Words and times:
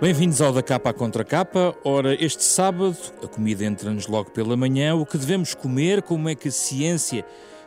Bem-vindos 0.00 0.40
ao 0.40 0.50
da 0.50 0.62
capa 0.62 0.88
à 0.88 0.92
contra 0.94 1.22
capa. 1.22 1.76
Ora, 1.84 2.14
este 2.14 2.42
sábado 2.42 2.96
a 3.22 3.28
comida 3.28 3.66
entra-nos 3.66 4.06
logo 4.06 4.30
pela 4.30 4.56
manhã. 4.56 4.94
O 4.94 5.04
que 5.04 5.18
devemos 5.18 5.52
comer? 5.52 6.00
Como 6.00 6.26
é 6.26 6.34
que 6.34 6.48
a 6.48 6.50
ciência 6.50 7.22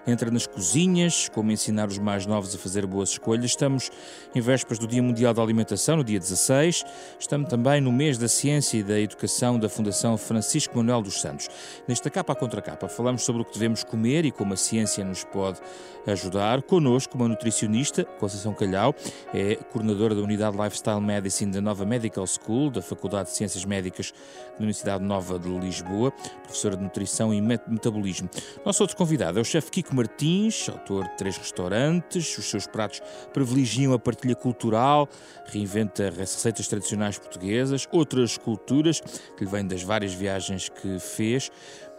entra 0.05 0.29
nas 0.29 0.45
cozinhas, 0.45 1.29
como 1.29 1.51
ensinar 1.51 1.87
os 1.87 1.97
mais 1.97 2.25
novos 2.25 2.53
a 2.53 2.57
fazer 2.57 2.85
boas 2.85 3.09
escolhas. 3.09 3.45
Estamos 3.45 3.89
em 4.35 4.41
vésperas 4.41 4.79
do 4.79 4.87
Dia 4.87 5.01
Mundial 5.01 5.33
da 5.33 5.41
Alimentação, 5.41 5.97
no 5.97 6.03
dia 6.03 6.19
16. 6.19 6.83
Estamos 7.19 7.49
também 7.49 7.79
no 7.79 7.91
mês 7.91 8.17
da 8.17 8.27
Ciência 8.27 8.77
e 8.77 8.83
da 8.83 8.99
Educação 8.99 9.57
da 9.57 9.69
Fundação 9.69 10.17
Francisco 10.17 10.77
Manuel 10.77 11.01
dos 11.01 11.21
Santos. 11.21 11.49
Nesta 11.87 12.09
capa 12.09 12.33
à 12.33 12.35
contra 12.35 12.61
capa, 12.61 12.87
falamos 12.87 13.23
sobre 13.23 13.41
o 13.41 13.45
que 13.45 13.53
devemos 13.53 13.83
comer 13.83 14.25
e 14.25 14.31
como 14.31 14.53
a 14.53 14.57
ciência 14.57 15.05
nos 15.05 15.23
pode 15.23 15.59
ajudar. 16.05 16.61
Conosco, 16.61 17.17
uma 17.17 17.27
nutricionista, 17.27 18.03
Conceição 18.03 18.53
Calhau, 18.53 18.93
é 19.33 19.55
coordenadora 19.71 20.13
da 20.13 20.21
Unidade 20.21 20.57
Lifestyle 20.57 21.01
Medicine 21.01 21.51
da 21.51 21.61
Nova 21.61 21.85
Medical 21.85 22.25
School, 22.27 22.69
da 22.69 22.81
Faculdade 22.81 23.29
de 23.29 23.37
Ciências 23.37 23.63
Médicas 23.65 24.13
da 24.51 24.57
Universidade 24.57 25.03
Nova 25.03 25.39
de 25.39 25.49
Lisboa, 25.49 26.11
professora 26.43 26.75
de 26.75 26.83
Nutrição 26.83 27.33
e 27.33 27.41
Metabolismo. 27.41 28.29
Nosso 28.65 28.83
outro 28.83 28.97
convidado 28.97 29.39
é 29.39 29.41
o 29.41 29.45
chefe 29.45 29.71
Kiko 29.71 29.92
Martins, 29.93 30.67
autor 30.69 31.03
de 31.03 31.17
três 31.17 31.37
restaurantes. 31.37 32.37
Os 32.37 32.45
seus 32.45 32.67
pratos 32.67 33.01
privilegiam 33.33 33.93
a 33.93 33.99
partilha 33.99 34.35
cultural, 34.35 35.07
reinventa 35.45 36.09
receitas 36.09 36.67
tradicionais 36.67 37.17
portuguesas, 37.17 37.87
outras 37.91 38.37
culturas 38.37 38.99
que 39.37 39.43
lhe 39.43 39.49
vêm 39.49 39.65
das 39.65 39.83
várias 39.83 40.13
viagens 40.13 40.69
que 40.69 40.99
fez. 40.99 41.51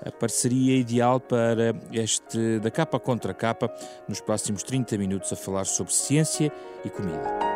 A 0.05 0.11
parceria 0.11 0.77
ideal 0.77 1.21
para 1.21 1.75
este 1.93 2.59
da 2.59 2.71
capa 2.71 2.99
contra 2.99 3.33
capa 3.33 3.73
nos 4.09 4.21
próximos 4.21 4.63
30 4.63 4.99
minutos 4.99 5.33
a 5.33 5.37
falar 5.37 5.65
sobre 5.65 5.93
ciência 5.93 6.53
e 6.85 6.91
comida. 6.91 7.54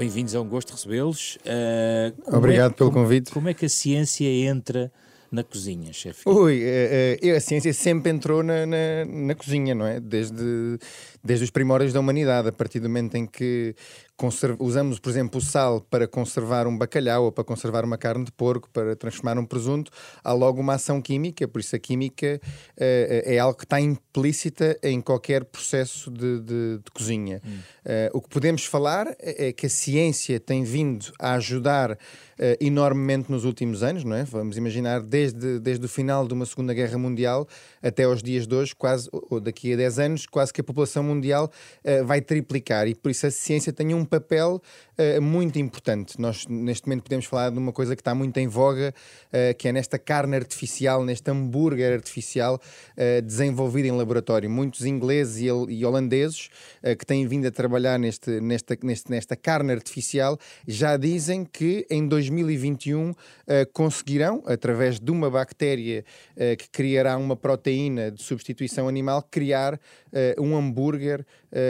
Bem-vindos, 0.00 0.34
é 0.34 0.40
um 0.40 0.48
gosto 0.48 0.72
recebê-los. 0.72 1.36
Uh, 1.44 2.34
Obrigado 2.34 2.72
é, 2.72 2.74
pelo 2.74 2.90
como, 2.90 3.04
convite. 3.04 3.30
Como 3.30 3.50
é 3.50 3.52
que 3.52 3.66
a 3.66 3.68
ciência 3.68 4.26
entra 4.26 4.90
na 5.30 5.44
cozinha, 5.44 5.92
chefe? 5.92 6.26
Ui, 6.26 6.62
uh, 6.64 7.26
uh, 7.26 7.36
a 7.36 7.40
ciência 7.40 7.70
sempre 7.74 8.10
entrou 8.10 8.42
na, 8.42 8.64
na, 8.64 9.04
na, 9.04 9.34
cozinha, 9.34 9.74
não 9.74 9.86
é? 9.86 10.00
Desde, 10.00 10.78
desde 11.22 11.44
os 11.44 11.50
primórdios 11.50 11.92
da 11.92 12.00
humanidade, 12.00 12.48
a 12.48 12.52
partir 12.52 12.80
do 12.80 12.88
momento 12.88 13.14
em 13.16 13.26
que 13.26 13.74
usamos, 14.58 14.98
por 14.98 15.10
exemplo, 15.10 15.38
o 15.38 15.42
sal 15.42 15.80
para 15.80 16.06
conservar 16.06 16.66
um 16.66 16.76
bacalhau 16.76 17.24
ou 17.24 17.32
para 17.32 17.44
conservar 17.44 17.84
uma 17.84 17.96
carne 17.96 18.24
de 18.24 18.32
porco, 18.32 18.68
para 18.70 18.94
transformar 18.96 19.38
um 19.38 19.44
presunto, 19.44 19.90
há 20.22 20.32
logo 20.32 20.60
uma 20.60 20.74
ação 20.74 21.00
química, 21.00 21.46
por 21.48 21.60
isso 21.60 21.74
a 21.74 21.78
química 21.78 22.40
uh, 22.42 22.78
é 22.78 23.38
algo 23.38 23.56
que 23.56 23.64
está 23.64 23.80
implícita 23.80 24.78
em 24.82 25.00
qualquer 25.00 25.44
processo 25.44 26.10
de, 26.10 26.40
de, 26.40 26.78
de 26.84 26.90
cozinha. 26.92 27.40
Hum. 27.44 27.58
Uh, 27.84 28.18
o 28.18 28.20
que 28.20 28.28
podemos 28.28 28.64
falar 28.64 29.08
é, 29.18 29.48
é 29.48 29.52
que 29.52 29.66
a 29.66 29.70
ciência 29.70 30.38
tem 30.38 30.64
vindo 30.64 31.12
a 31.18 31.34
ajudar 31.34 31.92
uh, 31.92 31.96
enormemente 32.60 33.30
nos 33.30 33.44
últimos 33.44 33.82
anos, 33.82 34.04
não 34.04 34.16
é? 34.16 34.24
Vamos 34.24 34.56
imaginar 34.56 35.00
desde, 35.02 35.58
desde 35.58 35.84
o 35.84 35.88
final 35.88 36.26
de 36.26 36.34
uma 36.34 36.46
Segunda 36.46 36.74
Guerra 36.74 36.98
Mundial 36.98 37.48
até 37.82 38.04
aos 38.04 38.22
dias 38.22 38.46
de 38.46 38.54
hoje, 38.54 38.74
quase, 38.74 39.08
ou 39.12 39.40
daqui 39.40 39.72
a 39.72 39.76
10 39.76 39.98
anos, 39.98 40.26
quase 40.26 40.52
que 40.52 40.60
a 40.60 40.64
população 40.64 41.02
mundial 41.02 41.50
vai 42.04 42.20
triplicar 42.20 42.86
e 42.86 42.94
por 42.94 43.10
isso 43.10 43.26
a 43.26 43.30
ciência 43.30 43.72
tem 43.72 43.94
um 43.94 44.04
papel 44.10 44.62
uh, 45.00 45.22
muito 45.22 45.58
importante. 45.58 46.20
Nós, 46.20 46.46
neste 46.46 46.86
momento, 46.86 47.04
podemos 47.04 47.24
falar 47.26 47.50
de 47.50 47.58
uma 47.58 47.72
coisa 47.72 47.96
que 47.96 48.00
está 48.00 48.14
muito 48.14 48.36
em 48.38 48.46
voga, 48.46 48.94
uh, 49.28 49.56
que 49.56 49.68
é 49.68 49.72
nesta 49.72 49.98
carne 49.98 50.36
artificial, 50.36 51.04
neste 51.04 51.30
hambúrguer 51.30 51.92
artificial 51.92 52.60
uh, 52.96 53.22
desenvolvido 53.22 53.86
em 53.86 53.92
laboratório. 53.92 54.50
Muitos 54.50 54.84
ingleses 54.84 55.42
e, 55.42 55.46
e 55.46 55.84
holandeses 55.84 56.50
que 56.98 57.04
têm 57.04 57.26
vindo 57.26 57.46
a 57.46 57.50
trabalhar 57.50 57.98
neste, 57.98 58.40
nesta, 58.40 58.76
neste, 58.82 59.10
nesta 59.10 59.36
carne 59.36 59.72
artificial 59.72 60.38
já 60.66 60.96
dizem 60.96 61.44
que 61.44 61.86
em 61.90 62.06
2021 62.06 63.14
conseguirão, 63.72 64.42
através 64.46 64.98
de 64.98 65.10
uma 65.10 65.30
bactéria 65.30 66.04
que 66.58 66.68
criará 66.70 67.16
uma 67.16 67.36
proteína 67.36 68.10
de 68.10 68.22
substituição 68.22 68.88
animal, 68.88 69.22
criar 69.30 69.78
um 70.38 70.56
hambúrguer 70.56 71.24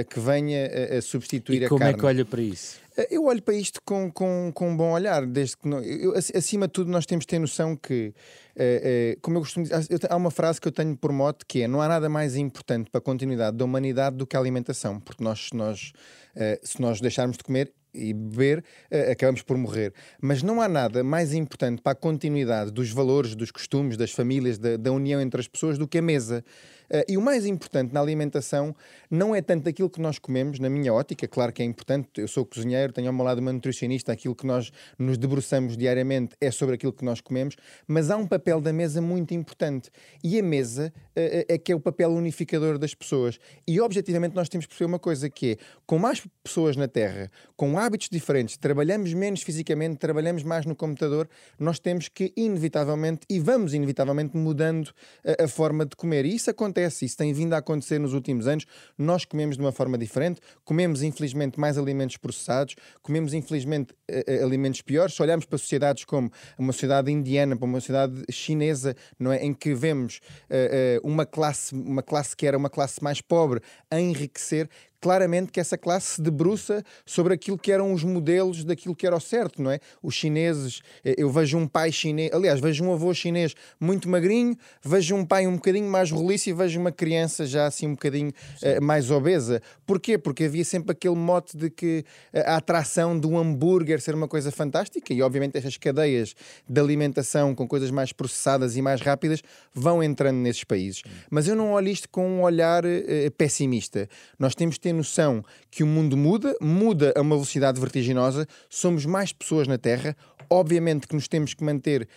que 0.08 0.20
venha 0.20 0.70
a 0.97 1.02
substituir 1.02 1.62
e 1.62 1.64
a 1.64 1.68
carne. 1.68 1.84
como 1.84 1.91
é 1.91 1.94
que 1.94 2.06
olha 2.06 2.24
para 2.24 2.41
isso? 2.41 2.80
Eh, 2.97 3.09
eu 3.11 3.25
olho 3.25 3.43
para 3.43 3.55
isto 3.55 3.81
com, 3.84 4.11
com, 4.11 4.51
com 4.55 4.71
um 4.71 4.77
bom 4.77 4.93
olhar, 4.93 5.27
desde 5.27 5.56
que 5.56 5.69
não, 5.69 5.81
eu, 5.81 6.15
acima 6.17 6.67
de 6.67 6.73
tudo 6.73 6.91
nós 6.91 7.06
temos 7.06 7.25
de 7.25 7.28
ter 7.28 7.39
noção 7.39 7.77
que, 7.77 8.15
é, 8.56 9.15
é, 9.17 9.19
como 9.21 9.39
eu 9.39 9.41
costumo 9.43 9.65
dizer, 9.65 10.01
há 10.09 10.17
uma 10.17 10.31
frase 10.31 10.61
que 10.61 10.69
eu 10.69 10.73
tenho 10.73 10.97
por 10.97 11.12
mote 11.12 11.45
que 11.47 11.62
é 11.62 11.69
não 11.69 11.81
há 11.81 11.89
nada 11.89 12.09
mais 12.09 12.37
importante 12.37 12.91
para 12.91 12.99
a 12.99 13.03
continuidade 13.03 13.56
da 13.56 13.65
humanidade 13.65 14.17
do 14.17 14.27
que 14.27 14.37
a 14.37 14.41
alimentação, 14.41 15.01
porque 15.01 15.23
nós, 15.23 15.51
nós 15.53 15.93
é, 16.34 16.61
se 16.62 16.81
nós 16.81 17.01
deixarmos 17.01 17.37
de 17.37 17.45
comer 17.45 17.73
e 17.93 18.15
beber, 18.15 18.65
acabamos 19.11 19.43
por 19.43 19.57
morrer. 19.57 19.93
Mas 20.22 20.45
não 20.45 20.62
há 20.62 20.69
nada 20.69 21.03
mais 21.03 21.34
importante 21.34 21.83
para 21.83 21.91
a 21.91 21.95
continuidade 21.97 22.71
dos 22.71 22.93
valores, 22.93 23.34
dos 23.34 23.51
costumes, 23.51 23.97
das 23.97 24.12
famílias, 24.12 24.59
da, 24.59 24.77
da 24.77 24.93
união 24.93 25.21
entre 25.21 25.41
as 25.41 25.49
pessoas 25.49 25.77
do 25.77 25.89
que 25.89 25.99
a 25.99 26.03
mesa. 26.03 26.45
Uh, 26.91 27.05
e 27.09 27.17
o 27.17 27.21
mais 27.21 27.47
importante 27.47 27.93
na 27.95 28.01
alimentação 28.01 28.75
não 29.09 29.34
é 29.34 29.41
tanto 29.41 29.69
aquilo 29.69 29.89
que 29.89 30.01
nós 30.01 30.19
comemos, 30.19 30.59
na 30.59 30.69
minha 30.69 30.93
ótica, 30.93 31.28
claro 31.28 31.53
que 31.53 31.62
é 31.62 31.65
importante, 31.65 32.09
eu 32.17 32.27
sou 32.27 32.45
cozinheiro, 32.45 32.93
tenho 32.93 33.06
ao 33.06 33.12
meu 33.12 33.25
lado 33.25 33.39
uma 33.39 33.53
nutricionista, 33.53 34.11
aquilo 34.12 34.34
que 34.34 34.45
nós 34.45 34.73
nos 34.99 35.17
debruçamos 35.17 35.77
diariamente 35.77 36.34
é 36.41 36.51
sobre 36.51 36.75
aquilo 36.75 36.93
que 36.93 37.05
nós 37.05 37.21
comemos, 37.21 37.55
mas 37.87 38.11
há 38.11 38.17
um 38.17 38.27
papel 38.27 38.61
da 38.61 38.73
mesa 38.73 39.01
muito 39.01 39.33
importante. 39.34 39.89
E 40.23 40.39
a 40.39 40.43
mesa 40.43 40.93
uh, 40.97 41.45
é 41.49 41.56
que 41.59 41.71
é 41.71 41.75
o 41.77 41.81
papel 41.81 42.11
unificador 42.11 42.77
das 42.77 42.93
pessoas. 42.93 43.39
E 43.67 43.81
objetivamente 43.81 44.34
nós 44.34 44.49
temos 44.49 44.67
que 44.67 44.71
perceber 44.71 44.87
uma 44.87 44.99
coisa 44.99 45.31
que 45.31 45.53
é, 45.53 45.57
com 45.87 45.97
mais 45.99 46.27
pessoas 46.43 46.77
na 46.77 46.89
Terra, 46.89 47.31
com 47.57 47.78
hábitos 47.78 48.09
diferentes, 48.11 48.57
trabalhamos 48.57 49.15
menos 49.15 49.43
fisicamente, 49.43 49.97
trabalhamos 49.97 50.43
mais 50.43 50.67
no 50.67 50.75
computador, 50.75 51.28
nós 51.57 51.78
temos 51.78 52.09
que 52.09 52.33
inevitavelmente, 52.37 53.21
e 53.31 53.39
vamos 53.39 53.75
inevitavelmente 53.75 54.37
mudando 54.37 54.91
a, 55.25 55.45
a 55.45 55.49
forma 55.49 55.87
de 55.87 55.95
comer. 55.95 56.25
E 56.25 56.34
isso 56.34 56.51
acontece 56.51 56.79
acontece, 56.80 57.04
isso 57.04 57.16
tem 57.16 57.32
vindo 57.32 57.52
a 57.52 57.58
acontecer 57.58 57.98
nos 57.98 58.14
últimos 58.14 58.46
anos. 58.46 58.64
Nós 58.96 59.24
comemos 59.24 59.56
de 59.56 59.62
uma 59.62 59.72
forma 59.72 59.98
diferente, 59.98 60.41
comemos 60.64 61.02
infelizmente 61.02 61.58
mais 61.58 61.76
alimentos 61.76 62.16
processados, 62.16 62.74
comemos 63.02 63.34
infelizmente 63.34 63.92
uh, 64.10 64.44
alimentos 64.44 64.80
piores. 64.82 65.14
Se 65.14 65.22
olharmos 65.22 65.44
para 65.44 65.58
sociedades 65.58 66.04
como 66.04 66.30
uma 66.58 66.72
sociedade 66.72 67.10
indiana, 67.10 67.56
para 67.56 67.66
uma 67.66 67.80
sociedade 67.80 68.22
chinesa, 68.30 68.96
não 69.18 69.32
é, 69.32 69.44
em 69.44 69.52
que 69.52 69.74
vemos 69.74 70.20
uh, 70.50 71.04
uh, 71.04 71.08
uma 71.08 71.26
classe, 71.26 71.74
uma 71.74 72.02
classe 72.02 72.36
que 72.36 72.46
era 72.46 72.56
uma 72.56 72.70
classe 72.70 73.02
mais 73.02 73.20
pobre 73.20 73.60
a 73.91 74.00
enriquecer, 74.00 74.68
claramente 75.00 75.50
que 75.50 75.59
essa 75.59 75.78
classe 75.78 76.16
se 76.16 76.22
debruça 76.22 76.84
sobre 77.06 77.33
aquilo 77.33 77.59
que 77.59 77.72
eram 77.72 77.93
os 77.93 78.05
modelos 78.05 78.65
daquilo 78.65 78.94
que 78.94 79.06
era 79.06 79.16
o 79.16 79.21
certo, 79.21 79.62
não 79.62 79.71
é? 79.71 79.81
Os 80.03 80.15
chineses, 80.15 80.83
eh, 81.05 81.15
eu 81.16 81.31
vejo 81.31 81.56
um 81.56 81.66
pai 81.66 81.91
chinês, 81.91 82.31
aliás, 82.33 82.61
vejo 82.61 82.84
um 82.84 82.93
avô 82.93 83.12
chinês 83.15 83.55
muito 83.78 84.09
magrinho, 84.09 84.56
vejo 84.84 85.15
um 85.15 85.25
pai 85.25 85.47
um 85.47 85.55
bocadinho 85.55 85.89
mais 85.89 86.10
roliço 86.10 86.50
e 86.50 86.53
vejo 86.53 86.78
uma 86.78 86.93
criança 86.93 87.47
já 87.47 87.66
assim 87.66 87.87
um 87.87 87.93
bocadinho 87.93 88.31
uh, 88.31 88.83
mais 88.83 89.10
obesa. 89.10 89.62
Porquê? 89.87 90.19
Porque 90.19 90.44
havia 90.44 90.65
sempre 90.65 90.93
aquele 90.93 91.16
mote 91.16 91.56
de 91.56 91.71
que 91.71 92.05
eh, 92.33 92.44
a 92.47 92.56
atração 92.56 93.19
do 93.19 93.39
hambúrguer 93.39 94.00
ser 94.00 94.15
uma 94.15 94.28
coisa 94.28 94.50
fantástica 94.50 95.15
e 95.15 95.22
obviamente 95.22 95.56
estas 95.56 95.77
cadeias 95.77 96.34
de 96.69 96.81
alimentação 96.81 97.55
com 97.55 97.66
coisas 97.66 97.91
mais 97.91 98.12
processadas 98.12 98.77
e 98.77 98.83
mais 98.83 99.00
rápidas 99.00 99.43
vão 99.72 100.03
entrando 100.03 100.37
nesses 100.37 100.65
países. 100.65 101.03
Mas 101.30 101.48
eu 101.48 101.57
não 101.57 101.72
olho 101.72 101.89
isto 101.89 102.09
com 102.09 102.27
um 102.27 102.42
olhar 102.42 102.84
uh, 102.84 103.30
pessimista. 103.36 104.09
Nós 104.39 104.54
temos 104.54 104.74
de 104.74 104.90
ter 104.91 104.92
noção 104.92 105.45
que 105.71 105.83
o 105.83 105.87
mundo 105.87 106.16
muda, 106.16 106.54
muda 106.60 107.13
a 107.16 107.21
uma 107.21 107.37
velocidade 107.37 107.81
vertiginosa, 107.81 108.47
somos 108.69 109.07
mais 109.07 109.33
pessoas 109.33 109.69
na 109.69 109.78
Terra, 109.78 110.16
obviamente 110.48 111.07
que 111.07 111.15
nos 111.15 111.28
temos 111.28 111.54
que 111.54 111.63
manter 111.63 112.09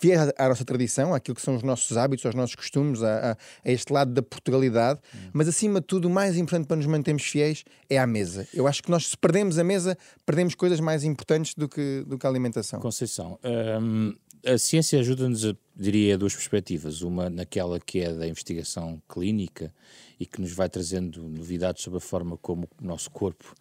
fiéis 0.00 0.32
à 0.36 0.48
nossa 0.48 0.64
tradição, 0.64 1.14
àquilo 1.14 1.34
que 1.34 1.42
são 1.42 1.56
os 1.56 1.62
nossos 1.62 1.96
hábitos, 1.96 2.24
aos 2.26 2.34
nossos 2.34 2.54
costumes, 2.54 3.02
a, 3.02 3.32
a, 3.32 3.36
a 3.64 3.72
este 3.72 3.92
lado 3.92 4.12
da 4.12 4.22
Portugalidade, 4.22 5.00
hum. 5.14 5.30
mas 5.32 5.48
acima 5.48 5.80
de 5.80 5.86
tudo, 5.86 6.06
o 6.06 6.10
mais 6.10 6.36
importante 6.36 6.66
para 6.66 6.76
nos 6.76 6.86
mantermos 6.86 7.22
fiéis 7.24 7.64
é 7.88 7.98
a 7.98 8.06
mesa. 8.06 8.46
Eu 8.52 8.66
acho 8.66 8.82
que 8.82 8.90
nós, 8.90 9.08
se 9.08 9.16
perdemos 9.16 9.58
a 9.58 9.64
mesa, 9.64 9.96
perdemos 10.26 10.54
coisas 10.54 10.80
mais 10.80 11.04
importantes 11.04 11.54
do 11.54 11.68
que, 11.68 12.04
do 12.06 12.18
que 12.18 12.26
a 12.26 12.30
alimentação. 12.30 12.80
Conceição, 12.80 13.38
hum, 13.80 14.14
a 14.44 14.58
ciência 14.58 15.00
ajuda-nos, 15.00 15.44
diria, 15.78 16.18
duas 16.18 16.34
perspectivas. 16.34 17.02
Uma 17.02 17.30
naquela 17.30 17.78
que 17.78 18.00
é 18.00 18.12
da 18.12 18.26
investigação 18.26 19.00
clínica 19.08 19.72
e 20.20 20.26
que 20.26 20.40
nos 20.40 20.52
vai 20.52 20.68
trazendo 20.68 21.22
novidades 21.22 21.82
sobre 21.82 21.98
a 21.98 22.00
forma 22.00 22.36
como 22.36 22.68
o 22.80 22.84
nosso 22.84 23.10
corpo 23.10 23.54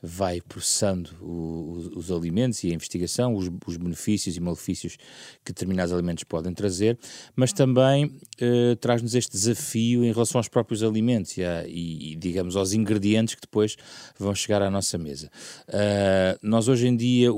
vai 0.00 0.40
processando 0.40 1.10
o, 1.20 1.72
os, 1.72 1.86
os, 1.96 2.12
alimentos 2.12 2.62
e 2.62 2.70
a 2.70 2.74
investigação, 2.74 3.34
os, 3.34 3.50
os, 3.66 3.76
benefícios 3.76 4.36
e 4.36 4.40
malefícios 4.40 4.96
que 5.44 5.52
determinados 5.52 5.92
alimentos 5.92 6.22
podem 6.24 6.54
trazer, 6.54 6.98
mas 7.34 7.52
também 7.52 8.16
eh, 8.38 8.76
traz-nos 8.80 9.14
este 9.14 9.32
desafio 9.32 10.04
em 10.04 10.12
relação 10.12 10.38
aos 10.38 10.48
próprios 10.48 10.82
alimentos 10.82 11.36
e, 11.36 11.44
a, 11.44 11.64
e, 11.66 12.14
digamos, 12.16 12.54
aos 12.54 12.72
ingredientes 12.72 13.34
que 13.34 13.40
depois 13.40 13.76
vão 14.16 14.34
chegar 14.34 14.62
à 14.62 14.70
nossa 14.70 14.96
mesa. 14.96 15.30
Uh, 15.68 16.38
nós 16.42 16.68
hoje 16.68 16.86
em 16.86 16.96
dia 16.96 17.30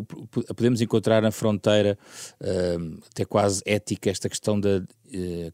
podemos 0.54 0.80
encontrar 0.80 1.22
na 1.22 1.30
fronteira, 1.30 1.98
uh, 2.40 2.98
até 3.10 3.24
quase 3.24 3.62
ética, 3.64 4.10
esta 4.10 4.25
esta 4.26 4.28
questão 4.28 4.60
da 4.60 4.82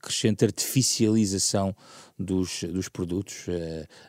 crescente 0.00 0.44
artificialização 0.44 1.74
dos, 2.18 2.64
dos 2.64 2.88
produtos. 2.88 3.46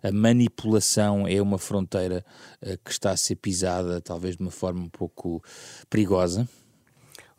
a 0.02 0.12
manipulação 0.12 1.28
é 1.28 1.42
uma 1.42 1.58
fronteira 1.58 2.26
que 2.84 2.92
está 2.92 3.12
a 3.12 3.18
ser 3.18 3.36
pisada, 3.36 4.02
talvez 4.02 4.38
de 4.38 4.42
uma 4.42 4.52
forma 4.52 4.82
um 4.82 4.90
pouco 4.90 5.44
perigosa. 5.90 6.48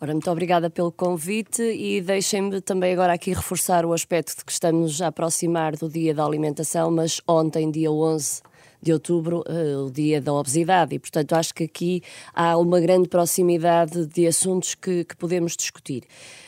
Ora, 0.00 0.12
muito 0.12 0.30
obrigada 0.30 0.68
pelo 0.68 0.92
convite 0.92 1.62
e 1.62 2.00
deixem-me 2.00 2.60
também 2.60 2.92
agora 2.92 3.14
aqui 3.14 3.32
reforçar 3.32 3.86
o 3.86 3.92
aspecto 3.92 4.36
de 4.36 4.44
que 4.44 4.52
estamos 4.52 5.00
a 5.00 5.06
aproximar 5.06 5.76
do 5.76 5.88
Dia 5.88 6.12
da 6.12 6.24
Alimentação, 6.24 6.90
mas 6.90 7.20
ontem, 7.26 7.70
dia 7.70 7.90
11 7.90 8.42
de 8.84 8.92
outubro, 8.92 9.42
uh, 9.48 9.86
o 9.86 9.90
dia 9.90 10.20
da 10.20 10.32
obesidade, 10.32 10.94
e 10.94 10.98
portanto 10.98 11.32
acho 11.32 11.54
que 11.54 11.64
aqui 11.64 12.02
há 12.34 12.56
uma 12.58 12.78
grande 12.80 13.08
proximidade 13.08 14.06
de 14.06 14.26
assuntos 14.26 14.74
que, 14.74 15.04
que 15.04 15.16
podemos 15.16 15.56
discutir. 15.56 16.04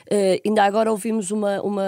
Uh, 0.06 0.40
ainda 0.46 0.62
agora 0.62 0.90
ouvimos 0.90 1.30
uma, 1.30 1.60
uma, 1.62 1.82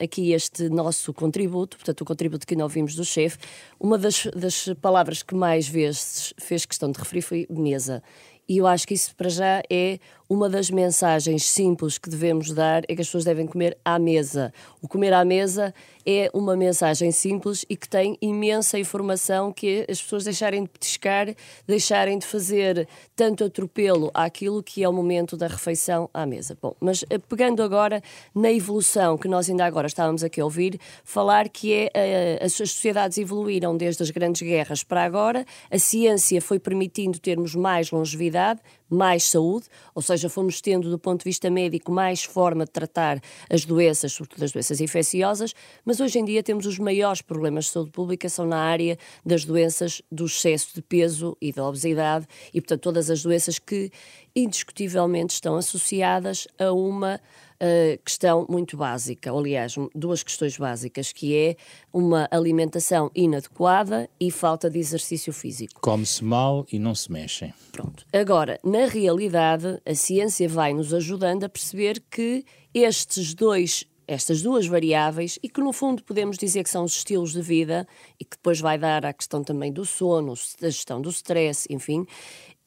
aqui 0.00 0.32
este 0.32 0.68
nosso 0.68 1.12
contributo, 1.12 1.76
portanto 1.76 2.00
o 2.00 2.04
contributo 2.04 2.46
que 2.46 2.54
ainda 2.54 2.64
ouvimos 2.64 2.94
do 2.94 3.04
chefe, 3.04 3.38
uma 3.78 3.98
das, 3.98 4.26
das 4.34 4.68
palavras 4.80 5.22
que 5.22 5.34
mais 5.34 5.68
vezes 5.68 6.32
fez 6.38 6.64
questão 6.64 6.90
de 6.90 6.98
referir 6.98 7.22
foi 7.22 7.46
mesa. 7.50 8.02
E 8.48 8.58
eu 8.58 8.66
acho 8.66 8.86
que 8.86 8.92
isso, 8.92 9.14
para 9.16 9.30
já, 9.30 9.62
é 9.70 9.98
uma 10.28 10.48
das 10.48 10.70
mensagens 10.70 11.44
simples 11.44 11.98
que 11.98 12.08
devemos 12.08 12.50
dar: 12.52 12.82
é 12.88 12.94
que 12.94 13.00
as 13.00 13.06
pessoas 13.06 13.24
devem 13.24 13.46
comer 13.46 13.76
à 13.84 13.98
mesa. 13.98 14.52
O 14.80 14.88
comer 14.88 15.12
à 15.12 15.24
mesa 15.24 15.74
é 16.06 16.30
uma 16.34 16.56
mensagem 16.56 17.10
simples 17.10 17.64
e 17.68 17.76
que 17.76 17.88
tem 17.88 18.16
imensa 18.20 18.78
informação 18.78 19.52
que 19.52 19.86
as 19.88 20.00
pessoas 20.02 20.24
deixarem 20.24 20.62
de 20.62 20.68
petiscar, 20.68 21.34
deixarem 21.66 22.18
de 22.18 22.26
fazer 22.26 22.86
tanto 23.16 23.44
atropelo 23.44 24.10
àquilo 24.12 24.62
que 24.62 24.82
é 24.82 24.88
o 24.88 24.92
momento 24.92 25.36
da 25.36 25.46
refeição 25.46 26.08
à 26.12 26.26
mesa. 26.26 26.56
Bom, 26.60 26.74
mas 26.80 27.04
eh, 27.08 27.18
pegando 27.18 27.62
agora 27.62 28.02
na 28.34 28.52
evolução 28.52 29.16
que 29.16 29.28
nós 29.28 29.48
ainda 29.48 29.64
agora 29.64 29.86
estávamos 29.86 30.22
aqui 30.22 30.40
a 30.40 30.44
ouvir, 30.44 30.78
falar 31.04 31.48
que 31.48 31.72
é 31.72 31.90
eh, 31.94 32.38
as 32.42 32.52
sociedades 32.52 33.16
evoluíram 33.16 33.76
desde 33.76 34.02
as 34.02 34.10
grandes 34.10 34.42
guerras 34.42 34.82
para 34.82 35.04
agora, 35.04 35.46
a 35.70 35.78
ciência 35.78 36.40
foi 36.42 36.58
permitindo 36.58 37.18
termos 37.18 37.54
mais 37.54 37.90
longevidade, 37.90 38.60
mais 38.88 39.24
saúde, 39.24 39.66
ou 39.94 40.02
seja, 40.02 40.28
fomos 40.28 40.60
tendo 40.60 40.90
do 40.90 40.98
ponto 40.98 41.20
de 41.20 41.24
vista 41.24 41.50
médico 41.50 41.90
mais 41.90 42.24
forma 42.24 42.64
de 42.64 42.70
tratar 42.70 43.20
as 43.50 43.64
doenças, 43.64 44.12
sobretudo 44.12 44.44
as 44.44 44.52
doenças 44.52 44.80
infecciosas, 44.80 45.54
mas 45.84 46.00
hoje 46.00 46.18
em 46.18 46.24
dia 46.24 46.42
temos 46.42 46.66
os 46.66 46.78
maiores 46.78 47.22
problemas 47.22 47.66
de 47.66 47.70
saúde 47.72 47.90
pública 47.90 48.28
são 48.28 48.46
na 48.46 48.58
área 48.58 48.98
das 49.24 49.44
doenças 49.44 50.02
do 50.10 50.26
excesso 50.26 50.74
de 50.74 50.82
peso 50.82 51.36
e 51.40 51.52
da 51.52 51.66
obesidade 51.66 52.26
e, 52.52 52.60
portanto, 52.60 52.82
todas 52.82 53.10
as 53.10 53.22
doenças 53.22 53.58
que 53.58 53.90
indiscutivelmente 54.34 55.34
estão 55.34 55.56
associadas 55.56 56.46
a 56.58 56.72
uma 56.72 57.20
uh, 57.60 58.02
questão 58.04 58.46
muito 58.48 58.76
básica, 58.76 59.32
ou, 59.32 59.38
aliás, 59.38 59.74
duas 59.94 60.22
questões 60.22 60.56
básicas, 60.56 61.12
que 61.12 61.36
é 61.36 61.56
uma 61.92 62.28
alimentação 62.30 63.10
inadequada 63.14 64.08
e 64.20 64.30
falta 64.30 64.70
de 64.70 64.78
exercício 64.78 65.32
físico. 65.32 65.80
Come-se 65.80 66.24
mal 66.24 66.66
e 66.70 66.78
não 66.78 66.94
se 66.94 67.10
mexem. 67.10 67.52
Pronto. 67.72 68.06
Agora, 68.12 68.58
na 68.64 68.86
realidade, 68.86 69.80
a 69.86 69.94
ciência 69.94 70.48
vai 70.48 70.72
nos 70.72 70.92
ajudando 70.92 71.44
a 71.44 71.48
perceber 71.48 72.02
que 72.10 72.44
estes 72.72 73.34
dois 73.34 73.86
estas 74.06 74.42
duas 74.42 74.66
variáveis 74.66 75.38
e 75.42 75.48
que 75.48 75.60
no 75.60 75.72
fundo 75.72 76.04
podemos 76.04 76.36
dizer 76.36 76.62
que 76.62 76.70
são 76.70 76.84
os 76.84 76.96
estilos 76.96 77.32
de 77.32 77.40
vida 77.40 77.86
e 78.20 78.24
que 78.24 78.36
depois 78.36 78.60
vai 78.60 78.78
dar 78.78 79.04
à 79.04 79.12
questão 79.12 79.42
também 79.42 79.72
do 79.72 79.84
sono, 79.84 80.34
da 80.60 80.68
gestão 80.68 81.00
do 81.00 81.10
stress, 81.10 81.66
enfim, 81.70 82.06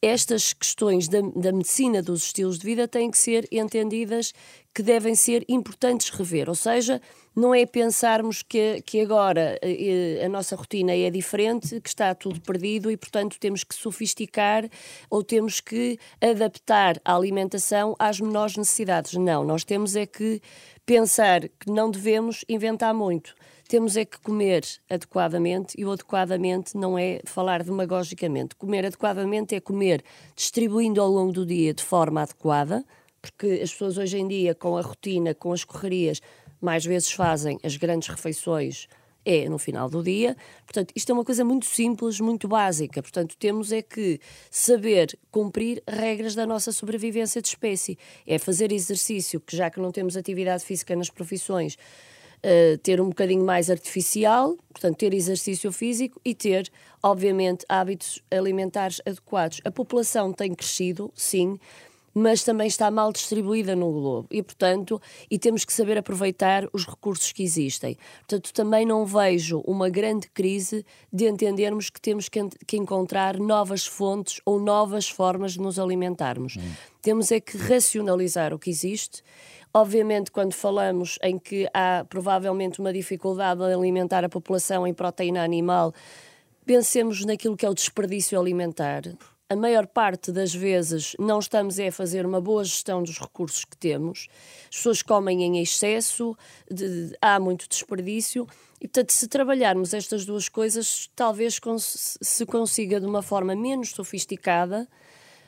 estas 0.01 0.53
questões 0.53 1.07
da, 1.07 1.21
da, 1.35 1.51
medicina 1.51 2.01
dos 2.01 2.25
estilos 2.25 2.59
de 2.59 2.65
vida 2.65 2.87
têm 2.87 3.09
que 3.09 3.17
ser 3.17 3.47
entendidas 3.51 4.31
que 4.73 4.83
devem 4.83 5.15
ser 5.15 5.43
importantes 5.49 6.09
rever. 6.09 6.47
Ou 6.49 6.55
seja, 6.55 7.01
não 7.35 7.53
é 7.53 7.65
pensarmos 7.65 8.43
que, 8.43 8.81
que 8.83 9.01
agora 9.01 9.57
eh, 9.61 10.23
a 10.23 10.29
nossa 10.29 10.55
rotina 10.55 10.93
é 10.93 11.09
diferente, 11.09 11.81
que 11.81 11.89
está 11.89 12.13
tudo 12.13 12.39
perdido 12.41 12.91
e, 12.91 12.97
portanto, 12.97 13.39
temos 13.39 13.63
que 13.63 13.73
sofisticar 13.73 14.69
ou 15.09 15.23
temos 15.23 15.59
que 15.59 15.97
adaptar 16.21 17.01
a 17.03 17.15
alimentação 17.15 17.95
às 17.97 18.19
menores 18.19 18.55
necessidades. 18.55 19.13
Não, 19.13 19.43
nós 19.43 19.63
temos 19.63 19.95
é 19.95 20.05
que 20.05 20.39
pensar 20.85 21.41
que 21.41 21.71
não 21.71 21.89
devemos 21.89 22.45
inventar 22.47 22.93
muito 22.93 23.33
temos 23.67 23.97
é 23.97 24.05
que 24.05 24.19
comer 24.19 24.63
adequadamente 24.89 25.75
e 25.77 25.85
o 25.85 25.91
adequadamente 25.91 26.77
não 26.77 26.97
é 26.97 27.21
falar 27.25 27.63
demagogicamente. 27.63 28.55
Comer 28.55 28.85
adequadamente 28.85 29.55
é 29.55 29.59
comer 29.59 30.03
distribuindo 30.35 31.01
ao 31.01 31.09
longo 31.09 31.31
do 31.31 31.45
dia 31.45 31.73
de 31.73 31.83
forma 31.83 32.21
adequada, 32.21 32.85
porque 33.21 33.59
as 33.63 33.71
pessoas 33.71 33.97
hoje 33.97 34.17
em 34.17 34.27
dia, 34.27 34.55
com 34.55 34.77
a 34.77 34.81
rotina, 34.81 35.33
com 35.33 35.51
as 35.51 35.63
correrias, 35.63 36.21
mais 36.61 36.85
vezes 36.85 37.11
fazem 37.11 37.59
as 37.63 37.75
grandes 37.77 38.07
refeições 38.07 38.87
é 39.27 39.49
no 39.49 39.57
final 39.57 39.89
do 39.89 40.01
dia. 40.01 40.37
Portanto, 40.65 40.93
isto 40.95 41.11
é 41.11 41.13
uma 41.13 41.25
coisa 41.25 41.43
muito 41.43 41.65
simples, 41.65 42.17
muito 42.21 42.47
básica. 42.47 43.01
Portanto, 43.01 43.35
temos 43.37 43.73
é 43.73 43.81
que 43.81 44.21
saber 44.49 45.19
cumprir 45.29 45.83
regras 45.85 46.33
da 46.33 46.45
nossa 46.45 46.71
sobrevivência 46.71 47.41
de 47.41 47.49
espécie. 47.49 47.99
É 48.25 48.39
fazer 48.39 48.71
exercício, 48.71 49.41
que 49.41 49.55
já 49.55 49.69
que 49.69 49.81
não 49.81 49.91
temos 49.91 50.15
atividade 50.15 50.63
física 50.63 50.95
nas 50.95 51.09
profissões, 51.09 51.77
uh, 52.43 52.77
ter 52.79 53.01
um 53.01 53.09
bocadinho 53.09 53.43
mais 53.45 53.69
artificial, 53.69 54.55
portanto, 54.69 54.97
ter 54.97 55.13
exercício 55.13 55.71
físico 55.71 56.19
e 56.23 56.33
ter, 56.33 56.69
obviamente, 57.01 57.65
hábitos 57.67 58.21
alimentares 58.31 59.01
adequados. 59.05 59.61
A 59.65 59.71
população 59.71 60.31
tem 60.33 60.53
crescido, 60.53 61.11
sim, 61.15 61.59
mas 62.17 62.43
também 62.43 62.65
está 62.65 62.89
mal 62.89 63.11
distribuída 63.11 63.75
no 63.75 63.91
globo 63.91 64.27
e, 64.31 64.41
portanto, 64.41 64.99
e 65.29 65.37
temos 65.37 65.63
que 65.63 65.71
saber 65.71 65.99
aproveitar 65.99 66.67
os 66.73 66.83
recursos 66.83 67.31
que 67.31 67.43
existem. 67.43 67.95
Portanto, 68.19 68.51
também 68.51 68.87
não 68.87 69.05
vejo 69.05 69.59
uma 69.59 69.87
grande 69.87 70.27
crise 70.29 70.83
de 71.13 71.27
entendermos 71.27 71.91
que 71.91 72.01
temos 72.01 72.27
que, 72.27 72.39
que 72.65 72.75
encontrar 72.75 73.37
novas 73.37 73.85
fontes 73.85 74.41
ou 74.43 74.59
novas 74.59 75.07
formas 75.07 75.53
de 75.53 75.61
nos 75.61 75.77
alimentarmos. 75.77 76.57
Hum. 76.57 76.71
Temos 77.03 77.31
é 77.31 77.39
que 77.39 77.55
racionalizar 77.55 78.51
o 78.51 78.57
que 78.57 78.71
existe 78.71 79.21
Obviamente, 79.73 80.31
quando 80.31 80.53
falamos 80.53 81.19
em 81.21 81.37
que 81.37 81.69
há 81.71 82.03
provavelmente 82.09 82.79
uma 82.79 82.91
dificuldade 82.91 83.59
de 83.59 83.71
alimentar 83.71 84.23
a 84.23 84.29
população 84.29 84.87
em 84.87 84.93
proteína 84.93 85.43
animal, 85.43 85.93
pensemos 86.65 87.23
naquilo 87.23 87.55
que 87.55 87.63
é 87.63 87.69
o 87.69 87.75
desperdício 87.75 88.39
alimentar. 88.39 89.03
A 89.49 89.55
maior 89.55 89.87
parte 89.87 90.31
das 90.31 90.53
vezes 90.53 91.15
não 91.17 91.39
estamos 91.39 91.79
a 91.79 91.89
fazer 91.91 92.25
uma 92.25 92.41
boa 92.41 92.65
gestão 92.65 93.01
dos 93.01 93.17
recursos 93.17 93.63
que 93.63 93.77
temos. 93.77 94.27
As 94.69 94.75
pessoas 94.75 95.01
comem 95.01 95.43
em 95.43 95.61
excesso, 95.61 96.35
de, 96.69 97.07
de, 97.07 97.17
há 97.21 97.39
muito 97.39 97.67
desperdício. 97.69 98.45
E, 98.81 98.87
portanto, 98.87 99.11
se 99.11 99.27
trabalharmos 99.27 99.93
estas 99.93 100.25
duas 100.25 100.49
coisas, 100.49 101.09
talvez 101.15 101.59
cons 101.59 102.17
se 102.21 102.45
consiga 102.45 102.99
de 102.99 103.05
uma 103.05 103.21
forma 103.21 103.55
menos 103.55 103.91
sofisticada 103.91 104.87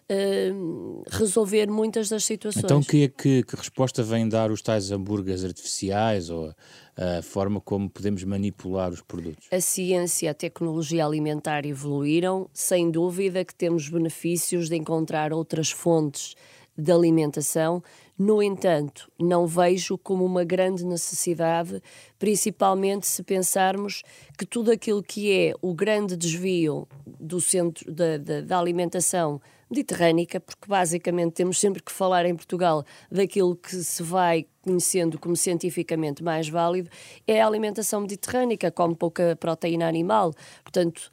uh, 0.09 1.03
resolver 1.09 1.67
muitas 1.67 2.09
das 2.09 2.23
situações. 2.23 2.63
Então, 2.63 2.81
que, 2.81 3.09
que, 3.09 3.43
que 3.43 3.55
resposta 3.55 4.01
vem 4.01 4.27
dar 4.27 4.51
os 4.51 4.61
tais 4.61 4.91
hambúrgueres 4.91 5.43
artificiais 5.43 6.29
ou 6.29 6.53
a 6.99 7.21
forma 7.21 7.61
como 7.61 7.89
podemos 7.89 8.25
manipular 8.25 8.91
os 8.91 9.01
produtos? 9.01 9.47
A 9.51 9.61
ciência 9.61 10.25
e 10.25 10.29
a 10.29 10.33
tecnologia 10.33 11.05
alimentar 11.05 11.65
evoluíram, 11.65 12.49
sem 12.53 12.91
dúvida 12.91 13.45
que 13.45 13.55
temos 13.55 13.87
benefícios 13.87 14.67
de 14.67 14.75
encontrar 14.75 15.31
outras 15.31 15.71
fontes 15.71 16.35
de 16.77 16.91
alimentação. 16.91 17.81
No 18.17 18.43
entanto, 18.43 19.09
não 19.17 19.47
vejo 19.47 19.97
como 19.97 20.25
uma 20.25 20.43
grande 20.43 20.85
necessidade, 20.85 21.81
principalmente 22.17 23.07
se 23.07 23.23
pensarmos 23.23 24.03
que 24.37 24.45
tudo 24.45 24.69
aquilo 24.69 25.01
que 25.01 25.31
é 25.31 25.53
o 25.61 25.73
grande 25.73 26.17
desvio 26.17 26.85
do 27.05 27.39
centro 27.39 27.89
da, 27.93 28.17
da, 28.17 28.41
da 28.41 28.59
alimentação 28.59 29.39
mediterrânica, 29.69 30.39
porque 30.39 30.67
basicamente 30.67 31.33
temos 31.33 31.59
sempre 31.59 31.81
que 31.81 31.91
falar 31.91 32.25
em 32.25 32.35
Portugal 32.35 32.83
daquilo 33.11 33.55
que 33.55 33.75
se 33.75 34.01
vai 34.01 34.47
conhecendo 34.61 35.17
como 35.19 35.35
cientificamente 35.35 36.23
mais 36.23 36.49
válido, 36.49 36.89
é 37.25 37.41
a 37.41 37.47
alimentação 37.47 38.01
mediterrânica, 38.01 38.71
come 38.71 38.95
pouca 38.95 39.35
proteína 39.39 39.87
animal. 39.87 40.33
Portanto, 40.63 41.11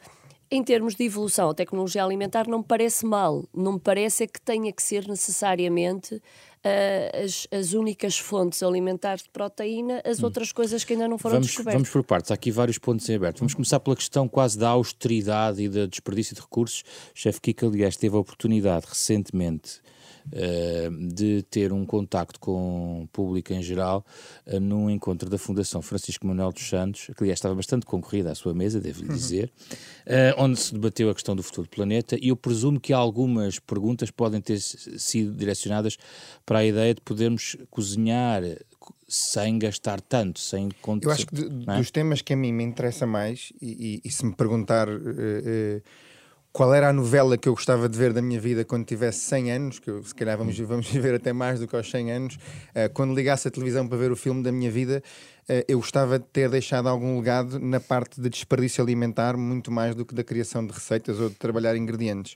em 0.50 0.62
termos 0.62 0.94
de 0.94 1.04
evolução, 1.04 1.50
a 1.50 1.54
tecnologia 1.54 2.04
alimentar 2.04 2.46
não 2.46 2.58
me 2.58 2.64
parece 2.64 3.04
mal, 3.04 3.44
não 3.54 3.74
me 3.74 3.80
parece 3.80 4.24
é 4.24 4.26
que 4.26 4.40
tenha 4.40 4.72
que 4.72 4.82
ser 4.82 5.08
necessariamente 5.08 6.14
uh, 6.14 7.24
as, 7.24 7.48
as 7.50 7.72
únicas 7.72 8.18
fontes 8.18 8.62
alimentares 8.62 9.24
de 9.24 9.30
proteína, 9.30 10.00
as 10.04 10.20
hum. 10.20 10.24
outras 10.24 10.52
coisas 10.52 10.84
que 10.84 10.92
ainda 10.92 11.08
não 11.08 11.18
foram 11.18 11.36
vamos, 11.36 11.48
descobertas. 11.48 11.74
Vamos 11.74 11.90
por 11.90 12.04
partes, 12.04 12.30
há 12.30 12.34
aqui 12.34 12.50
vários 12.50 12.78
pontos 12.78 13.08
em 13.08 13.16
aberto. 13.16 13.38
Vamos 13.38 13.54
começar 13.54 13.80
pela 13.80 13.96
questão 13.96 14.28
quase 14.28 14.58
da 14.58 14.68
austeridade 14.68 15.62
e 15.62 15.68
da 15.68 15.86
desperdício 15.86 16.34
de 16.34 16.40
recursos. 16.40 16.82
O 17.14 17.18
chefe 17.18 17.40
Kika, 17.40 17.66
aliás, 17.66 17.96
teve 17.96 18.16
a 18.16 18.18
oportunidade 18.20 18.86
recentemente 18.88 19.80
de 21.12 21.42
ter 21.42 21.72
um 21.72 21.86
contacto 21.86 22.40
com 22.40 23.02
o 23.02 23.08
público 23.08 23.52
em 23.52 23.62
geral 23.62 24.04
uh, 24.46 24.60
num 24.60 24.90
encontro 24.90 25.30
da 25.30 25.38
Fundação 25.38 25.80
Francisco 25.80 26.26
Manuel 26.26 26.52
dos 26.52 26.68
Santos, 26.68 27.06
que 27.16 27.22
aliás 27.22 27.38
estava 27.38 27.54
bastante 27.54 27.86
concorrida 27.86 28.32
à 28.32 28.34
sua 28.34 28.54
mesa, 28.54 28.80
devo-lhe 28.80 29.08
uhum. 29.08 29.14
dizer, 29.14 29.52
uh, 30.06 30.42
onde 30.42 30.58
se 30.58 30.72
debateu 30.72 31.10
a 31.10 31.14
questão 31.14 31.36
do 31.36 31.42
futuro 31.42 31.68
do 31.68 31.70
planeta 31.70 32.16
e 32.20 32.28
eu 32.28 32.36
presumo 32.36 32.80
que 32.80 32.92
algumas 32.92 33.58
perguntas 33.58 34.10
podem 34.10 34.40
ter 34.40 34.58
sido 34.60 35.32
direcionadas 35.32 35.96
para 36.44 36.60
a 36.60 36.64
ideia 36.64 36.94
de 36.94 37.00
podermos 37.00 37.56
cozinhar 37.70 38.42
sem 39.08 39.58
gastar 39.58 40.00
tanto, 40.00 40.40
sem 40.40 40.68
Eu 41.02 41.10
acho 41.10 41.26
que 41.26 41.34
de, 41.34 41.70
é? 41.70 41.76
dos 41.76 41.90
temas 41.90 42.20
que 42.22 42.32
a 42.32 42.36
mim 42.36 42.52
me 42.52 42.64
interessa 42.64 43.06
mais, 43.06 43.52
e, 43.60 44.00
e, 44.04 44.08
e 44.08 44.10
se 44.10 44.24
me 44.24 44.34
perguntar 44.34 44.88
uh, 44.88 44.98
uh, 44.98 45.82
qual 46.56 46.72
era 46.72 46.88
a 46.88 46.92
novela 46.92 47.36
que 47.36 47.50
eu 47.50 47.52
gostava 47.52 47.86
de 47.86 47.98
ver 47.98 48.14
da 48.14 48.22
minha 48.22 48.40
vida 48.40 48.64
quando 48.64 48.86
tivesse 48.86 49.18
100 49.26 49.52
anos, 49.52 49.78
que 49.78 49.90
eu, 49.90 50.02
se 50.02 50.14
calhar 50.14 50.38
vamos, 50.38 50.58
vamos 50.60 50.88
viver 50.88 51.14
até 51.14 51.30
mais 51.30 51.60
do 51.60 51.68
que 51.68 51.76
aos 51.76 51.90
100 51.90 52.12
anos, 52.12 52.36
uh, 52.36 52.90
quando 52.94 53.14
ligasse 53.14 53.46
a 53.46 53.50
televisão 53.50 53.86
para 53.86 53.98
ver 53.98 54.10
o 54.10 54.16
filme 54.16 54.42
da 54.42 54.50
minha 54.50 54.70
vida, 54.70 55.02
eu 55.68 55.78
gostava 55.78 56.18
de 56.18 56.24
ter 56.24 56.48
deixado 56.48 56.88
algum 56.88 57.18
legado 57.18 57.60
na 57.60 57.78
parte 57.78 58.20
de 58.20 58.30
desperdício 58.30 58.82
alimentar, 58.82 59.36
muito 59.36 59.70
mais 59.70 59.94
do 59.94 60.06
que 60.06 60.14
da 60.14 60.24
criação 60.24 60.66
de 60.66 60.72
receitas 60.72 61.20
ou 61.20 61.28
de 61.28 61.34
trabalhar 61.34 61.76
ingredientes 61.76 62.34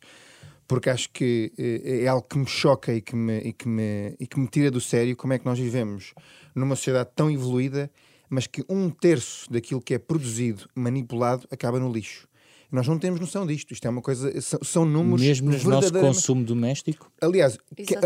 porque 0.68 0.88
acho 0.88 1.10
que 1.10 1.52
é 1.58 2.06
algo 2.06 2.24
que 2.28 2.38
me 2.38 2.46
choca 2.46 2.92
e 2.92 3.00
que 3.00 3.16
me, 3.16 3.38
e 3.38 3.52
que 3.52 3.66
me, 3.66 4.14
e 4.20 4.26
que 4.26 4.38
me 4.38 4.46
tira 4.46 4.70
do 4.70 4.80
sério 4.80 5.16
como 5.16 5.32
é 5.32 5.38
que 5.38 5.44
nós 5.44 5.58
vivemos 5.58 6.14
numa 6.54 6.76
sociedade 6.76 7.10
tão 7.16 7.28
evoluída, 7.28 7.90
mas 8.28 8.46
que 8.46 8.64
um 8.68 8.88
terço 8.90 9.50
daquilo 9.50 9.80
que 9.80 9.94
é 9.94 9.98
produzido, 9.98 10.68
manipulado, 10.76 11.48
acaba 11.50 11.80
no 11.80 11.90
lixo. 11.90 12.29
Nós 12.70 12.86
não 12.86 12.98
temos 12.98 13.18
noção 13.18 13.46
disto. 13.46 13.72
Isto 13.72 13.86
é 13.86 13.90
uma 13.90 14.02
coisa. 14.02 14.40
São, 14.40 14.60
são 14.62 14.84
números. 14.84 15.20
Mesmo 15.20 15.50
no 15.50 15.70
nosso 15.70 15.92
consumo 15.92 16.44
doméstico? 16.44 17.10
Aliás, 17.20 17.58
que, 17.76 17.96
a, 17.96 17.98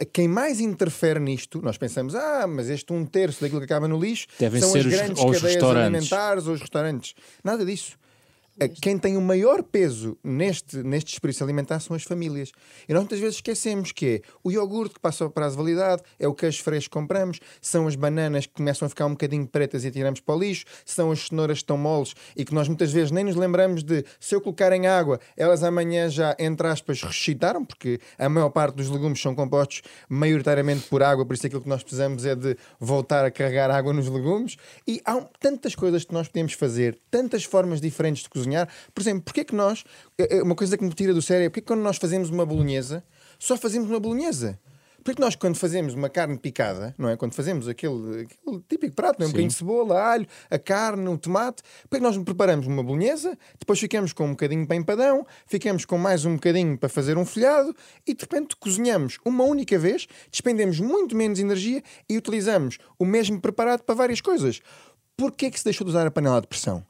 a, 0.00 0.04
quem 0.06 0.26
mais 0.26 0.60
interfere 0.60 1.20
nisto, 1.20 1.60
nós 1.62 1.76
pensamos, 1.76 2.14
ah, 2.14 2.46
mas 2.46 2.68
este 2.70 2.92
um 2.92 3.04
terço 3.04 3.40
daquilo 3.40 3.60
que 3.60 3.64
acaba 3.64 3.86
no 3.86 4.00
lixo 4.00 4.26
Devem 4.38 4.60
são 4.60 4.72
ser 4.72 4.80
as 4.80 4.86
grandes 4.86 5.22
os, 5.22 5.40
cadeias 5.40 5.62
alimentares 5.62 6.46
ou 6.46 6.54
os 6.54 6.60
restaurantes. 6.60 7.14
Nada 7.44 7.64
disso 7.64 7.98
quem 8.66 8.98
tem 8.98 9.16
o 9.16 9.20
maior 9.20 9.62
peso 9.62 10.18
neste, 10.24 10.78
neste 10.78 11.10
desperdício 11.10 11.44
alimentar 11.44 11.78
são 11.78 11.94
as 11.94 12.02
famílias. 12.02 12.50
E 12.88 12.92
nós 12.92 13.02
muitas 13.02 13.20
vezes 13.20 13.36
esquecemos 13.36 13.92
que 13.92 14.06
é 14.06 14.20
o 14.42 14.50
iogurte 14.50 14.94
que 14.94 15.00
passa 15.00 15.30
para 15.30 15.46
a 15.46 15.48
validade, 15.48 16.02
é 16.18 16.26
o 16.26 16.34
queijo 16.34 16.62
fresco 16.62 16.90
que 16.90 16.98
compramos, 16.98 17.38
são 17.60 17.86
as 17.86 17.94
bananas 17.94 18.46
que 18.46 18.54
começam 18.54 18.86
a 18.86 18.88
ficar 18.88 19.06
um 19.06 19.10
bocadinho 19.10 19.46
pretas 19.46 19.84
e 19.84 19.90
tiramos 19.90 20.20
para 20.20 20.34
o 20.34 20.38
lixo, 20.38 20.64
são 20.84 21.12
as 21.12 21.26
cenouras 21.26 21.58
que 21.58 21.64
estão 21.64 21.78
moles 21.78 22.14
e 22.36 22.44
que 22.44 22.52
nós 22.52 22.66
muitas 22.66 22.90
vezes 22.90 23.10
nem 23.12 23.24
nos 23.24 23.36
lembramos 23.36 23.84
de 23.84 24.04
se 24.18 24.34
eu 24.34 24.40
colocar 24.40 24.72
em 24.72 24.86
água, 24.86 25.20
elas 25.36 25.62
amanhã 25.62 26.08
já, 26.08 26.34
entre 26.38 26.66
aspas, 26.66 27.00
ressuscitaram, 27.02 27.64
porque 27.64 28.00
a 28.18 28.28
maior 28.28 28.50
parte 28.50 28.74
dos 28.74 28.88
legumes 28.88 29.20
são 29.20 29.34
compostos 29.34 29.82
maioritariamente 30.08 30.88
por 30.88 31.02
água, 31.02 31.24
por 31.24 31.34
isso 31.34 31.46
aquilo 31.46 31.62
que 31.62 31.68
nós 31.68 31.82
precisamos 31.82 32.24
é 32.24 32.34
de 32.34 32.56
voltar 32.80 33.24
a 33.24 33.30
carregar 33.30 33.70
água 33.70 33.92
nos 33.92 34.08
legumes. 34.08 34.56
E 34.86 35.00
há 35.04 35.20
tantas 35.38 35.74
coisas 35.74 36.04
que 36.04 36.12
nós 36.12 36.26
podemos 36.26 36.54
fazer, 36.54 36.98
tantas 37.10 37.44
formas 37.44 37.80
diferentes 37.80 38.22
de 38.22 38.28
cozinhar 38.28 38.47
cozinhar. 38.48 38.68
Por 38.94 39.00
exemplo, 39.00 39.22
porque 39.22 39.40
é 39.40 39.44
que 39.44 39.54
nós, 39.54 39.84
é, 40.18 40.38
é 40.38 40.42
uma 40.42 40.54
coisa 40.54 40.76
que 40.76 40.84
me 40.84 40.92
tira 40.92 41.12
do 41.12 41.22
sério 41.22 41.46
é 41.46 41.48
porque 41.48 41.60
é 41.60 41.62
que 41.62 41.66
quando 41.66 41.82
nós 41.82 41.98
fazemos 41.98 42.30
uma 42.30 42.46
bolonhesa, 42.46 43.04
só 43.38 43.56
fazemos 43.56 43.88
uma 43.88 44.00
bolonhesa? 44.00 44.58
Porque 45.04 45.22
nós, 45.22 45.36
quando 45.36 45.56
fazemos 45.56 45.94
uma 45.94 46.10
carne 46.10 46.36
picada, 46.36 46.94
não 46.98 47.08
é? 47.08 47.16
Quando 47.16 47.32
fazemos 47.32 47.68
aquele, 47.68 48.22
aquele 48.22 48.62
típico 48.68 48.94
prato, 48.94 49.22
é? 49.22 49.24
um 49.24 49.28
bocadinho 49.28 49.48
de 49.48 49.54
cebola, 49.54 49.98
alho, 49.98 50.26
a 50.50 50.58
carne, 50.58 51.08
o 51.08 51.16
tomate, 51.16 51.62
porque 51.88 52.02
nós 52.02 52.18
preparamos 52.18 52.66
uma 52.66 52.82
bolonhesa, 52.82 53.38
depois 53.58 53.78
ficamos 53.78 54.12
com 54.12 54.26
um 54.26 54.30
bocadinho 54.30 54.66
para 54.66 54.76
empadão, 54.76 55.24
ficamos 55.46 55.84
com 55.84 55.96
mais 55.96 56.24
um 56.24 56.34
bocadinho 56.34 56.76
para 56.76 56.88
fazer 56.88 57.16
um 57.16 57.24
folhado 57.24 57.74
e 58.06 58.12
de 58.12 58.20
repente 58.20 58.56
cozinhamos 58.56 59.18
uma 59.24 59.44
única 59.44 59.78
vez, 59.78 60.06
despendemos 60.30 60.80
muito 60.80 61.16
menos 61.16 61.38
energia 61.38 61.82
e 62.08 62.18
utilizamos 62.18 62.76
o 62.98 63.06
mesmo 63.06 63.40
preparado 63.40 63.84
para 63.84 63.94
várias 63.94 64.20
coisas. 64.20 64.60
Porquê 65.16 65.46
é 65.46 65.50
que 65.50 65.58
se 65.58 65.64
deixou 65.64 65.84
de 65.84 65.90
usar 65.90 66.06
a 66.06 66.10
panela 66.10 66.40
de 66.40 66.48
pressão? 66.48 66.84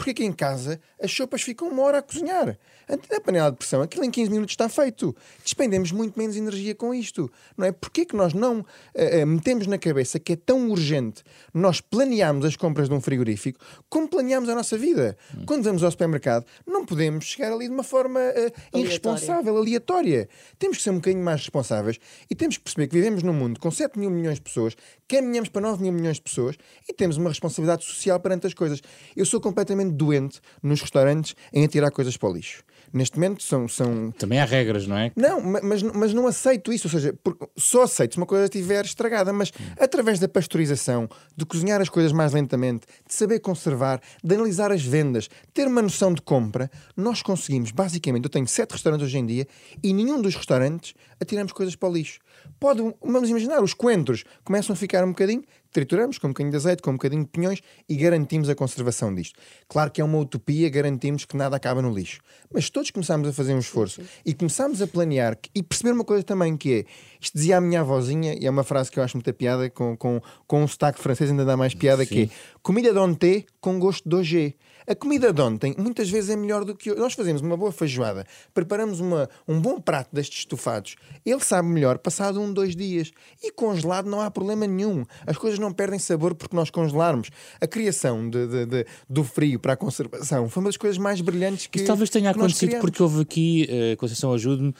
Porque 0.00 0.12
aqui 0.12 0.24
em 0.24 0.32
casa 0.32 0.80
as 0.98 1.12
sopas 1.12 1.42
ficam 1.42 1.68
uma 1.68 1.82
hora 1.82 1.98
a 1.98 2.02
cozinhar. 2.02 2.58
Antes 2.88 3.06
da 3.10 3.20
panela 3.20 3.50
de 3.50 3.58
pressão, 3.58 3.82
aquilo 3.82 4.02
em 4.02 4.10
15 4.10 4.30
minutos 4.30 4.54
está 4.54 4.66
feito. 4.66 5.14
Despendemos 5.44 5.92
muito 5.92 6.18
menos 6.18 6.36
energia 6.36 6.74
com 6.74 6.94
isto. 6.94 7.30
Não 7.54 7.66
é? 7.66 7.72
Porquê 7.72 8.06
que 8.06 8.16
nós 8.16 8.32
não 8.32 8.60
uh, 8.60 8.62
uh, 8.62 9.26
metemos 9.26 9.66
na 9.66 9.76
cabeça 9.76 10.18
que 10.18 10.32
é 10.32 10.36
tão 10.36 10.70
urgente 10.70 11.22
nós 11.52 11.82
planearmos 11.82 12.46
as 12.46 12.56
compras 12.56 12.88
de 12.88 12.94
um 12.94 13.00
frigorífico 13.00 13.60
como 13.90 14.08
planeamos 14.08 14.48
a 14.48 14.54
nossa 14.54 14.78
vida? 14.78 15.18
Hum. 15.36 15.44
Quando 15.44 15.64
vamos 15.64 15.84
ao 15.84 15.90
supermercado, 15.90 16.46
não 16.66 16.86
podemos 16.86 17.26
chegar 17.26 17.52
ali 17.52 17.68
de 17.68 17.74
uma 17.74 17.84
forma 17.84 18.20
uh, 18.20 18.78
irresponsável, 18.78 19.54
aleatória. 19.58 20.30
Temos 20.58 20.78
que 20.78 20.82
ser 20.82 20.90
um 20.90 20.94
bocadinho 20.94 21.22
mais 21.22 21.40
responsáveis 21.42 21.98
e 22.30 22.34
temos 22.34 22.56
que 22.56 22.62
perceber 22.62 22.88
que 22.88 22.94
vivemos 22.96 23.22
num 23.22 23.34
mundo 23.34 23.60
com 23.60 23.70
7 23.70 23.98
mil 23.98 24.10
milhões 24.10 24.36
de 24.36 24.42
pessoas, 24.42 24.74
caminhamos 25.06 25.50
para 25.50 25.60
9 25.60 25.82
mil 25.82 25.92
milhões 25.92 26.16
de 26.16 26.22
pessoas 26.22 26.56
e 26.88 26.94
temos 26.94 27.18
uma 27.18 27.28
responsabilidade 27.28 27.84
social 27.84 28.18
perante 28.18 28.46
as 28.46 28.54
coisas. 28.54 28.80
Eu 29.14 29.26
sou 29.26 29.42
completamente 29.42 29.89
doente 29.90 30.40
nos 30.62 30.80
restaurantes 30.80 31.34
em 31.52 31.64
atirar 31.64 31.90
coisas 31.90 32.16
para 32.16 32.28
o 32.28 32.32
lixo. 32.32 32.64
Neste 32.92 33.16
momento 33.16 33.42
são. 33.42 33.68
são... 33.68 34.10
Também 34.12 34.40
há 34.40 34.44
regras, 34.44 34.86
não 34.86 34.96
é? 34.96 35.12
Não, 35.14 35.40
mas, 35.40 35.82
mas 35.82 36.12
não 36.12 36.26
aceito 36.26 36.72
isso. 36.72 36.88
Ou 36.88 36.90
seja, 36.90 37.14
só 37.56 37.82
aceito 37.82 38.14
se 38.14 38.18
uma 38.18 38.26
coisa 38.26 38.44
estiver 38.44 38.84
estragada. 38.84 39.32
Mas 39.32 39.50
hum. 39.50 39.64
através 39.78 40.18
da 40.18 40.28
pasteurização, 40.28 41.08
de 41.36 41.46
cozinhar 41.46 41.80
as 41.80 41.88
coisas 41.88 42.10
mais 42.10 42.32
lentamente, 42.32 42.86
de 43.06 43.14
saber 43.14 43.38
conservar, 43.38 44.00
de 44.24 44.34
analisar 44.34 44.72
as 44.72 44.82
vendas, 44.82 45.28
ter 45.54 45.68
uma 45.68 45.82
noção 45.82 46.12
de 46.12 46.20
compra, 46.20 46.70
nós 46.96 47.22
conseguimos, 47.22 47.70
basicamente. 47.70 48.24
Eu 48.24 48.30
tenho 48.30 48.48
sete 48.48 48.72
restaurantes 48.72 49.06
hoje 49.06 49.18
em 49.18 49.26
dia 49.26 49.46
e 49.82 49.92
nenhum 49.92 50.20
dos 50.20 50.34
restaurantes 50.34 50.94
atiramos 51.20 51.52
coisas 51.52 51.76
para 51.76 51.88
o 51.88 51.92
lixo. 51.92 52.18
Pode, 52.58 52.82
vamos 53.02 53.30
imaginar, 53.30 53.62
os 53.62 53.74
coentros 53.74 54.24
começam 54.42 54.72
a 54.72 54.76
ficar 54.76 55.04
um 55.04 55.10
bocadinho 55.10 55.44
trituramos 55.70 56.18
com 56.18 56.28
um 56.28 56.30
bocadinho 56.30 56.50
de 56.50 56.56
azeite, 56.56 56.82
com 56.82 56.90
um 56.90 56.94
bocadinho 56.94 57.24
de 57.24 57.30
pinhões 57.30 57.60
e 57.88 57.96
garantimos 57.96 58.48
a 58.48 58.54
conservação 58.54 59.14
disto. 59.14 59.38
Claro 59.68 59.90
que 59.90 60.00
é 60.00 60.04
uma 60.04 60.18
utopia 60.18 60.68
garantirmos 60.68 61.24
que 61.24 61.36
nada 61.36 61.56
acaba 61.56 61.80
no 61.80 61.92
lixo, 61.92 62.20
mas 62.52 62.68
todos 62.70 62.90
começamos 62.90 63.28
a 63.28 63.32
fazer 63.32 63.54
um 63.54 63.58
esforço 63.58 64.02
e 64.24 64.34
começamos 64.34 64.82
a 64.82 64.86
planear 64.86 65.38
e 65.54 65.62
perceber 65.62 65.92
uma 65.92 66.04
coisa 66.04 66.22
também 66.22 66.56
que 66.56 66.80
é, 66.80 66.84
isto 67.20 67.34
dizia 67.34 67.58
a 67.58 67.60
minha 67.60 67.80
avózinha, 67.80 68.34
e 68.38 68.46
é 68.46 68.50
uma 68.50 68.64
frase 68.64 68.90
que 68.90 68.98
eu 68.98 69.02
acho 69.02 69.16
muita 69.16 69.32
piada, 69.32 69.70
com, 69.70 69.96
com, 69.96 70.20
com 70.46 70.62
um 70.62 70.68
sotaque 70.68 71.00
francês 71.00 71.30
ainda 71.30 71.44
dá 71.44 71.56
mais 71.56 71.74
piada, 71.74 72.04
Sim. 72.04 72.14
que 72.14 72.22
é 72.22 72.28
comida 72.62 72.92
de 72.92 72.98
ontem 72.98 73.44
com 73.60 73.78
gosto 73.78 74.08
de 74.08 74.16
hoje. 74.16 74.56
A 74.86 74.94
comida 74.94 75.32
de 75.32 75.40
ontem 75.40 75.74
muitas 75.78 76.10
vezes 76.10 76.30
é 76.30 76.36
melhor 76.36 76.64
do 76.64 76.74
que 76.74 76.94
nós 76.94 77.14
fazemos 77.14 77.42
uma 77.42 77.56
boa 77.56 77.72
feijoada, 77.72 78.26
preparamos 78.52 79.00
uma, 79.00 79.28
um 79.46 79.60
bom 79.60 79.80
prato 79.80 80.08
destes 80.12 80.40
estofados, 80.40 80.96
ele 81.24 81.40
sabe 81.40 81.68
melhor 81.68 81.98
passado 81.98 82.40
um, 82.40 82.52
dois 82.52 82.74
dias. 82.74 83.12
E 83.42 83.50
congelado 83.50 84.08
não 84.08 84.20
há 84.20 84.30
problema 84.30 84.66
nenhum. 84.66 85.04
As 85.26 85.36
coisas 85.36 85.58
não 85.58 85.72
perdem 85.72 85.98
sabor 85.98 86.34
porque 86.34 86.56
nós 86.56 86.70
congelarmos. 86.70 87.30
A 87.60 87.66
criação 87.66 88.28
de, 88.28 88.46
de, 88.46 88.66
de, 88.66 88.86
do 89.08 89.24
frio 89.24 89.58
para 89.58 89.74
a 89.74 89.76
conservação 89.76 90.48
foi 90.48 90.62
uma 90.62 90.68
das 90.68 90.76
coisas 90.76 90.98
mais 90.98 91.20
brilhantes 91.20 91.66
que. 91.66 91.78
Isso 91.78 91.86
talvez 91.86 92.10
tenha 92.10 92.30
acontecido 92.30 92.78
porque 92.80 93.02
houve 93.02 93.22
aqui, 93.22 93.68
uh, 93.70 93.96
Conceição 93.96 94.32
ajude-me, 94.32 94.74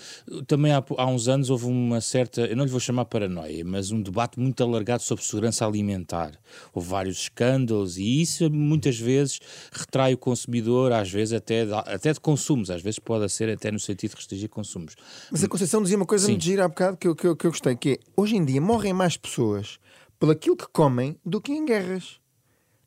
também 0.47 0.73
há, 0.73 0.83
há 0.97 1.07
uns 1.07 1.29
anos 1.29 1.51
houve 1.51 1.67
uma 1.67 2.01
certa, 2.01 2.43
eu 2.43 2.57
não 2.57 2.65
lhe 2.65 2.71
vou 2.71 2.81
chamar 2.81 3.05
paranoia, 3.05 3.65
mas 3.65 3.91
um 3.91 4.01
debate 4.01 4.39
muito 4.39 4.63
alargado 4.63 5.03
sobre 5.03 5.25
segurança 5.25 5.67
alimentar. 5.67 6.33
Houve 6.73 6.89
vários 6.89 7.23
escândalos 7.23 7.99
e 7.99 8.23
isso 8.23 8.51
muitas 8.51 8.99
vezes 8.99 9.41
retrai 9.73 10.00
atrai 10.01 10.15
o 10.15 10.19
consumidor, 10.19 10.93
às 10.93 11.11
vezes 11.11 11.35
até 11.35 11.67
de, 11.67 11.75
até 11.75 12.13
de 12.13 12.21
consumos, 12.21 12.71
às 12.71 12.81
vezes 12.81 12.99
pode 12.99 13.31
ser 13.31 13.51
até 13.51 13.71
no 13.71 13.79
sentido 13.79 14.11
de 14.11 14.17
restringir 14.17 14.49
consumos. 14.49 14.97
Mas 15.31 15.45
a 15.45 15.49
Conceição 15.49 15.83
dizia 15.83 15.97
uma 15.97 16.07
coisa 16.07 16.25
Sim. 16.27 16.33
muito 16.33 16.45
gira 16.45 16.65
há 16.65 16.69
bocado 16.69 16.97
que 16.97 17.07
eu, 17.07 17.15
que, 17.15 17.27
eu, 17.27 17.37
que 17.37 17.47
eu 17.47 17.51
gostei, 17.51 17.77
que 17.77 17.91
é, 17.91 17.99
hoje 18.17 18.37
em 18.37 18.45
dia 18.45 18.61
morrem 18.61 18.93
mais 18.93 19.17
pessoas 19.17 19.79
pelo 20.19 20.33
aquilo 20.33 20.57
que 20.57 20.67
comem 20.73 21.17
do 21.25 21.41
que 21.41 21.53
em 21.53 21.65
guerras. 21.65 22.19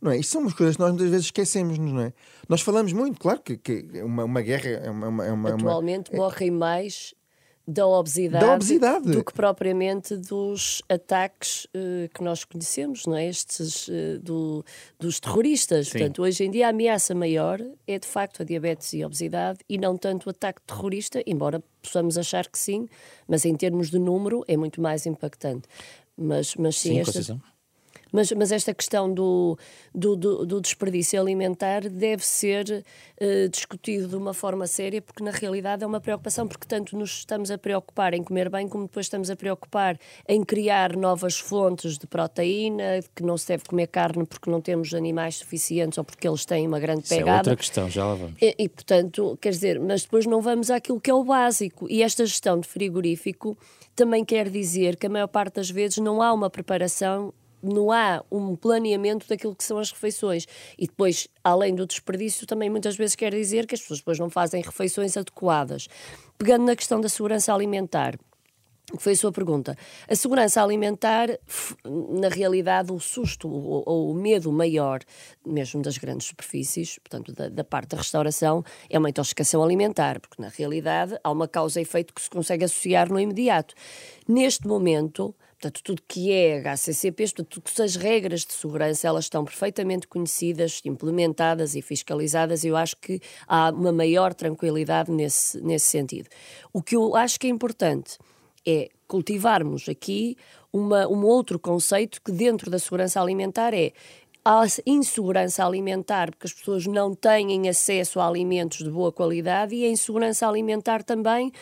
Não 0.01 0.12
é? 0.12 0.17
Isto 0.17 0.34
são 0.34 0.41
umas 0.41 0.53
coisas 0.53 0.75
que 0.75 0.82
nós 0.82 0.91
muitas 0.91 1.10
vezes 1.10 1.27
esquecemos, 1.27 1.77
não 1.77 2.01
é? 2.01 2.13
Nós 2.50 2.62
falamos 2.62 2.91
muito, 2.91 3.20
claro 3.20 3.39
que, 3.39 3.58
que 3.58 4.01
uma, 4.01 4.25
uma 4.25 4.41
guerra 4.41 4.70
é 4.70 4.89
uma. 4.89 5.25
É 5.25 5.32
uma 5.32 5.50
Atualmente 5.51 6.12
uma, 6.12 6.17
é... 6.17 6.20
morrem 6.20 6.51
mais 6.51 7.13
da 7.65 7.88
obesidade, 7.88 8.46
da 8.46 8.53
obesidade, 8.53 9.12
do 9.12 9.24
que 9.24 9.34
propriamente 9.34 10.17
dos 10.17 10.82
ataques 10.89 11.65
uh, 11.65 12.10
que 12.13 12.22
nós 12.22 12.43
conhecemos, 12.43 13.05
não 13.05 13.15
é? 13.15 13.27
Estes 13.27 13.88
uh, 13.88 14.20
do, 14.22 14.65
dos 15.00 15.20
terroristas. 15.20 15.88
Sim. 15.88 16.00
Portanto, 16.00 16.24
hoje 16.24 16.43
em 16.43 16.51
dia 16.51 16.67
a 16.67 16.70
ameaça 16.72 17.15
maior 17.15 17.62
é 17.88 17.98
de 17.98 18.08
facto 18.08 18.41
a 18.41 18.46
diabetes 18.46 18.91
e 18.93 19.01
a 19.01 19.08
obesidade 19.08 19.60
e 19.70 19.77
não 19.77 19.98
tanto 19.98 20.27
o 20.27 20.29
ataque 20.29 20.62
terrorista, 20.67 21.24
embora 21.25 21.63
possamos 21.82 22.17
achar 22.17 22.48
que 22.48 22.60
sim, 22.60 22.88
mas 23.27 23.46
em 23.46 23.55
termos 23.55 23.89
de 23.89 23.98
número 23.98 24.43
é 24.48 24.58
muito 24.58 24.82
mais 24.82 25.05
impactante. 25.05 25.67
Mas, 26.17 26.55
mas 26.55 26.77
sim, 26.77 27.03
sim 27.03 27.20
esta, 27.20 27.41
mas, 28.13 28.32
mas 28.32 28.51
esta 28.51 28.74
questão 28.75 29.12
do, 29.12 29.58
do, 29.93 30.15
do, 30.15 30.46
do 30.46 30.62
desperdício 30.62 31.20
alimentar 31.20 31.89
deve 31.89 32.24
ser 32.24 32.86
uh, 33.20 33.50
discutido 33.50 34.08
de 34.08 34.15
uma 34.15 34.36
forma 34.36 34.67
séria, 34.67 35.01
porque 35.01 35.24
na 35.24 35.32
realidade 35.32 35.84
é 35.84 35.88
uma 35.88 36.00
preocupação, 36.00 36.48
porque 36.48 36.67
tanto 36.67 36.96
nos 36.96 37.17
estamos 37.17 37.50
a 37.50 37.58
preocupar 37.58 38.13
em 38.13 38.24
comer 38.24 38.50
bem, 38.50 38.70
como 38.70 38.84
depois 38.84 39.08
estamos 39.08 39.32
a 39.32 39.36
preocupar 39.36 39.98
em 40.27 40.43
criar 40.43 40.96
novas 40.96 41.39
fontes 41.39 41.98
de 41.98 42.05
proteína, 42.05 43.00
que 43.15 43.24
não 43.24 43.36
se 43.36 43.48
deve 43.48 43.63
comer 43.65 43.88
carne 43.88 44.25
porque 44.27 44.50
não 44.50 44.62
temos 44.62 44.93
animais 44.93 45.38
suficientes 45.38 45.98
ou 45.98 46.03
porque 46.03 46.27
eles 46.27 46.46
têm 46.46 46.67
uma 46.67 46.79
grande 46.79 47.10
pegada. 47.10 47.24
Isso 47.24 47.29
é 47.29 47.38
outra 47.38 47.55
questão, 47.55 47.89
já 47.89 48.05
lá 48.05 48.13
vamos. 48.13 48.36
E, 48.39 48.55
e, 48.60 48.70
portanto, 48.70 49.36
quer 49.41 49.50
dizer, 49.50 49.79
mas 49.79 50.03
depois 50.03 50.27
não 50.27 50.39
vamos 50.39 50.70
àquilo 50.70 51.01
que 51.01 51.10
é 51.10 51.13
o 51.13 51.24
básico. 51.24 51.88
E 51.89 52.03
esta 52.03 52.24
gestão 52.27 52.60
de 52.60 52.67
frigorífico 52.67 53.58
também 53.96 54.24
quer 54.24 54.50
dizer 54.50 54.98
que 54.98 55.08
a 55.08 55.10
maior 55.10 55.27
parte 55.27 55.55
das 55.55 55.70
vezes 55.70 55.98
não 55.98 56.22
há 56.22 56.32
uma 56.32 56.50
preparação 56.50 57.34
não 57.63 57.91
há 57.91 58.24
um 58.29 58.55
planeamento 58.55 59.27
daquilo 59.27 59.55
que 59.55 59.63
são 59.63 59.77
as 59.77 59.91
refeições. 59.91 60.46
E 60.77 60.86
depois, 60.86 61.27
além 61.43 61.74
do 61.74 61.88
desperdício, 61.88 62.46
também 62.46 62.70
muitas 62.70 62.96
vezes 62.98 63.15
quer 63.15 63.34
dizer 63.34 63.65
que 63.65 63.75
as 63.75 63.82
pessoas 63.82 64.00
depois 64.00 64.20
não 64.20 64.29
fazem 64.29 64.62
refeições 64.62 65.15
adequadas. 65.15 65.88
Pegando 66.38 66.65
na 66.65 66.75
questão 66.75 67.00
da 67.00 67.08
segurança 67.08 67.53
alimentar, 67.53 68.20
foi 68.98 69.13
a 69.13 69.15
sua 69.15 69.32
pergunta. 69.32 69.77
A 70.08 70.15
segurança 70.15 70.62
alimentar, 70.62 71.29
na 71.86 72.27
realidade, 72.27 72.91
o 72.91 73.00
susto 73.00 73.50
ou, 73.50 73.84
ou, 73.86 74.12
o 74.12 74.13
medo 74.13 74.51
maior, 74.51 75.00
mesmo 75.46 75.82
das 75.82 75.98
grandes 75.98 76.27
superfícies, 76.27 77.00
portanto, 77.00 77.32
da, 77.32 77.50
da, 77.50 77.63
parte 77.63 77.89
da 77.89 77.98
restauração, 77.98 78.63
é 78.89 79.00
uma 79.00 79.10
intoxicação 79.10 79.63
alimentar, 79.63 80.20
porque 80.20 80.41
na 80.41 80.50
realidade 80.50 81.17
há 81.24 81.32
uma 81.32 81.48
causa 81.48 81.79
e 81.79 81.84
efeito 81.84 82.13
que 82.13 82.22
se 82.22 82.29
consegue 82.29 82.65
associar 82.65 83.10
no 83.10 83.20
imediato. 83.20 83.74
Neste 84.27 84.67
momento, 84.67 85.34
portanto, 85.63 85.82
tudo 85.84 86.01
que 86.08 86.32
é 86.32 86.62
HCCPs, 86.62 87.32
portanto, 87.32 87.48
tudo 87.50 87.74
que 87.74 87.82
as 87.82 87.96
regras 87.96 88.41
de 88.41 88.53
segurança, 88.53 89.08
elas 89.08 89.25
estão 89.25 89.46
perfeitamente 89.46 90.08
conhecidas, 90.08 90.82
implementadas 90.84 91.75
e 91.75 91.82
fiscalizadas, 91.82 92.63
e 92.63 92.67
eu 92.67 92.75
acho 92.75 92.98
que 92.98 93.22
há 93.48 93.70
uma 93.70 93.91
maior 93.91 94.34
tranquilidade 94.34 95.12
nesse, 95.12 95.62
nesse 95.62 95.86
sentido. 95.86 96.27
O 96.74 96.82
que 96.82 96.96
eu 96.96 97.15
acho 97.15 97.39
que 97.39 97.48
é 97.48 97.50
importante 97.50 98.17
é 98.65 98.89
cultivarmos 99.08 99.88
aqui 99.88 100.36
uma, 100.72 101.08
um 101.08 101.24
outro 101.24 101.58
conceito 101.58 102.22
que 102.22 102.32
dentro 102.32 102.70
da 102.70 102.79
segurança 102.79 103.22
alimentar 103.22 103.74
é 103.74 103.93
a 104.43 104.65
insegurança 104.86 105.65
alimentar, 105.65 106.32
porque 106.32 106.48
as 106.48 106.53
pessoas 106.53 106.86
não 106.86 107.15
têm 107.15 107.70
acesso 107.70 108.20
a 108.20 108.27
alimentos 108.27 108.79
de 108.79 108.89
boa 108.89 109.12
qualidade, 109.12 109.74
e 109.74 109.86
a 109.86 109.89
insegurança 109.89 110.46
alimentar 110.46 111.03
também 111.03 111.53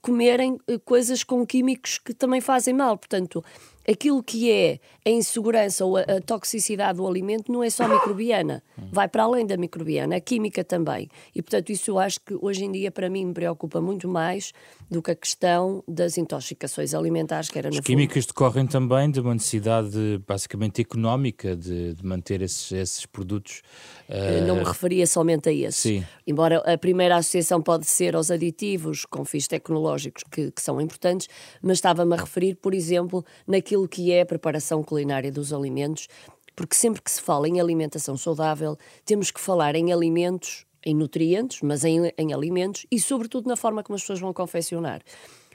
comerem 0.00 0.58
eh, 0.66 0.78
coisas 0.84 1.22
com 1.22 1.46
químicos 1.46 1.98
que 1.98 2.14
também 2.14 2.40
fazem 2.40 2.74
mal. 2.74 2.96
Portanto, 2.96 3.44
aquilo 3.88 4.22
que 4.22 4.50
é 4.50 4.80
a 5.04 5.10
insegurança 5.10 5.84
ou 5.84 5.96
a, 5.96 6.00
a, 6.00 6.20
toxicidade 6.20 6.96
do 6.96 7.06
alimento 7.06 7.52
não 7.52 7.62
é 7.62 7.70
só 7.70 7.86
microbiana, 7.88 8.62
vai 8.90 9.08
para 9.08 9.22
além 9.22 9.46
da 9.46 9.56
microbiana, 9.56 10.16
a 10.16 10.20
química 10.20 10.64
também. 10.64 11.08
E, 11.34 11.40
portanto, 11.40 11.70
isso 11.70 11.92
eu 11.92 11.98
acho 11.98 12.20
que 12.20 12.36
hoje 12.40 12.64
em 12.64 12.72
dia, 12.72 12.90
para 12.90 13.08
mim, 13.08 13.26
me 13.26 13.32
preocupa 13.34 13.80
muito 13.80 14.08
mais 14.08 14.52
do 14.90 15.00
que 15.00 15.12
a 15.12 15.14
questão 15.14 15.84
das 15.86 16.18
intoxicações 16.18 16.94
alimentares, 16.94 17.48
que 17.48 17.58
era 17.58 17.70
no 17.70 17.78
As 17.78 17.80
químicas 17.80 18.24
fundo. 18.24 18.34
decorrem 18.34 18.66
também 18.66 19.10
de 19.10 19.20
uma 19.20 19.34
necessidade 19.34 20.20
basicamente 20.26 20.80
económica 20.80 21.54
de, 21.54 21.94
de 21.94 22.04
manter 22.04 22.42
esses, 22.42 22.72
esses 22.72 23.06
produtos. 23.06 23.62
Uh... 24.08 24.46
Não 24.46 24.56
me 24.56 24.64
referia 24.64 25.06
somente 25.06 25.48
a 25.48 25.52
esse. 25.52 25.80
Sim. 25.80 26.06
Embora 26.26 26.58
a 26.58 26.76
primeira 26.76 27.16
associação 27.16 27.62
pode 27.62 27.86
ser 27.86 28.16
aos 28.16 28.30
aditivos 28.30 29.04
com 29.04 29.24
fins 29.24 29.46
tecnológicos 29.46 30.24
que, 30.30 30.50
que 30.50 30.62
são 30.62 30.80
importantes, 30.80 31.28
mas 31.62 31.78
estava-me 31.78 32.14
a 32.14 32.16
referir, 32.16 32.56
por 32.56 32.74
exemplo, 32.74 33.24
naquilo 33.46 33.75
que 33.84 34.12
é 34.12 34.20
a 34.20 34.26
preparação 34.26 34.82
culinária 34.82 35.32
dos 35.32 35.52
alimentos, 35.52 36.08
porque 36.54 36.74
sempre 36.74 37.02
que 37.02 37.10
se 37.10 37.20
fala 37.20 37.48
em 37.48 37.60
alimentação 37.60 38.16
saudável, 38.16 38.78
temos 39.04 39.30
que 39.30 39.40
falar 39.40 39.74
em 39.74 39.92
alimentos 39.92 40.64
em 40.86 40.94
nutrientes, 40.94 41.60
mas 41.62 41.84
em, 41.84 42.12
em 42.16 42.32
alimentos 42.32 42.86
e, 42.90 43.00
sobretudo, 43.00 43.48
na 43.48 43.56
forma 43.56 43.82
como 43.82 43.96
as 43.96 44.02
pessoas 44.02 44.20
vão 44.20 44.32
confeccionar. 44.32 45.02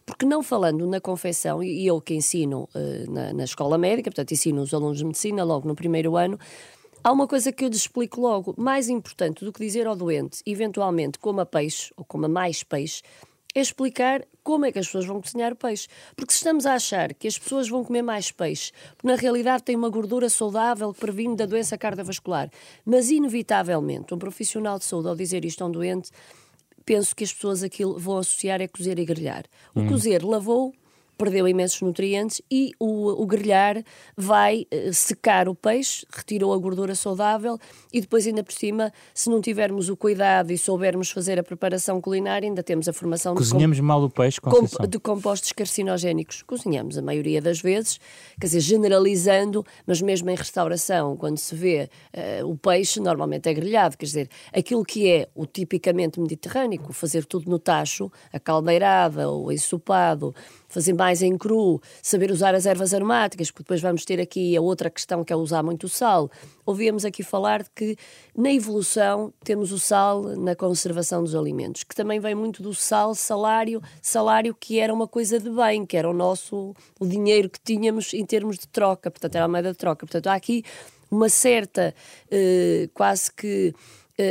Porque 0.05 0.25
não 0.25 0.43
falando 0.43 0.85
na 0.85 0.99
confecção, 0.99 1.63
e 1.63 1.87
eu 1.87 2.01
que 2.01 2.13
ensino 2.13 2.67
uh, 2.75 3.11
na, 3.11 3.33
na 3.33 3.43
escola 3.45 3.77
médica, 3.77 4.11
portanto, 4.11 4.33
ensino 4.33 4.61
os 4.61 4.73
alunos 4.73 4.97
de 4.97 5.05
medicina 5.05 5.43
logo 5.43 5.67
no 5.67 5.73
primeiro 5.73 6.17
ano, 6.17 6.37
há 7.01 7.11
uma 7.11 7.27
coisa 7.27 7.51
que 7.51 7.63
eu 7.63 7.69
lhes 7.69 7.77
explico 7.77 8.19
logo. 8.19 8.53
Mais 8.57 8.89
importante 8.89 9.45
do 9.45 9.53
que 9.53 9.63
dizer 9.63 9.87
ao 9.87 9.95
doente, 9.95 10.41
eventualmente, 10.45 11.17
coma 11.17 11.45
peixe 11.45 11.93
ou 11.95 12.03
coma 12.03 12.27
mais 12.27 12.61
peixe, 12.61 13.01
é 13.53 13.61
explicar 13.61 14.25
como 14.43 14.65
é 14.65 14.71
que 14.71 14.79
as 14.79 14.85
pessoas 14.85 15.05
vão 15.05 15.21
cozinhar 15.21 15.53
o 15.53 15.55
peixe. 15.55 15.87
Porque 16.15 16.33
se 16.33 16.39
estamos 16.39 16.65
a 16.65 16.73
achar 16.73 17.13
que 17.13 17.27
as 17.27 17.37
pessoas 17.37 17.69
vão 17.69 17.83
comer 17.83 18.01
mais 18.01 18.31
peixe, 18.31 18.71
porque 18.95 19.07
na 19.07 19.15
realidade 19.15 19.63
tem 19.63 19.75
uma 19.75 19.89
gordura 19.89 20.29
saudável 20.29 20.93
que 20.93 20.99
previne 20.99 21.35
da 21.35 21.45
doença 21.45 21.77
cardiovascular, 21.77 22.49
mas 22.85 23.09
inevitavelmente 23.09 24.13
um 24.13 24.17
profissional 24.17 24.79
de 24.79 24.85
saúde 24.85 25.09
ao 25.09 25.15
dizer 25.15 25.45
isto 25.45 25.63
a 25.63 25.67
um 25.67 25.71
doente, 25.71 26.11
penso 26.85 27.15
que 27.15 27.23
as 27.23 27.33
pessoas 27.33 27.63
aquilo 27.63 27.97
vão 27.97 28.17
associar 28.17 28.61
é 28.61 28.67
cozer 28.67 28.97
e 28.99 29.05
grelhar. 29.05 29.45
O 29.75 29.81
hum. 29.81 29.87
cozer 29.87 30.23
lavou, 30.23 30.73
perdeu 31.21 31.47
imensos 31.47 31.79
nutrientes 31.81 32.41
e 32.49 32.71
o, 32.79 33.21
o 33.21 33.27
grelhar 33.27 33.83
vai 34.17 34.65
uh, 34.73 34.91
secar 34.91 35.47
o 35.47 35.53
peixe, 35.53 36.03
retirou 36.11 36.51
a 36.51 36.57
gordura 36.57 36.95
saudável 36.95 37.59
e 37.93 38.01
depois, 38.01 38.25
ainda 38.25 38.43
por 38.43 38.53
cima, 38.53 38.91
se 39.13 39.29
não 39.29 39.39
tivermos 39.39 39.87
o 39.87 39.95
cuidado 39.95 40.51
e 40.51 40.57
soubermos 40.57 41.11
fazer 41.11 41.39
a 41.39 41.43
preparação 41.43 42.01
culinária, 42.01 42.49
ainda 42.49 42.63
temos 42.63 42.87
a 42.87 42.93
formação 42.93 43.35
Cozinhamos 43.35 43.77
de, 43.77 43.83
mal 43.83 44.01
o 44.01 44.09
peixe, 44.09 44.39
de 44.89 44.99
compostos 44.99 45.51
carcinogénicos. 45.51 46.41
Cozinhamos 46.41 46.97
a 46.97 47.03
maioria 47.03 47.39
das 47.39 47.61
vezes, 47.61 47.99
quer 48.39 48.47
dizer, 48.47 48.61
generalizando, 48.61 49.63
mas 49.85 50.01
mesmo 50.01 50.27
em 50.31 50.35
restauração, 50.35 51.15
quando 51.15 51.37
se 51.37 51.53
vê 51.53 51.87
uh, 52.41 52.47
o 52.47 52.57
peixe, 52.57 52.99
normalmente 52.99 53.47
é 53.47 53.53
grelhado, 53.53 53.95
quer 53.95 54.05
dizer, 54.05 54.29
aquilo 54.51 54.83
que 54.83 55.07
é 55.07 55.29
o 55.35 55.45
tipicamente 55.45 56.19
mediterrâneo, 56.19 56.81
fazer 56.91 57.25
tudo 57.25 57.47
no 57.47 57.59
tacho, 57.59 58.11
a 58.33 58.39
caldeirada 58.39 59.29
ou 59.29 59.51
ensopado, 59.51 60.33
fazer 60.71 60.93
mais 60.93 61.21
em 61.21 61.37
cru, 61.37 61.81
saber 62.01 62.31
usar 62.31 62.55
as 62.55 62.65
ervas 62.65 62.93
aromáticas, 62.93 63.51
porque 63.51 63.63
depois 63.63 63.81
vamos 63.81 64.05
ter 64.05 64.19
aqui 64.19 64.55
a 64.55 64.61
outra 64.61 64.89
questão 64.89 65.23
que 65.23 65.33
é 65.33 65.35
usar 65.35 65.61
muito 65.61 65.89
sal. 65.89 66.31
Ouvíamos 66.65 67.03
aqui 67.03 67.21
falar 67.21 67.63
de 67.63 67.69
que 67.75 67.97
na 68.35 68.51
evolução 68.51 69.33
temos 69.43 69.71
o 69.71 69.79
sal 69.79 70.23
na 70.37 70.55
conservação 70.55 71.23
dos 71.23 71.35
alimentos, 71.35 71.83
que 71.83 71.93
também 71.93 72.19
vem 72.19 72.33
muito 72.33 72.63
do 72.63 72.73
sal, 72.73 73.13
salário, 73.13 73.81
salário 74.01 74.55
que 74.57 74.79
era 74.79 74.93
uma 74.93 75.07
coisa 75.07 75.39
de 75.39 75.49
bem, 75.49 75.85
que 75.85 75.97
era 75.97 76.09
o 76.09 76.13
nosso 76.13 76.73
o 76.99 77.05
dinheiro 77.05 77.49
que 77.49 77.59
tínhamos 77.59 78.13
em 78.13 78.25
termos 78.25 78.57
de 78.57 78.67
troca, 78.67 79.11
portanto 79.11 79.35
era 79.35 79.45
a 79.45 79.47
moeda 79.47 79.71
de 79.71 79.77
troca. 79.77 80.05
Portanto, 80.05 80.27
há 80.27 80.35
aqui 80.35 80.63
uma 81.11 81.27
certa, 81.27 81.93
eh, 82.31 82.89
quase 82.93 83.29
que 83.33 83.73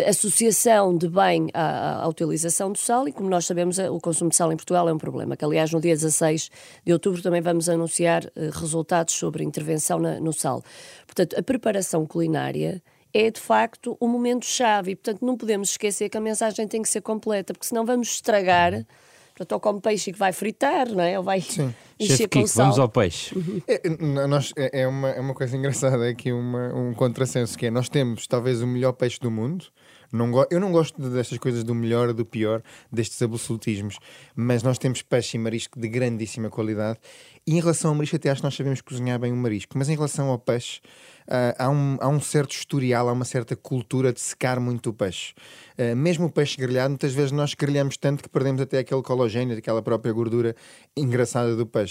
associação 0.08 0.96
de 0.96 1.08
bem 1.08 1.48
à, 1.54 2.02
à, 2.02 2.08
utilização 2.08 2.72
do 2.72 2.78
sal 2.78 3.08
e, 3.08 3.12
como 3.12 3.28
nós 3.28 3.46
sabemos, 3.46 3.78
eh, 3.78 3.90
o 3.90 4.00
consumo 4.00 4.30
de 4.30 4.36
sal 4.36 4.52
em 4.52 4.56
Portugal 4.56 4.88
é 4.88 4.92
um 4.92 4.98
problema, 4.98 5.36
que 5.36 5.44
aliás 5.44 5.72
no 5.72 5.80
dia 5.80 5.94
16 5.94 6.50
de 6.84 6.92
outubro 6.92 7.22
também 7.22 7.40
vamos 7.40 7.68
anunciar 7.68 8.24
uh, 8.24 8.50
resultados 8.52 9.14
sobre 9.14 9.42
intervenção 9.42 9.98
na, 9.98 10.20
no 10.20 10.32
sal. 10.32 10.62
Portanto, 11.06 11.36
a 11.38 11.42
preparação 11.42 12.06
culinária 12.06 12.82
é 13.12 13.30
de 13.30 13.40
facto 13.40 13.96
o 13.98 14.06
momento 14.06 14.46
chave 14.46 14.92
e, 14.92 14.96
portanto, 14.96 15.24
não 15.24 15.36
podemos 15.36 15.70
esquecer 15.70 16.08
que 16.08 16.16
a 16.16 16.20
mensagem 16.20 16.68
tem 16.68 16.82
que 16.82 16.88
ser 16.88 17.00
completa, 17.00 17.52
porque 17.52 17.66
senão 17.66 17.84
vamos 17.84 18.08
estragar. 18.08 18.86
Portanto, 19.30 19.52
ou 19.52 19.60
como 19.60 19.80
peixe 19.80 20.12
que 20.12 20.18
vai 20.18 20.32
fritar, 20.32 20.88
não 20.90 21.02
é? 21.02 21.18
Ou 21.18 21.24
vai 21.24 21.40
Sim. 21.40 21.74
Encher 22.00 22.28
com 22.28 22.46
sal. 22.46 22.66
Vamos 22.66 22.78
ao 22.78 22.88
peixe. 22.88 23.34
É, 23.66 23.88
nós, 24.26 24.52
é, 24.56 24.82
é, 24.82 24.88
uma, 24.88 25.10
é 25.10 25.20
uma 25.20 25.34
coisa 25.34 25.56
engraçada, 25.56 26.06
é 26.06 26.10
aqui 26.10 26.32
uma, 26.32 26.74
um 26.74 26.94
contrassenso 26.94 27.56
que 27.56 27.66
é, 27.66 27.70
nós 27.70 27.88
temos 27.88 28.26
talvez 28.26 28.62
o 28.62 28.66
melhor 28.66 28.92
peixe 28.92 29.20
do 29.20 29.30
mundo, 29.30 29.66
não 30.12 30.30
eu 30.50 30.58
não 30.58 30.72
gosto 30.72 31.00
destas 31.08 31.38
coisas 31.38 31.62
do 31.62 31.74
melhor, 31.74 32.12
do 32.12 32.24
pior, 32.24 32.62
destes 32.90 33.22
absolutismos, 33.22 33.96
mas 34.34 34.62
nós 34.62 34.76
temos 34.76 35.02
peixe 35.02 35.36
e 35.36 35.40
marisco 35.40 35.78
de 35.78 35.88
grandíssima 35.88 36.50
qualidade. 36.50 36.98
E 37.46 37.54
em 37.56 37.60
relação 37.60 37.90
ao 37.90 37.94
marisco, 37.94 38.16
até 38.16 38.28
acho 38.30 38.40
que 38.40 38.44
nós 38.44 38.54
sabemos 38.54 38.80
cozinhar 38.80 39.18
bem 39.18 39.32
o 39.32 39.36
marisco, 39.36 39.78
mas 39.78 39.88
em 39.88 39.94
relação 39.94 40.28
ao 40.28 40.38
peixe, 40.38 40.80
uh, 41.28 41.54
há, 41.58 41.70
um, 41.70 41.96
há 42.00 42.08
um 42.08 42.20
certo 42.20 42.52
historial, 42.52 43.08
há 43.08 43.12
uma 43.12 43.24
certa 43.24 43.56
cultura 43.56 44.12
de 44.12 44.20
secar 44.20 44.60
muito 44.60 44.90
o 44.90 44.92
peixe. 44.92 45.32
Uh, 45.78 45.96
mesmo 45.96 46.26
o 46.26 46.30
peixe 46.30 46.56
grelhado, 46.56 46.90
muitas 46.90 47.14
vezes 47.14 47.32
nós 47.32 47.54
grelhamos 47.54 47.96
tanto 47.96 48.22
que 48.22 48.28
perdemos 48.28 48.60
até 48.60 48.78
aquele 48.78 49.02
cologênio, 49.02 49.56
aquela 49.56 49.80
própria 49.80 50.12
gordura 50.12 50.54
engraçada 50.96 51.56
do 51.56 51.66
peixe. 51.66 51.89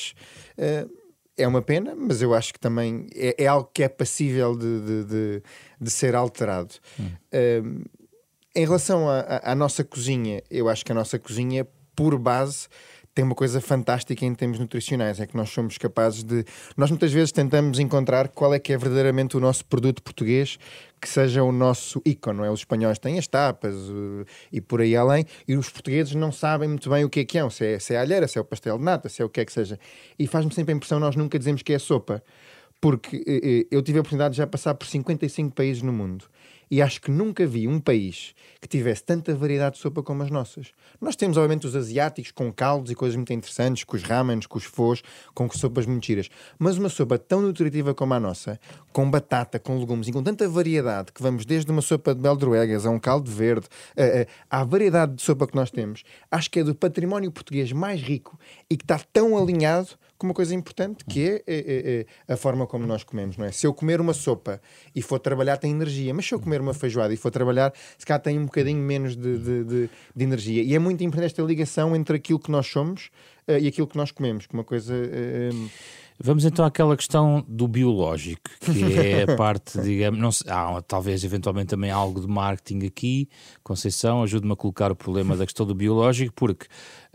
Uh, 0.57 0.89
é 1.37 1.47
uma 1.47 1.61
pena, 1.61 1.95
mas 1.95 2.21
eu 2.21 2.33
acho 2.33 2.53
que 2.53 2.59
também 2.59 3.07
é, 3.15 3.43
é 3.43 3.47
algo 3.47 3.69
que 3.73 3.81
é 3.81 3.87
passível 3.87 4.57
de, 4.57 4.79
de, 4.81 5.03
de, 5.05 5.43
de 5.79 5.91
ser 5.91 6.13
alterado. 6.15 6.75
Hum. 6.99 7.11
Uh, 7.33 7.89
em 8.55 8.65
relação 8.65 9.05
à 9.07 9.55
nossa 9.55 9.83
cozinha, 9.83 10.41
eu 10.49 10.67
acho 10.67 10.83
que 10.83 10.91
a 10.91 10.95
nossa 10.95 11.17
cozinha, 11.19 11.65
por 11.95 12.17
base, 12.17 12.67
tem 13.19 13.25
uma 13.25 13.35
coisa 13.35 13.59
fantástica 13.59 14.25
em 14.25 14.33
termos 14.33 14.59
nutricionais, 14.59 15.19
é 15.19 15.27
que 15.27 15.35
nós 15.35 15.49
somos 15.49 15.77
capazes 15.77 16.23
de. 16.23 16.45
Nós 16.77 16.89
muitas 16.89 17.11
vezes 17.11 17.33
tentamos 17.33 17.77
encontrar 17.77 18.29
qual 18.29 18.53
é 18.53 18.59
que 18.59 18.71
é 18.71 18.77
verdadeiramente 18.77 19.35
o 19.35 19.41
nosso 19.41 19.65
produto 19.65 20.01
português 20.01 20.57
que 21.01 21.09
seja 21.09 21.43
o 21.43 21.51
nosso 21.51 22.01
ícone, 22.05 22.45
é? 22.45 22.49
Os 22.49 22.61
espanhóis 22.61 22.97
têm 22.97 23.19
as 23.19 23.27
tapas 23.27 23.75
uh, 23.75 24.25
e 24.53 24.61
por 24.61 24.79
aí 24.79 24.95
além, 24.95 25.25
e 25.45 25.57
os 25.57 25.69
portugueses 25.69 26.15
não 26.15 26.31
sabem 26.31 26.69
muito 26.69 26.89
bem 26.89 27.03
o 27.03 27.09
que 27.09 27.19
é 27.19 27.25
que 27.25 27.37
é, 27.37 27.49
se 27.49 27.65
é, 27.65 27.79
se 27.79 27.93
é 27.93 27.97
a 27.97 28.01
alheira, 28.01 28.25
se 28.25 28.37
é 28.37 28.41
o 28.41 28.45
pastel 28.45 28.77
de 28.77 28.85
nata, 28.85 29.09
se 29.09 29.21
é 29.21 29.25
o 29.25 29.29
que 29.29 29.41
é 29.41 29.45
que 29.45 29.51
seja. 29.51 29.77
E 30.17 30.25
faz-me 30.25 30.53
sempre 30.53 30.71
a 30.73 30.77
impressão 30.77 30.97
nós 30.97 31.17
nunca 31.17 31.37
dizemos 31.37 31.61
que 31.61 31.73
é 31.73 31.79
sopa, 31.79 32.23
porque 32.79 33.17
uh, 33.17 33.67
eu 33.69 33.81
tive 33.81 33.97
a 33.97 34.01
oportunidade 34.01 34.35
de 34.35 34.37
já 34.37 34.47
passar 34.47 34.75
por 34.75 34.87
55 34.87 35.53
países 35.53 35.81
no 35.81 35.91
mundo 35.91 36.23
e 36.69 36.81
acho 36.81 37.01
que 37.01 37.09
nunca 37.09 37.45
vi 37.45 37.67
um 37.67 37.79
país 37.79 38.33
que 38.61 38.67
tivesse 38.67 39.03
tanta 39.03 39.33
variedade 39.33 39.75
de 39.75 39.81
sopa 39.81 40.03
como 40.03 40.21
as 40.21 40.29
nossas. 40.29 40.67
Nós 40.99 41.15
temos, 41.15 41.37
obviamente, 41.37 41.65
os 41.65 41.75
asiáticos 41.75 42.31
com 42.31 42.51
caldos 42.51 42.91
e 42.91 42.95
coisas 42.95 43.15
muito 43.15 43.31
interessantes, 43.33 43.83
com 43.83 43.95
os 43.95 44.03
ramens, 44.03 44.45
com 44.45 44.57
os 44.57 44.65
fôs, 44.65 45.01
com 45.33 45.49
sopas 45.49 45.85
muito 45.85 46.05
giras. 46.05 46.29
Mas 46.57 46.77
uma 46.77 46.89
sopa 46.89 47.17
tão 47.17 47.41
nutritiva 47.41 47.93
como 47.93 48.13
a 48.13 48.19
nossa, 48.19 48.59
com 48.91 49.09
batata, 49.09 49.59
com 49.59 49.79
legumes 49.79 50.07
e 50.07 50.11
com 50.11 50.21
tanta 50.21 50.47
variedade, 50.47 51.11
que 51.11 51.21
vamos 51.21 51.45
desde 51.45 51.71
uma 51.71 51.81
sopa 51.81 52.13
de 52.13 52.21
beldroegas 52.21 52.85
a 52.85 52.89
um 52.89 52.99
caldo 52.99 53.31
verde, 53.31 53.67
a, 53.97 54.57
a, 54.57 54.61
à 54.61 54.63
variedade 54.63 55.15
de 55.15 55.21
sopa 55.21 55.47
que 55.47 55.55
nós 55.55 55.71
temos, 55.71 56.03
acho 56.29 56.51
que 56.51 56.59
é 56.59 56.63
do 56.63 56.75
património 56.75 57.31
português 57.31 57.71
mais 57.71 58.01
rico 58.01 58.37
e 58.69 58.75
que 58.75 58.83
está 58.83 58.99
tão 59.11 59.37
alinhado 59.37 59.89
com 60.19 60.27
uma 60.27 60.33
coisa 60.33 60.53
importante 60.53 61.05
que 61.05 61.29
é, 61.29 61.35
é, 61.35 61.41
é, 61.47 62.05
é, 62.27 62.33
a 62.33 62.35
forma 62.35 62.67
como 62.67 62.85
nós 62.85 63.05
comemos, 63.05 63.37
não 63.37 63.45
é? 63.45 63.53
Se 63.53 63.65
eu 63.65 63.73
comer 63.73 64.01
uma 64.01 64.13
sopa 64.13 64.61
e 64.93 65.01
for 65.01 65.17
trabalhar, 65.17 65.55
tem 65.55 65.71
energia, 65.71 66.13
mas 66.13 66.27
se 66.27 66.35
eu 66.35 66.39
comer 66.41 66.59
uma 66.59 66.73
feijoada 66.73 67.13
e 67.13 67.17
for 67.17 67.31
trabalhar, 67.31 67.73
se 67.97 68.05
calhar 68.05 68.21
tem 68.21 68.37
um 68.37 68.43
bocadinho 68.43 68.81
menos 68.81 69.15
de, 69.15 69.37
de, 69.37 69.63
de, 69.63 69.89
de 70.13 70.23
energia. 70.23 70.61
E 70.61 70.75
é 70.75 70.79
muito 70.79 71.01
importante 71.05 71.27
esta 71.27 71.41
ligação 71.41 71.95
entre 71.95 72.17
aquilo 72.17 72.37
que 72.37 72.51
nós 72.51 72.67
somos 72.67 73.09
uh, 73.47 73.57
e 73.61 73.67
aquilo 73.67 73.87
que 73.87 73.95
nós 73.95 74.11
comemos, 74.11 74.45
que 74.45 74.53
uma 74.53 74.63
coisa. 74.65 74.93
Uh, 74.93 75.69
Vamos 76.21 76.43
então 76.43 76.65
àquela 76.65 76.97
questão 76.97 77.45
do 77.47 77.65
biológico, 77.65 78.49
que 78.59 78.83
é 78.99 79.23
a 79.23 79.35
parte, 79.37 79.79
digamos, 79.79 80.19
não 80.19 80.33
sei, 80.33 80.51
há 80.51 80.81
talvez 80.81 81.23
eventualmente 81.23 81.67
também 81.67 81.91
algo 81.91 82.19
de 82.19 82.27
marketing 82.27 82.85
aqui. 82.85 83.29
Conceição, 83.63 84.21
ajude-me 84.23 84.51
a 84.51 84.55
colocar 84.57 84.91
o 84.91 84.95
problema 84.95 85.37
da 85.37 85.45
questão 85.45 85.65
do 85.65 85.73
biológico, 85.73 86.33
porque 86.35 86.65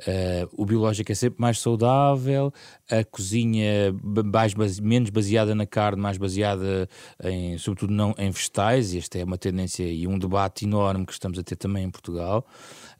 uh, 0.00 0.48
o 0.56 0.64
biológico 0.64 1.12
é 1.12 1.14
sempre 1.14 1.38
mais 1.38 1.58
saudável, 1.60 2.50
a 2.90 3.04
cozinha 3.04 3.94
mais 4.02 4.54
base, 4.54 4.80
menos 4.80 5.10
baseada 5.10 5.54
na 5.54 5.66
carne, 5.66 6.00
mais 6.00 6.16
baseada 6.16 6.88
em, 7.22 7.58
sobretudo 7.58 7.92
não 7.92 8.14
em 8.16 8.30
vegetais, 8.30 8.94
e 8.94 8.98
esta 8.98 9.18
é 9.18 9.24
uma 9.24 9.36
tendência 9.36 9.84
e 9.84 10.06
um 10.06 10.18
debate 10.18 10.64
enorme 10.64 11.04
que 11.04 11.12
estamos 11.12 11.38
a 11.38 11.42
ter 11.42 11.56
também 11.56 11.84
em 11.84 11.90
Portugal. 11.90 12.46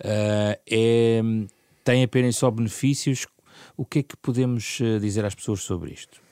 Uh, 0.01 0.61
é, 0.71 1.23
tem 1.83 2.03
apenas 2.03 2.37
só 2.37 2.51
benefícios 2.51 3.27
o 3.77 3.85
que 3.85 4.01
é 4.01 4.03
que 4.03 4.17
podemos 4.17 4.79
eh, 4.81 4.99
dizer 4.99 5.25
às 5.25 5.35
pessoas 5.35 5.63
sobre 5.63 5.93
isto? 5.93 6.23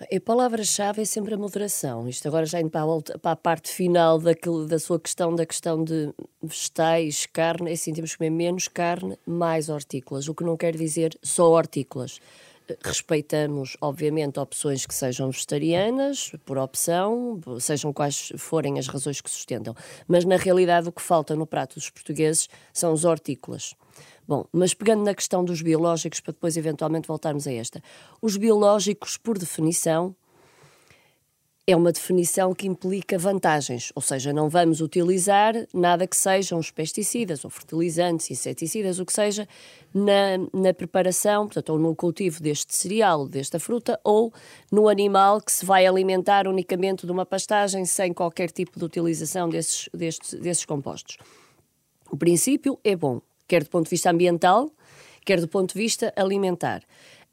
A 0.00 0.20
palavra-chave 0.20 1.02
é 1.02 1.04
sempre 1.04 1.34
a 1.34 1.36
moderação. 1.36 2.08
Isto 2.08 2.28
agora 2.28 2.46
já 2.46 2.60
indo 2.60 2.70
para 2.70 2.82
a, 2.82 3.18
para 3.18 3.32
a 3.32 3.36
parte 3.36 3.68
final 3.68 4.20
daquilo, 4.20 4.64
da 4.64 4.78
sua 4.78 5.00
questão, 5.00 5.34
da 5.34 5.44
questão 5.44 5.82
de 5.82 6.14
vegetais, 6.40 7.26
carne, 7.26 7.70
é 7.70 7.72
assim, 7.72 7.92
temos 7.92 8.12
que 8.12 8.18
comer 8.18 8.30
menos 8.30 8.68
carne, 8.68 9.18
mais 9.26 9.68
hortícolas, 9.68 10.28
o 10.28 10.34
que 10.34 10.44
não 10.44 10.56
quer 10.56 10.76
dizer 10.76 11.18
só 11.20 11.50
hortícolas. 11.50 12.20
Respeitamos, 12.84 13.76
obviamente, 13.80 14.38
opções 14.38 14.86
que 14.86 14.94
sejam 14.94 15.30
vegetarianas, 15.30 16.32
por 16.44 16.58
opção, 16.58 17.40
sejam 17.58 17.92
quais 17.92 18.30
forem 18.36 18.78
as 18.78 18.86
razões 18.86 19.20
que 19.20 19.30
sustentam. 19.30 19.74
Mas, 20.06 20.24
na 20.24 20.36
realidade, 20.36 20.88
o 20.88 20.92
que 20.92 21.02
falta 21.02 21.34
no 21.34 21.46
prato 21.46 21.74
dos 21.74 21.90
portugueses 21.90 22.48
são 22.72 22.92
os 22.92 23.04
hortícolas. 23.04 23.74
Bom, 24.28 24.44
mas 24.52 24.74
pegando 24.74 25.02
na 25.04 25.14
questão 25.14 25.42
dos 25.42 25.62
biológicos, 25.62 26.20
para 26.20 26.34
depois 26.34 26.54
eventualmente 26.54 27.08
voltarmos 27.08 27.46
a 27.46 27.52
esta. 27.52 27.82
Os 28.20 28.36
biológicos, 28.36 29.16
por 29.16 29.38
definição, 29.38 30.14
é 31.66 31.74
uma 31.74 31.90
definição 31.90 32.54
que 32.54 32.66
implica 32.66 33.18
vantagens, 33.18 33.90
ou 33.94 34.02
seja, 34.02 34.30
não 34.30 34.50
vamos 34.50 34.82
utilizar 34.82 35.54
nada 35.72 36.06
que 36.06 36.16
sejam 36.16 36.58
os 36.58 36.70
pesticidas 36.70 37.42
ou 37.42 37.50
fertilizantes, 37.50 38.30
inseticidas, 38.30 38.98
o 38.98 39.06
que 39.06 39.14
seja, 39.14 39.48
na, 39.94 40.38
na 40.52 40.74
preparação, 40.74 41.46
portanto, 41.46 41.70
ou 41.70 41.78
no 41.78 41.96
cultivo 41.96 42.42
deste 42.42 42.74
cereal, 42.74 43.26
desta 43.26 43.58
fruta, 43.58 43.98
ou 44.04 44.32
no 44.70 44.88
animal 44.88 45.40
que 45.40 45.52
se 45.52 45.64
vai 45.64 45.86
alimentar 45.86 46.46
unicamente 46.46 47.06
de 47.06 47.12
uma 47.12 47.24
pastagem 47.24 47.86
sem 47.86 48.12
qualquer 48.12 48.50
tipo 48.50 48.78
de 48.78 48.84
utilização 48.84 49.48
desses, 49.48 49.88
destes, 49.92 50.38
desses 50.38 50.66
compostos. 50.66 51.16
O 52.10 52.16
princípio 52.16 52.78
é 52.82 52.96
bom, 52.96 53.20
quer 53.48 53.64
do 53.64 53.70
ponto 53.70 53.84
de 53.84 53.90
vista 53.90 54.10
ambiental, 54.10 54.70
quer 55.24 55.40
do 55.40 55.48
ponto 55.48 55.72
de 55.72 55.78
vista 55.78 56.12
alimentar. 56.14 56.82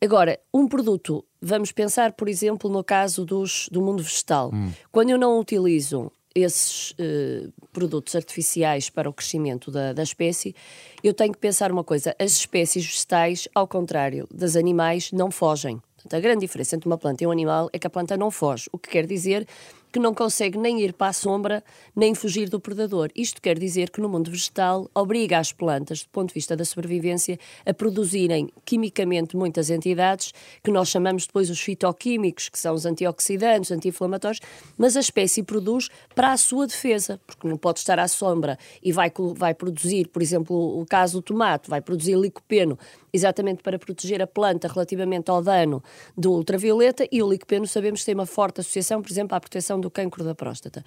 Agora, 0.01 0.39
um 0.53 0.67
produto, 0.67 1.23
vamos 1.41 1.71
pensar, 1.71 2.13
por 2.13 2.27
exemplo, 2.27 2.69
no 2.69 2.83
caso 2.83 3.25
dos, 3.25 3.69
do 3.71 3.81
mundo 3.81 4.03
vegetal. 4.03 4.51
Hum. 4.53 4.71
Quando 4.91 5.09
eu 5.09 5.17
não 5.17 5.39
utilizo 5.39 6.11
esses 6.33 6.91
uh, 6.91 7.51
produtos 7.71 8.13
artificiais 8.15 8.89
para 8.89 9.09
o 9.09 9.13
crescimento 9.13 9.71
da, 9.71 9.93
da 9.93 10.03
espécie, 10.03 10.53
eu 11.01 11.13
tenho 11.13 11.31
que 11.31 11.39
pensar 11.39 11.71
uma 11.71 11.83
coisa: 11.83 12.13
as 12.19 12.33
espécies 12.33 12.85
vegetais, 12.85 13.47
ao 13.55 13.67
contrário 13.67 14.27
das 14.33 14.55
animais, 14.55 15.11
não 15.13 15.31
fogem. 15.31 15.81
Portanto, 15.95 16.13
a 16.13 16.19
grande 16.19 16.41
diferença 16.41 16.75
entre 16.75 16.87
uma 16.87 16.97
planta 16.97 17.23
e 17.23 17.27
um 17.27 17.31
animal 17.31 17.69
é 17.73 17.79
que 17.79 17.87
a 17.87 17.89
planta 17.89 18.15
não 18.17 18.29
foge, 18.29 18.69
o 18.71 18.77
que 18.77 18.89
quer 18.89 19.07
dizer 19.07 19.47
que 19.95 19.99
não 19.99 20.13
consegue 20.13 20.57
nem 20.57 20.81
ir 20.81 20.91
para 20.91 21.07
a 21.07 21.13
sombra, 21.13 21.63
nem 21.95 22.13
fugir 22.13 22.49
do 22.49 22.59
predador. 22.59 23.09
Isto 23.15 23.41
quer 23.41 23.57
dizer 23.57 23.89
que 23.89 24.01
no 24.01 24.09
mundo 24.09 24.29
vegetal 24.29 24.91
obriga 24.93 25.39
as 25.39 25.53
plantas, 25.53 26.03
do 26.03 26.09
ponto 26.09 26.27
de 26.27 26.33
vista 26.33 26.53
da 26.53 26.65
sobrevivência, 26.65 27.39
a 27.65 27.73
produzirem 27.73 28.49
quimicamente 28.65 29.37
muitas 29.37 29.69
entidades, 29.69 30.33
que 30.61 30.69
nós 30.69 30.89
chamamos 30.89 31.25
depois 31.25 31.49
os 31.49 31.61
fitoquímicos, 31.61 32.49
que 32.49 32.59
são 32.59 32.75
os 32.75 32.85
antioxidantes, 32.85 33.71
anti-inflamatórios, 33.71 34.41
mas 34.77 34.97
a 34.97 34.99
espécie 34.99 35.41
produz 35.41 35.87
para 36.13 36.33
a 36.33 36.37
sua 36.37 36.67
defesa, 36.67 37.17
porque 37.25 37.47
não 37.47 37.55
pode 37.55 37.79
estar 37.79 37.97
à 37.97 38.09
sombra 38.09 38.59
e 38.83 38.91
vai, 38.91 39.09
vai 39.37 39.53
produzir, 39.53 40.09
por 40.09 40.21
exemplo, 40.21 40.77
o 40.77 40.85
caso 40.85 41.19
do 41.19 41.21
tomate, 41.21 41.69
vai 41.69 41.79
produzir 41.79 42.17
licopeno, 42.17 42.77
exatamente 43.15 43.63
para 43.63 43.79
proteger 43.79 44.21
a 44.21 44.27
planta 44.27 44.67
relativamente 44.67 45.31
ao 45.31 45.41
dano 45.41 45.81
do 46.17 46.31
ultravioleta, 46.31 47.07
e 47.11 47.23
o 47.23 47.29
licopeno 47.29 47.65
sabemos 47.65 48.01
que 48.01 48.07
tem 48.07 48.15
uma 48.15 48.25
forte 48.25 48.61
associação, 48.61 49.01
por 49.01 49.09
exemplo, 49.09 49.35
à 49.35 49.39
proteção 49.39 49.79
do 49.79 49.89
cancro 49.89 50.23
da 50.23 50.35
próstata. 50.35 50.83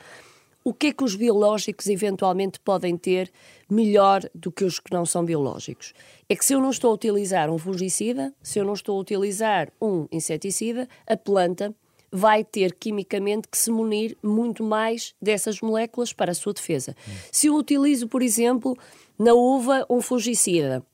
O 0.63 0.75
que 0.75 0.89
é 0.89 0.93
que 0.93 1.05
os 1.05 1.15
biológicos 1.15 1.87
eventualmente 1.87 2.61
podem 2.61 2.97
ter 2.97 3.31
melhor 3.71 4.29
do 4.35 4.53
que 4.53 4.65
os 4.65 4.79
que 4.79 4.93
não 4.93 5.07
são 5.07 5.25
biológicos? 5.25 5.95
É 6.29 6.37
que 6.37 6.45
se 6.45 6.53
eu 6.53 6.61
não 6.61 6.71
estou 6.71 6.91
a 6.91 6.95
utilizar 6.95 7.49
um 7.49 7.57
fungicida, 7.57 8.35
se 8.43 8.59
eu 8.59 8.65
não 8.65 8.75
estou 8.75 8.99
a 8.99 9.01
utilizar 9.01 9.73
um 9.81 10.07
inseticida, 10.13 10.87
a 11.07 11.17
planta 11.17 11.75
vai 12.11 12.45
ter 12.45 12.75
quimicamente 12.75 13.49
que 13.49 13.57
se 13.57 13.71
munir 13.71 14.17
muito 14.23 14.63
mais 14.63 15.15
dessas 15.21 15.61
moléculas 15.61 16.13
para 16.13 16.33
a 16.33 16.35
sua 16.35 16.53
defesa. 16.53 16.95
Se 17.31 17.47
eu 17.47 17.55
utilizo, 17.55 18.09
por 18.09 18.23
exemplo, 18.23 18.77
na 19.19 19.35
uva 19.35 19.87
um 19.89 20.01
fungicida, 20.01 20.85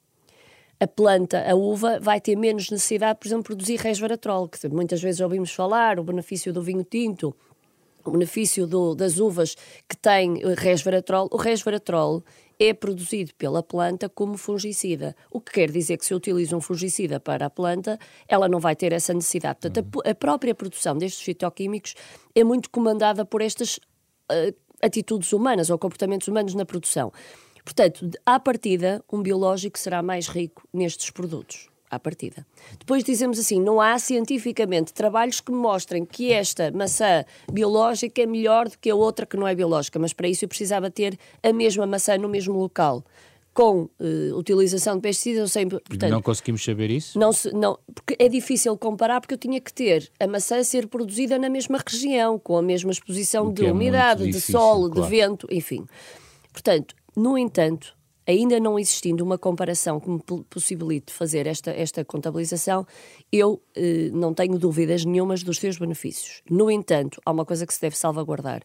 a 0.85 0.87
planta, 0.87 1.42
a 1.51 1.55
uva, 1.55 1.99
vai 1.99 2.20
ter 2.20 2.37
menos 2.37 2.70
necessidade, 2.70 3.18
por 3.18 3.27
exemplo, 3.27 3.42
de 3.42 3.47
produzir 3.47 3.77
resveratrol, 3.81 4.47
que 4.49 4.68
muitas 4.68 5.01
vezes 5.01 5.20
ouvimos 5.20 5.51
falar, 5.51 5.99
o 5.99 6.05
benefício 6.05 6.53
do 6.53 6.61
vinho 6.61 6.85
tinto, 6.85 7.35
o 8.05 8.11
benefício 8.11 8.66
do, 8.66 8.94
das 8.94 9.18
uvas 9.18 9.57
que 9.88 9.97
têm 9.97 10.42
eh, 10.42 10.55
resveratrol. 10.55 11.27
O 11.33 11.38
resveratrol 11.38 12.23
é 12.61 12.75
produzido 12.75 13.33
pela 13.37 13.62
planta 13.62 14.11
como 14.11 14.37
fungicida, 14.37 15.16
o 15.31 15.40
que 15.40 15.53
quer 15.53 15.70
dizer 15.70 15.97
que 15.97 16.05
se 16.05 16.12
eu 16.12 16.18
utilizo 16.18 16.55
um 16.55 16.61
fungicida 16.61 17.18
para 17.18 17.47
a 17.47 17.51
planta, 17.51 17.99
ela 18.29 18.47
não 18.47 18.61
vai 18.61 18.77
ter 18.77 18.92
essa 18.92 19.14
necessidade. 19.14 19.61
Portanto, 19.62 20.03
a, 20.05 20.11
a 20.11 20.14
própria 20.14 20.55
produção 20.55 20.99
destes 20.99 21.23
fitoquímicos 21.23 21.94
é 22.35 22.44
muito 22.44 22.68
comandada 22.68 23.25
por 23.25 23.40
estas 23.40 23.79
uh, 24.31 24.55
atitudes 24.83 25.33
humanas 25.33 25.70
ou 25.70 25.79
comportamentos 25.79 26.29
humanos 26.29 26.55
na 26.55 26.66
produção. 26.66 27.11
Portanto, 27.64 28.11
à 28.27 28.38
partida, 28.38 29.03
um 29.11 29.22
biológico 29.22 29.79
será 29.79 30.03
mais 30.03 30.29
rico 30.29 30.66
nestes 30.72 31.11
produtos. 31.11 31.68
À 31.90 31.98
partida. 31.98 32.44
Depois 32.79 33.05
dizemos 33.05 33.38
assim: 33.38 33.61
não 33.61 33.81
há 33.81 33.96
cientificamente 34.00 34.92
trabalhos 34.92 35.40
que 35.40 35.53
mostrem 35.53 36.05
que 36.05 36.33
esta 36.33 36.72
maçã 36.72 37.24
biológica 37.53 38.20
é 38.20 38.27
melhor 38.27 38.68
do 38.68 38.77
que 38.79 38.90
a 38.90 38.96
outra 38.96 39.24
que 39.24 39.37
não 39.37 39.46
é 39.46 39.55
biológica, 39.55 39.96
mas 39.98 40.12
para 40.12 40.27
isso 40.27 40.44
eu 40.44 40.48
precisava 40.48 40.90
ter 40.90 41.16
a 41.40 41.53
mesma 41.53 41.87
maçã 41.87 42.18
no 42.18 42.29
mesmo 42.29 42.59
local 42.59 43.05
com 43.55 43.83
uh, 43.83 44.37
utilização 44.37 44.96
de 44.96 45.03
pesticidas 45.03 45.42
ou 45.42 45.48
sem. 45.48 45.68
Portanto, 45.68 46.11
não 46.11 46.20
conseguimos 46.20 46.64
saber 46.64 46.90
isso? 46.90 47.16
Não, 47.16 47.31
não, 47.53 47.79
porque 47.94 48.16
é 48.18 48.29
difícil 48.29 48.77
comparar, 48.77 49.20
porque 49.20 49.35
eu 49.35 49.38
tinha 49.38 49.61
que 49.61 49.72
ter 49.72 50.11
a 50.18 50.27
maçã 50.27 50.62
ser 50.64 50.88
produzida 50.88 51.38
na 51.38 51.48
mesma 51.48 51.79
região, 51.87 52.37
com 52.38 52.57
a 52.57 52.62
mesma 52.62 52.90
exposição 52.90 53.53
de 53.53 53.64
é 53.64 53.72
umidade, 53.72 54.24
difícil, 54.24 54.40
de 54.40 54.53
sol, 54.53 54.90
claro. 54.90 55.03
de 55.03 55.16
vento, 55.16 55.46
enfim. 55.50 55.87
Portanto, 56.53 56.96
no 57.16 57.38
entanto, 57.38 57.96
ainda 58.27 58.59
não 58.59 58.79
existindo 58.79 59.22
uma 59.22 59.38
comparação 59.38 60.00
que 60.00 60.09
me 60.09 60.20
possibilite 60.48 61.12
fazer 61.12 61.46
esta, 61.46 61.70
esta 61.70 62.05
contabilização, 62.05 62.87
eu 63.31 63.61
eh, 63.74 64.11
não 64.12 64.33
tenho 64.33 64.59
dúvidas 64.59 65.05
nenhumas 65.05 65.42
dos 65.42 65.59
seus 65.59 65.79
benefícios. 65.79 66.42
No 66.50 66.70
entanto, 66.70 67.20
há 67.24 67.31
uma 67.31 67.44
coisa 67.44 67.66
que 67.66 67.74
se 67.74 67.81
deve 67.81 67.96
salvaguardar, 67.96 68.62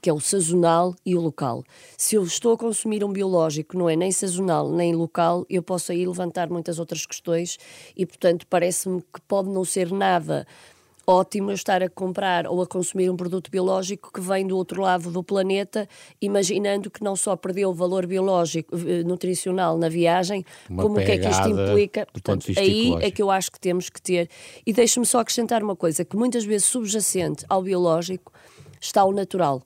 que 0.00 0.08
é 0.08 0.12
o 0.12 0.20
sazonal 0.20 0.94
e 1.04 1.14
o 1.14 1.20
local. 1.20 1.62
Se 1.96 2.14
eu 2.14 2.22
estou 2.22 2.52
a 2.52 2.58
consumir 2.58 3.04
um 3.04 3.12
biológico 3.12 3.70
que 3.70 3.76
não 3.76 3.90
é 3.90 3.96
nem 3.96 4.10
sazonal 4.10 4.70
nem 4.70 4.94
local, 4.94 5.44
eu 5.50 5.62
posso 5.62 5.92
aí 5.92 6.06
levantar 6.06 6.48
muitas 6.48 6.78
outras 6.78 7.04
questões 7.04 7.58
e, 7.96 8.06
portanto, 8.06 8.46
parece-me 8.48 9.02
que 9.02 9.20
pode 9.28 9.50
não 9.50 9.64
ser 9.64 9.92
nada 9.92 10.46
ótimo 11.10 11.50
estar 11.50 11.82
a 11.82 11.88
comprar 11.88 12.46
ou 12.46 12.62
a 12.62 12.66
consumir 12.66 13.10
um 13.10 13.16
produto 13.16 13.50
biológico 13.50 14.12
que 14.12 14.20
vem 14.20 14.46
do 14.46 14.56
outro 14.56 14.80
lado 14.80 15.10
do 15.10 15.22
planeta, 15.22 15.88
imaginando 16.20 16.90
que 16.90 17.02
não 17.02 17.16
só 17.16 17.34
perdeu 17.34 17.70
o 17.70 17.74
valor 17.74 18.06
biológico, 18.06 18.76
eh, 18.76 19.02
nutricional 19.02 19.76
na 19.76 19.88
viagem, 19.88 20.44
Uma 20.68 20.82
como 20.82 20.98
o 20.98 21.04
que 21.04 21.10
é 21.10 21.18
que 21.18 21.28
isto 21.28 21.48
implica. 21.48 22.06
Portanto, 22.12 22.46
aí 22.56 22.94
é 23.00 23.10
que 23.10 23.20
eu 23.20 23.30
acho 23.30 23.50
que 23.50 23.58
temos 23.58 23.90
que 23.90 24.00
ter. 24.00 24.28
E 24.64 24.72
deixe-me 24.72 25.04
só 25.04 25.18
acrescentar 25.18 25.62
uma 25.62 25.74
coisa, 25.74 26.04
que 26.04 26.16
muitas 26.16 26.44
vezes 26.44 26.66
subjacente 26.66 27.44
ao 27.48 27.62
biológico 27.62 28.32
está 28.80 29.04
o 29.04 29.12
natural. 29.12 29.62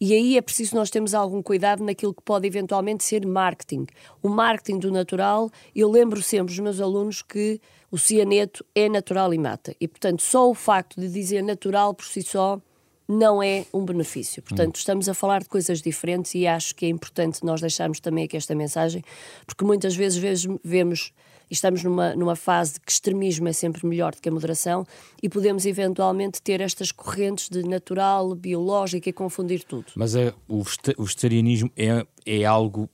E 0.00 0.14
aí 0.14 0.36
é 0.36 0.42
preciso 0.42 0.74
nós 0.74 0.90
termos 0.90 1.14
algum 1.14 1.40
cuidado 1.40 1.84
naquilo 1.84 2.12
que 2.12 2.22
pode 2.22 2.44
eventualmente 2.44 3.04
ser 3.04 3.24
marketing. 3.24 3.86
O 4.20 4.28
marketing 4.28 4.80
do 4.80 4.90
natural, 4.90 5.48
eu 5.76 5.88
lembro 5.88 6.20
sempre 6.20 6.52
os 6.52 6.58
meus 6.58 6.80
alunos 6.80 7.22
que 7.22 7.60
o 7.92 7.98
cianeto 7.98 8.64
é 8.74 8.88
natural 8.88 9.34
e 9.34 9.38
mata. 9.38 9.76
E, 9.78 9.86
portanto, 9.86 10.22
só 10.22 10.48
o 10.50 10.54
facto 10.54 10.98
de 10.98 11.08
dizer 11.08 11.42
natural 11.42 11.92
por 11.92 12.06
si 12.06 12.22
só 12.22 12.58
não 13.06 13.42
é 13.42 13.66
um 13.72 13.84
benefício. 13.84 14.42
Portanto, 14.42 14.76
estamos 14.76 15.10
a 15.10 15.14
falar 15.14 15.42
de 15.42 15.48
coisas 15.48 15.82
diferentes 15.82 16.34
e 16.34 16.46
acho 16.46 16.74
que 16.74 16.86
é 16.86 16.88
importante 16.88 17.44
nós 17.44 17.60
deixarmos 17.60 18.00
também 18.00 18.24
aqui 18.24 18.34
esta 18.34 18.54
mensagem, 18.54 19.04
porque 19.46 19.62
muitas 19.62 19.94
vezes 19.94 20.48
vemos 20.64 21.12
e 21.50 21.54
estamos 21.54 21.84
numa, 21.84 22.16
numa 22.16 22.34
fase 22.34 22.74
de 22.74 22.80
que 22.80 22.90
extremismo 22.90 23.46
é 23.46 23.52
sempre 23.52 23.84
melhor 23.86 24.14
do 24.14 24.22
que 24.22 24.28
a 24.30 24.32
moderação 24.32 24.86
e 25.22 25.28
podemos 25.28 25.66
eventualmente 25.66 26.40
ter 26.40 26.62
estas 26.62 26.90
correntes 26.90 27.50
de 27.50 27.62
natural, 27.62 28.34
biológico 28.34 29.06
e 29.10 29.12
confundir 29.12 29.62
tudo. 29.64 29.92
Mas 29.94 30.14
é, 30.14 30.32
o, 30.48 30.62
vegetarianismo 30.98 31.70
é, 31.76 32.06
é 32.24 32.46
algo 32.46 32.88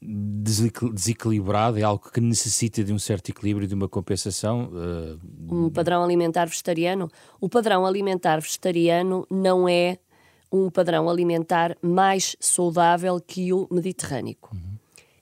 desequilibrado, 0.00 1.78
é 1.78 1.82
algo 1.82 2.10
que 2.10 2.20
necessita 2.20 2.84
de 2.84 2.92
um 2.92 2.98
certo 2.98 3.30
equilíbrio, 3.30 3.66
de 3.66 3.74
uma 3.74 3.88
compensação. 3.88 4.70
Uh... 4.72 5.64
Um 5.66 5.70
padrão 5.70 6.04
alimentar 6.04 6.46
vegetariano? 6.46 7.10
O 7.40 7.48
padrão 7.48 7.84
alimentar 7.84 8.40
vegetariano 8.40 9.26
não 9.28 9.68
é 9.68 9.98
um 10.50 10.70
padrão 10.70 11.08
alimentar 11.08 11.76
mais 11.82 12.36
saudável 12.40 13.20
que 13.20 13.52
o 13.52 13.68
mediterrâneo. 13.70 14.36
Uhum. 14.52 14.78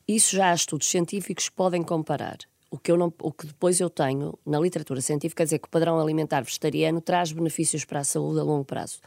Isso 0.06 0.36
já 0.36 0.50
há 0.50 0.54
estudos 0.54 0.86
científicos 0.86 1.48
que 1.48 1.56
podem 1.56 1.82
comparar. 1.82 2.38
O 2.70 2.78
que, 2.78 2.92
eu 2.92 2.96
não, 2.96 3.12
o 3.22 3.32
que 3.32 3.46
depois 3.46 3.80
eu 3.80 3.88
tenho 3.88 4.38
na 4.44 4.60
literatura 4.60 5.00
científica 5.00 5.42
é 5.42 5.46
dizer 5.46 5.58
que 5.58 5.66
o 5.66 5.70
padrão 5.70 5.98
alimentar 5.98 6.42
vegetariano 6.42 7.00
traz 7.00 7.32
benefícios 7.32 7.84
para 7.84 8.00
a 8.00 8.04
saúde 8.04 8.38
a 8.38 8.42
longo 8.42 8.64
prazo. 8.64 8.98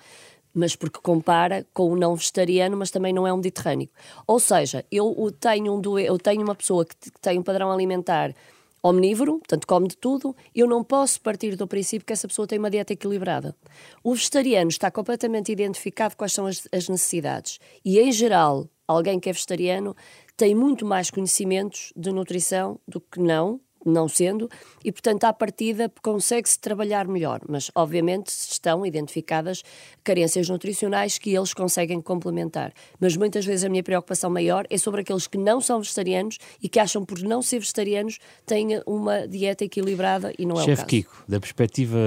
Mas 0.54 0.76
porque 0.76 1.00
compara 1.02 1.66
com 1.74 1.92
o 1.92 1.96
não 1.96 2.16
vegetariano, 2.16 2.76
mas 2.76 2.92
também 2.92 3.14
não 3.14 3.28
é 3.28 3.34
um 3.34 3.38
mediterrâneo. 3.38 3.90
Ou 4.26 4.40
seja, 4.40 4.84
eu 4.92 5.14
tenho, 5.40 5.76
um, 5.76 6.00
eu 6.00 6.18
tenho 6.18 6.42
uma 6.42 6.56
pessoa 6.56 6.86
que, 6.86 6.96
que 6.96 7.20
tem 7.20 7.38
um 7.38 7.44
padrão 7.44 7.72
alimentar 7.72 8.34
omnívoro, 8.82 9.40
portanto 9.40 9.68
come 9.68 9.88
de 9.88 9.98
tudo, 9.98 10.36
eu 10.56 10.68
não 10.68 10.84
posso 10.84 11.20
partir 11.22 11.56
do 11.56 11.68
princípio 11.68 12.06
que 12.06 12.14
essa 12.14 12.28
pessoa 12.28 12.48
tem 12.48 12.58
uma 12.58 12.70
dieta 12.70 12.94
equilibrada. 12.94 13.56
O 14.04 14.14
vegetariano 14.14 14.70
está 14.70 14.90
completamente 14.90 15.52
identificado 15.52 16.16
quais 16.16 16.34
são 16.34 16.46
as, 16.46 16.68
as 16.72 16.88
necessidades 16.88 17.60
e, 17.84 18.00
em 18.00 18.12
geral, 18.12 18.70
alguém 18.88 19.20
que 19.20 19.30
é 19.30 19.34
vegetariano 19.34 19.96
tem 20.38 20.56
muito 20.56 20.86
mais 20.86 21.12
conhecimentos 21.12 21.92
de 21.96 22.12
nutrição 22.12 22.80
do 22.88 23.02
que 23.02 23.20
não, 23.20 23.60
não 23.86 24.08
sendo, 24.08 24.50
e 24.84 24.92
portanto, 24.92 25.24
à 25.24 25.34
partida, 25.34 25.92
consegue-se 26.02 26.60
trabalhar 26.60 27.08
melhor. 27.08 27.42
Mas, 27.48 27.72
obviamente, 27.76 28.28
estão 28.30 28.86
identificadas 28.86 29.64
carências 30.04 30.50
nutricionais 30.50 31.18
que 31.18 31.36
eles 31.36 31.54
conseguem 31.54 32.02
complementar. 32.02 32.74
Mas 33.00 33.16
muitas 33.16 33.46
vezes 33.46 33.66
a 33.66 33.70
minha 33.70 33.84
preocupação 33.84 34.30
maior 34.30 34.66
é 34.70 34.78
sobre 34.78 35.02
aqueles 35.02 35.28
que 35.28 35.38
não 35.38 35.62
são 35.62 35.80
vegetarianos 35.80 36.38
e 36.62 36.68
que 36.68 36.80
acham 36.80 37.06
por 37.06 37.20
não 37.20 37.42
ser 37.42 37.60
vegetarianos 37.60 38.20
têm 38.46 38.82
uma 38.86 39.28
dieta 39.28 39.64
equilibrada 39.64 40.34
e 40.38 40.46
não 40.46 40.56
é 40.60 40.64
Chefe 40.64 40.72
o 40.72 40.76
caso. 40.78 40.88
Kiko, 40.88 41.24
da 41.28 41.40
perspectiva 41.40 41.98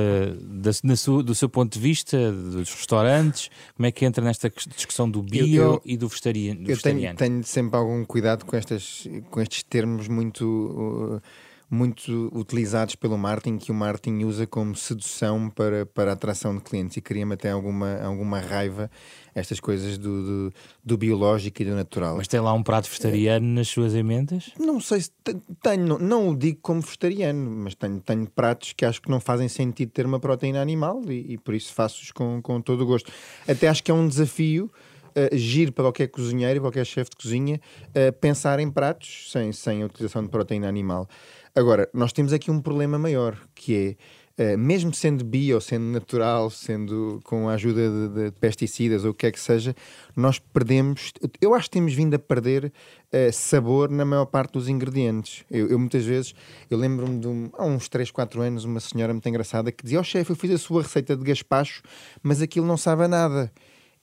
da, 0.40 0.96
sua, 0.96 1.22
do 1.22 1.34
seu 1.34 1.48
ponto 1.48 1.72
de 1.74 1.80
vista, 1.80 2.32
dos 2.32 2.72
restaurantes, 2.74 3.50
como 3.76 3.86
é 3.86 3.92
que 3.92 4.04
entra 4.04 4.24
nesta 4.24 4.52
discussão 4.74 5.10
do 5.10 5.22
bio 5.22 5.46
eu, 5.46 5.62
eu, 5.62 5.82
e 5.84 5.96
do 5.96 6.08
vegetariano? 6.08 6.68
eu 6.68 6.78
tenho, 6.78 7.14
tenho, 7.16 7.44
sempre 7.44 7.76
algum 7.76 8.04
cuidado 8.04 8.44
com, 8.44 8.56
estas, 8.56 9.06
com 9.30 9.40
estes 9.40 9.62
termos 9.62 10.08
muito. 10.08 10.44
Uh, 10.44 11.51
muito 11.72 12.30
utilizados 12.34 12.94
pelo 12.94 13.16
marketing, 13.16 13.56
que 13.56 13.72
o 13.72 13.74
marketing 13.74 14.24
usa 14.24 14.46
como 14.46 14.76
sedução 14.76 15.48
para, 15.48 15.86
para 15.86 16.10
a 16.10 16.12
atração 16.12 16.54
de 16.54 16.62
clientes 16.62 16.98
e 16.98 17.00
cria-me 17.00 17.32
até 17.32 17.50
alguma, 17.50 17.96
alguma 18.02 18.38
raiva 18.40 18.90
estas 19.34 19.58
coisas 19.58 19.96
do, 19.96 20.22
do, 20.22 20.54
do, 20.84 20.98
biológico 20.98 21.62
e 21.62 21.64
do 21.64 21.74
natural. 21.74 22.18
Mas 22.18 22.28
tem 22.28 22.40
lá 22.40 22.52
um 22.52 22.62
prato 22.62 22.90
vegetariano 22.90 23.46
é. 23.46 23.48
nas 23.54 23.68
suas 23.68 23.94
emendas? 23.94 24.50
Não 24.60 24.78
sei 24.80 25.00
se 25.00 25.10
tenho, 25.62 25.86
não, 25.86 25.98
não 25.98 26.28
o 26.28 26.36
digo 26.36 26.58
como 26.60 26.82
vegetariano, 26.82 27.50
mas 27.50 27.74
tenho, 27.74 28.00
tenho 28.00 28.28
pratos 28.28 28.74
que 28.74 28.84
acho 28.84 29.00
que 29.00 29.10
não 29.10 29.18
fazem 29.18 29.48
sentido 29.48 29.92
ter 29.92 30.04
uma 30.04 30.20
proteína 30.20 30.60
animal 30.60 31.00
e, 31.08 31.32
e 31.32 31.38
por 31.38 31.54
isso 31.54 31.72
faço-os 31.72 32.12
com, 32.12 32.42
com 32.42 32.60
todo 32.60 32.82
o 32.82 32.86
gosto. 32.86 33.10
Até 33.48 33.66
acho 33.68 33.82
que 33.82 33.90
é 33.90 33.94
um 33.94 34.06
desafio 34.06 34.70
uh, 35.12 35.36
giro 35.36 35.72
para 35.72 35.84
qualquer 35.84 36.08
cozinheiro, 36.08 36.60
qualquer 36.60 36.84
chefe 36.84 37.10
de 37.10 37.16
cozinha, 37.16 37.60
uh, 37.88 38.12
pensar 38.20 38.60
em 38.60 38.70
pratos 38.70 39.30
sem, 39.30 39.52
sem 39.52 39.82
a 39.82 39.86
utilização 39.86 40.22
de 40.22 40.28
proteína 40.28 40.68
animal. 40.68 41.08
Agora, 41.54 41.86
nós 41.92 42.14
temos 42.14 42.32
aqui 42.32 42.50
um 42.50 42.62
problema 42.62 42.98
maior, 42.98 43.38
que 43.54 43.98
é, 44.38 44.54
uh, 44.54 44.58
mesmo 44.58 44.94
sendo 44.94 45.22
bio, 45.22 45.60
sendo 45.60 45.84
natural, 45.84 46.48
sendo 46.48 47.20
com 47.24 47.46
a 47.46 47.52
ajuda 47.52 47.90
de, 47.90 48.08
de, 48.08 48.30
pesticidas 48.32 49.04
ou 49.04 49.10
o 49.10 49.14
que 49.14 49.26
é 49.26 49.30
que 49.30 49.38
seja, 49.38 49.76
nós 50.16 50.38
perdemos, 50.38 51.12
eu 51.42 51.54
acho 51.54 51.64
que 51.64 51.72
temos 51.72 51.92
vindo 51.92 52.14
a 52.14 52.18
perder 52.18 52.72
uh, 53.12 53.32
sabor 53.34 53.90
na 53.90 54.02
maior 54.02 54.24
parte 54.24 54.54
dos 54.54 54.66
ingredientes. 54.66 55.44
Eu, 55.50 55.68
eu 55.68 55.78
muitas 55.78 56.06
vezes, 56.06 56.34
eu 56.70 56.78
lembro-me 56.78 57.18
de 57.18 57.28
um, 57.28 57.50
há 57.52 57.66
uns 57.66 57.86
3, 57.86 58.10
4 58.10 58.40
anos, 58.40 58.64
uma 58.64 58.80
senhora 58.80 59.12
muito 59.12 59.28
engraçada 59.28 59.70
que 59.70 59.84
dizia, 59.84 59.98
ó 59.98 60.00
oh, 60.00 60.04
chefe, 60.04 60.30
eu 60.30 60.36
fiz 60.36 60.50
a 60.52 60.58
sua 60.58 60.80
receita 60.80 61.14
de 61.14 61.22
gaspacho, 61.22 61.82
mas 62.22 62.40
aquilo 62.40 62.66
não 62.66 62.78
sabe 62.78 63.04
a 63.04 63.08
nada. 63.08 63.52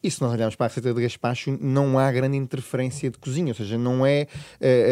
E 0.01 0.09
se 0.09 0.21
nós 0.21 0.31
olharmos 0.31 0.55
para 0.55 0.67
a 0.67 0.69
receita 0.69 0.93
de 0.93 1.01
gaspacho, 1.01 1.57
não 1.59 1.99
há 1.99 2.09
grande 2.11 2.37
interferência 2.37 3.09
de 3.09 3.17
cozinha, 3.17 3.49
ou 3.49 3.55
seja, 3.55 3.77
não 3.77 4.05
é 4.05 4.27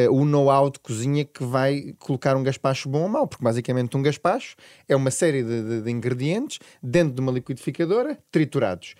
uh, 0.07 0.13
o 0.13 0.25
know-how 0.25 0.69
de 0.69 0.79
cozinha 0.79 1.23
que 1.23 1.45
vai 1.45 1.95
colocar 1.97 2.35
um 2.35 2.43
gaspacho 2.43 2.89
bom 2.89 3.03
ou 3.03 3.09
mau, 3.09 3.25
porque 3.25 3.43
basicamente 3.43 3.95
um 3.95 4.01
gaspacho 4.01 4.57
é 4.87 4.95
uma 4.95 5.09
série 5.09 5.43
de, 5.43 5.63
de, 5.63 5.81
de 5.83 5.91
ingredientes 5.91 6.59
dentro 6.83 7.13
de 7.13 7.21
uma 7.21 7.31
liquidificadora 7.31 8.17
triturados 8.29 8.95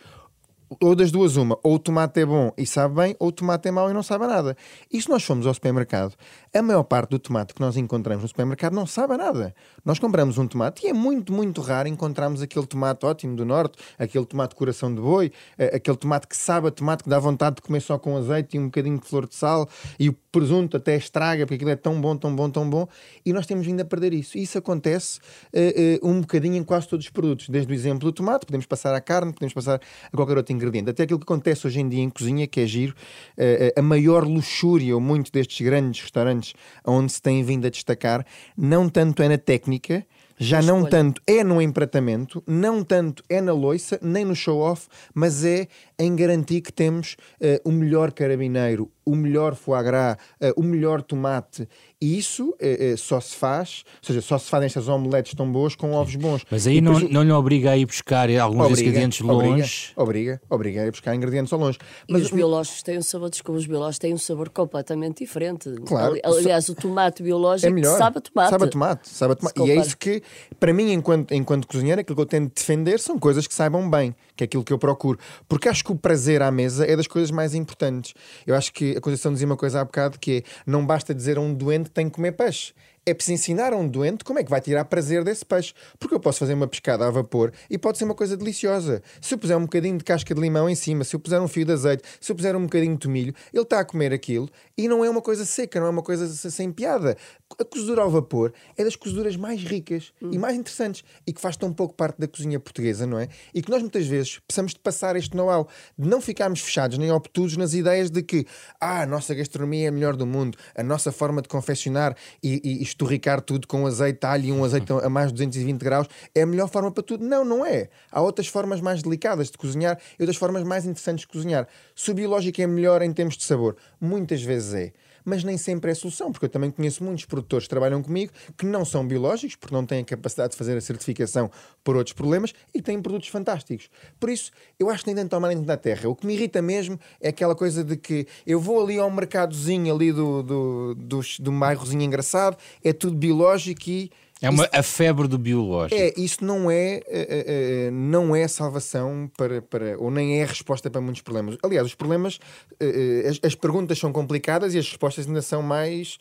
ou 0.81 0.95
das 0.95 1.11
duas, 1.11 1.37
uma, 1.37 1.57
ou 1.63 1.75
o 1.75 1.79
tomate 1.79 2.21
é 2.21 2.25
bom 2.25 2.51
e 2.57 2.65
sabe 2.65 2.95
bem, 2.95 3.15
ou 3.19 3.29
o 3.29 3.31
tomate 3.31 3.67
é 3.67 3.71
mau 3.71 3.89
e 3.89 3.93
não 3.93 4.03
sabe 4.03 4.27
nada. 4.27 4.55
E 4.91 5.01
se 5.01 5.09
nós 5.09 5.23
formos 5.23 5.47
ao 5.47 5.53
supermercado, 5.53 6.13
a 6.57 6.61
maior 6.61 6.83
parte 6.83 7.11
do 7.11 7.19
tomate 7.19 7.53
que 7.53 7.61
nós 7.61 7.77
encontramos 7.77 8.23
no 8.23 8.27
supermercado 8.27 8.73
não 8.73 8.85
sabe 8.85 9.15
nada. 9.17 9.53
Nós 9.85 9.99
compramos 9.99 10.37
um 10.37 10.47
tomate 10.47 10.85
e 10.85 10.89
é 10.89 10.93
muito, 10.93 11.31
muito 11.31 11.61
raro 11.61 11.87
encontrarmos 11.87 12.41
aquele 12.41 12.65
tomate 12.65 13.05
ótimo 13.05 13.35
do 13.35 13.45
norte, 13.45 13.77
aquele 13.97 14.25
tomate 14.25 14.55
coração 14.55 14.93
de 14.93 14.99
boi, 14.99 15.31
eh, 15.57 15.75
aquele 15.75 15.97
tomate 15.97 16.27
que 16.27 16.35
sabe 16.35 16.67
a 16.67 16.71
tomate 16.71 17.03
que 17.03 17.09
dá 17.09 17.19
vontade 17.19 17.57
de 17.57 17.61
comer 17.61 17.81
só 17.81 17.97
com 17.97 18.17
azeite 18.17 18.57
e 18.57 18.59
um 18.59 18.65
bocadinho 18.65 18.99
de 18.99 19.07
flor 19.07 19.27
de 19.27 19.35
sal 19.35 19.69
e 19.99 20.09
o 20.09 20.13
presunto 20.31 20.77
até 20.77 20.95
estraga 20.95 21.45
porque 21.45 21.55
aquilo 21.55 21.71
é 21.71 21.75
tão 21.75 21.99
bom, 21.99 22.15
tão 22.15 22.35
bom, 22.35 22.49
tão 22.49 22.69
bom. 22.69 22.87
E 23.25 23.33
nós 23.33 23.45
temos 23.45 23.65
vindo 23.65 23.81
a 23.81 23.85
perder 23.85 24.13
isso. 24.13 24.37
E 24.37 24.43
isso 24.43 24.57
acontece 24.57 25.19
uh, 25.53 26.05
uh, 26.05 26.09
um 26.09 26.21
bocadinho 26.21 26.55
em 26.55 26.63
quase 26.63 26.87
todos 26.87 27.05
os 27.05 27.11
produtos. 27.11 27.49
Desde 27.49 27.71
o 27.71 27.73
exemplo 27.73 28.09
do 28.09 28.11
tomate, 28.11 28.45
podemos 28.45 28.65
passar 28.65 28.93
à 28.93 29.01
carne, 29.01 29.33
podemos 29.33 29.53
passar 29.53 29.79
a 30.11 30.15
qualquer 30.15 30.37
outro 30.37 30.53
ingrediente. 30.53 30.89
Até 30.89 31.03
aquilo 31.03 31.19
que 31.19 31.23
acontece 31.23 31.65
hoje 31.65 31.79
em 31.79 31.89
dia 31.89 32.01
em 32.01 32.09
cozinha, 32.09 32.47
que 32.47 32.59
é 32.59 32.67
giro, 32.67 32.93
uh, 33.37 33.79
a 33.79 33.81
maior 33.81 34.23
luxúria, 34.25 34.93
ou 34.95 35.01
muito 35.01 35.31
destes 35.31 35.65
grandes 35.65 36.01
restaurantes 36.01 36.46
onde 36.85 37.11
se 37.11 37.21
tem 37.21 37.43
vindo 37.43 37.65
a 37.65 37.69
destacar, 37.69 38.25
não 38.57 38.89
tanto 38.89 39.23
é 39.23 39.29
na 39.29 39.37
técnica, 39.37 40.05
já 40.39 40.61
não 40.61 40.85
tanto 40.85 41.21
é 41.25 41.43
no 41.43 41.61
empratamento, 41.61 42.43
não 42.45 42.83
tanto 42.83 43.23
é 43.27 43.41
na 43.41 43.53
loiça, 43.53 43.97
nem 44.01 44.23
no 44.23 44.35
show-off, 44.35 44.87
mas 45.13 45.43
é 45.43 45.67
em 45.99 46.15
garantir 46.15 46.61
que 46.61 46.71
temos 46.71 47.15
uh, 47.41 47.67
o 47.67 47.71
melhor 47.71 48.11
carabineiro, 48.11 48.91
o 49.03 49.15
melhor 49.15 49.55
foie 49.55 49.81
gras, 49.83 50.15
uh, 50.41 50.53
o 50.55 50.63
melhor 50.63 51.01
tomate. 51.01 51.67
E 51.99 52.17
isso 52.17 52.49
uh, 52.49 52.97
só 52.97 53.19
se 53.19 53.35
faz, 53.35 53.83
ou 54.01 54.07
seja, 54.07 54.21
só 54.21 54.37
se 54.37 54.49
fazem 54.49 54.67
estas 54.67 54.87
omeletes 54.87 55.33
tão 55.33 55.51
boas 55.51 55.75
com 55.75 55.93
ovos 55.93 56.15
bons. 56.15 56.43
Mas 56.51 56.67
aí 56.67 56.81
não, 56.81 56.99
não 56.99 57.23
lhe 57.23 57.31
obriga 57.31 57.71
a 57.71 57.77
ir 57.77 57.85
buscar 57.85 58.29
alguns 58.29 58.65
obriga, 58.65 58.81
ingredientes 58.81 59.21
longe? 59.21 59.91
Obriga, 59.95 60.41
obriga, 60.49 60.83
a 60.83 60.85
ir 60.85 60.91
buscar 60.91 61.15
ingredientes 61.15 61.51
ao 61.51 61.59
longe. 61.59 61.79
Mas, 62.07 62.21
e 62.21 62.25
os 62.25 62.31
biológicos 62.31 62.83
têm 62.83 62.99
um 62.99 63.01
sabor, 63.01 63.29
desculpa, 63.31 63.59
os 63.59 63.65
biológicos 63.65 63.99
têm 63.99 64.13
um 64.13 64.19
sabor 64.19 64.49
completamente 64.49 65.23
diferente. 65.23 65.71
Claro. 65.85 66.15
Aliás, 66.23 66.69
o 66.69 66.75
tomate 66.75 67.23
biológico 67.23 67.67
é 67.67 67.71
melhor, 67.71 67.97
sabe 67.97 68.19
a 68.19 68.21
tomate. 68.21 68.49
Sabe 68.51 68.63
a 68.63 68.67
tomate, 68.67 69.09
sabe 69.09 69.33
a 69.33 69.35
tomate. 69.35 69.61
E 69.61 69.71
é 69.71 69.75
isso 69.75 69.97
que, 69.97 70.21
para 70.59 70.71
mim, 70.71 70.91
enquanto, 70.91 71.33
enquanto 71.33 71.67
cozinheiro, 71.67 72.01
aquilo 72.01 72.15
que 72.15 72.21
eu 72.21 72.25
tento 72.27 72.53
defender 72.53 72.99
são 72.99 73.17
coisas 73.17 73.47
que 73.47 73.53
saibam 73.53 73.89
bem, 73.89 74.15
que 74.37 74.43
é 74.43 74.45
aquilo 74.45 74.63
que 74.63 74.71
eu 74.71 74.77
procuro. 74.77 75.19
Porque 75.49 75.67
acho 75.67 75.83
que 75.83 75.91
o 75.91 75.95
prazer 75.95 76.41
à 76.41 76.51
mesa 76.51 76.85
é 76.85 76.95
das 76.95 77.07
coisas 77.07 77.31
mais 77.31 77.53
importantes. 77.53 78.13
Eu 78.45 78.55
acho 78.55 78.71
que 78.71 78.95
a 78.95 79.01
Conceição 79.01 79.33
dizia 79.33 79.47
uma 79.47 79.57
coisa 79.57 79.81
há 79.81 79.83
bocado 79.83 80.19
que 80.19 80.37
é, 80.37 80.43
não 80.65 80.85
basta 80.85 81.13
dizer 81.13 81.37
a 81.37 81.41
um 81.41 81.53
doente 81.53 81.85
que 81.85 81.95
tem 81.95 82.07
que 82.07 82.15
comer 82.15 82.31
peixe 82.33 82.73
é 83.07 83.13
preciso 83.13 83.35
ensinar 83.35 83.71
a 83.71 83.77
um 83.77 83.87
doente 83.87 84.25
como 84.25 84.37
é 84.37 84.43
que 84.43 84.49
vai 84.49 84.59
tirar 84.59 84.83
prazer 84.83 85.23
desse 85.23 85.45
peixe. 85.45 85.73
Porque 85.97 86.13
eu 86.13 86.19
posso 86.19 86.39
fazer 86.39 86.53
uma 86.53 86.67
pescada 86.67 87.07
a 87.07 87.09
vapor 87.09 87.53
e 87.69 87.77
pode 87.77 87.97
ser 87.97 88.03
uma 88.03 88.13
coisa 88.13 88.35
deliciosa. 88.35 89.01
Se 89.21 89.33
eu 89.33 89.37
puser 89.37 89.55
um 89.55 89.61
bocadinho 89.61 89.97
de 89.97 90.03
casca 90.03 90.35
de 90.35 90.41
limão 90.41 90.69
em 90.69 90.75
cima, 90.75 91.05
se 91.05 91.15
eu 91.15 91.19
puser 91.19 91.39
um 91.39 91.47
fio 91.47 91.63
de 91.63 91.71
azeite, 91.71 92.03
se 92.19 92.29
eu 92.29 92.35
puser 92.35 92.53
um 92.55 92.63
bocadinho 92.63 92.93
de 92.93 92.99
tomilho, 92.99 93.33
ele 93.53 93.63
está 93.63 93.79
a 93.79 93.85
comer 93.85 94.11
aquilo 94.11 94.49
e 94.77 94.89
não 94.89 95.05
é 95.05 95.09
uma 95.09 95.21
coisa 95.21 95.45
seca, 95.45 95.79
não 95.79 95.87
é 95.87 95.89
uma 95.89 96.03
coisa 96.03 96.27
sem 96.27 96.69
piada. 96.69 97.15
A 97.59 97.63
cozedura 97.63 98.01
ao 98.01 98.11
vapor 98.11 98.53
é 98.77 98.83
das 98.83 98.95
cozeduras 98.95 99.35
mais 99.35 99.63
ricas 99.63 100.13
hum. 100.21 100.31
e 100.31 100.37
mais 100.37 100.55
interessantes 100.55 101.03
e 101.25 101.31
que 101.31 101.41
faz 101.41 101.55
tão 101.55 101.73
pouco 101.73 101.93
parte 101.95 102.19
da 102.19 102.27
cozinha 102.27 102.59
portuguesa, 102.59 103.07
não 103.07 103.17
é? 103.17 103.29
E 103.53 103.61
que 103.61 103.71
nós 103.71 103.81
muitas 103.81 104.05
vezes 104.05 104.39
precisamos 104.39 104.73
de 104.73 104.79
passar 104.79 105.15
este 105.15 105.35
know-how, 105.35 105.67
de 105.97 106.07
não 106.07 106.21
ficarmos 106.21 106.59
fechados 106.59 106.97
nem 106.97 107.09
obtusos 107.09 107.57
nas 107.57 107.73
ideias 107.73 108.11
de 108.11 108.21
que 108.21 108.45
ah, 108.79 109.01
a 109.01 109.05
nossa 109.05 109.33
gastronomia 109.33 109.85
é 109.85 109.87
a 109.87 109.91
melhor 109.91 110.15
do 110.15 110.25
mundo, 110.27 110.57
a 110.75 110.83
nossa 110.83 111.11
forma 111.11 111.41
de 111.41 111.47
confeccionar 111.47 112.15
e, 112.43 112.61
e 112.63 112.83
esturricar 112.83 113.41
tudo 113.41 113.65
com 113.65 113.87
azeite 113.87 114.25
alho 114.25 114.45
e 114.45 114.51
um 114.51 114.63
azeite 114.63 114.91
a 114.91 115.09
mais 115.09 115.27
de 115.27 115.33
220 115.35 115.81
graus 115.81 116.07
é 116.35 116.41
a 116.41 116.45
melhor 116.45 116.69
forma 116.69 116.91
para 116.91 117.01
tudo. 117.01 117.25
Não, 117.25 117.43
não 117.45 117.65
é. 117.65 117.89
Há 118.11 118.21
outras 118.21 118.47
formas 118.47 118.81
mais 118.81 119.01
delicadas 119.01 119.49
de 119.49 119.57
cozinhar 119.57 119.97
e 120.19 120.21
outras 120.21 120.37
formas 120.37 120.63
mais 120.63 120.85
interessantes 120.85 121.21
de 121.21 121.27
cozinhar. 121.27 121.67
Se 121.95 122.11
o 122.11 122.13
biológico 122.13 122.61
é 122.61 122.67
melhor 122.67 123.01
em 123.01 123.11
termos 123.11 123.37
de 123.37 123.45
sabor, 123.45 123.77
muitas 123.99 124.43
vezes 124.43 124.73
é 124.73 124.93
mas 125.27 125.43
nem 125.43 125.57
sempre 125.57 125.91
é 125.91 125.93
solução, 125.93 126.31
porque 126.31 126.45
eu 126.45 126.49
também 126.49 126.71
conheço 126.71 127.03
muitos 127.03 127.25
produtores 127.25 127.65
que 127.65 127.69
trabalham 127.69 128.01
comigo 128.01 128.31
que 128.57 128.65
não 128.65 128.85
são 128.85 129.05
biológicos, 129.05 129.57
porque 129.57 129.75
não 129.75 129.85
têm 129.85 129.99
a 129.99 130.05
capacidade 130.05 130.51
de 130.51 130.57
fazer 130.57 130.77
a 130.77 130.79
certificação 130.79 131.51
por 131.83 131.97
outros 131.97 132.13
problemas 132.13 132.53
e 132.73 132.81
têm 132.81 133.01
produtos 133.01 133.27
fantásticos. 133.27 133.89
Por 134.21 134.29
isso, 134.29 134.51
eu 134.79 134.89
acho 134.89 135.03
que 135.03 135.13
nem 135.13 135.15
tanto 135.17 135.33
ao 135.33 135.41
mar 135.41 135.53
da 135.53 135.75
terra. 135.75 136.07
O 136.07 136.15
que 136.15 136.25
me 136.25 136.33
irrita 136.33 136.61
mesmo 136.61 136.97
é 137.19 137.27
aquela 137.27 137.55
coisa 137.55 137.83
de 137.83 137.97
que 137.97 138.25
eu 138.45 138.57
vou 138.57 138.81
ali 138.81 138.97
ao 138.97 139.11
mercadozinho 139.11 139.93
ali 139.93 140.13
do, 140.13 140.41
do, 140.41 140.95
do, 140.95 141.19
do 141.39 141.51
bairrozinho 141.51 142.03
engraçado, 142.03 142.55
é 142.81 142.93
tudo 142.93 143.17
biológico 143.17 143.89
e 143.89 144.09
é 144.41 144.49
uma, 144.49 144.63
isso, 144.63 144.71
a 144.73 144.83
febre 144.83 145.27
do 145.27 145.37
biológico. 145.37 145.99
É, 145.99 146.13
isso 146.15 146.43
não 146.43 146.69
é, 146.69 147.01
uh, 147.07 147.89
uh, 147.89 147.91
não 147.91 148.35
é 148.35 148.47
salvação 148.47 149.29
para, 149.35 149.61
para, 149.61 149.97
ou 149.97 150.11
nem 150.11 150.39
é 150.39 150.43
a 150.43 150.47
resposta 150.47 150.89
para 150.89 151.01
muitos 151.01 151.21
problemas. 151.21 151.57
Aliás, 151.63 151.87
os 151.87 151.95
problemas, 151.95 152.35
uh, 152.35 153.27
as, 153.27 153.39
as, 153.43 153.55
perguntas 153.55 153.97
são 153.97 154.11
complicadas 154.11 154.75
e 154.75 154.77
as 154.77 154.87
respostas 154.87 155.27
ainda 155.27 155.41
são 155.41 155.61
mais, 155.61 156.17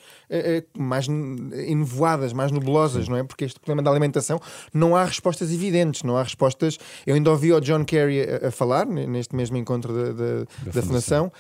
mais 0.77 1.07
enovoadas, 1.07 2.33
mais 2.33 2.51
nebulosas, 2.51 3.09
não 3.09 3.17
é? 3.17 3.23
Porque 3.23 3.45
este 3.45 3.61
problema 3.61 3.83
da 3.83 3.91
alimentação 3.91 4.41
não 4.73 4.97
há 4.97 5.05
respostas 5.05 5.53
evidentes, 5.53 6.03
não 6.03 6.17
há 6.17 6.23
respostas. 6.23 6.79
Eu 7.07 7.15
ainda 7.15 7.31
ouvi 7.31 7.53
o 7.53 7.61
John 7.61 7.85
Kerry 7.85 8.23
a, 8.23 8.49
a 8.49 8.51
falar 8.51 8.87
neste 8.87 9.37
mesmo 9.37 9.57
encontro 9.57 9.93
da, 9.93 10.13
da, 10.13 10.39
da, 10.39 10.73
da 10.73 10.83
Fundação, 10.83 11.33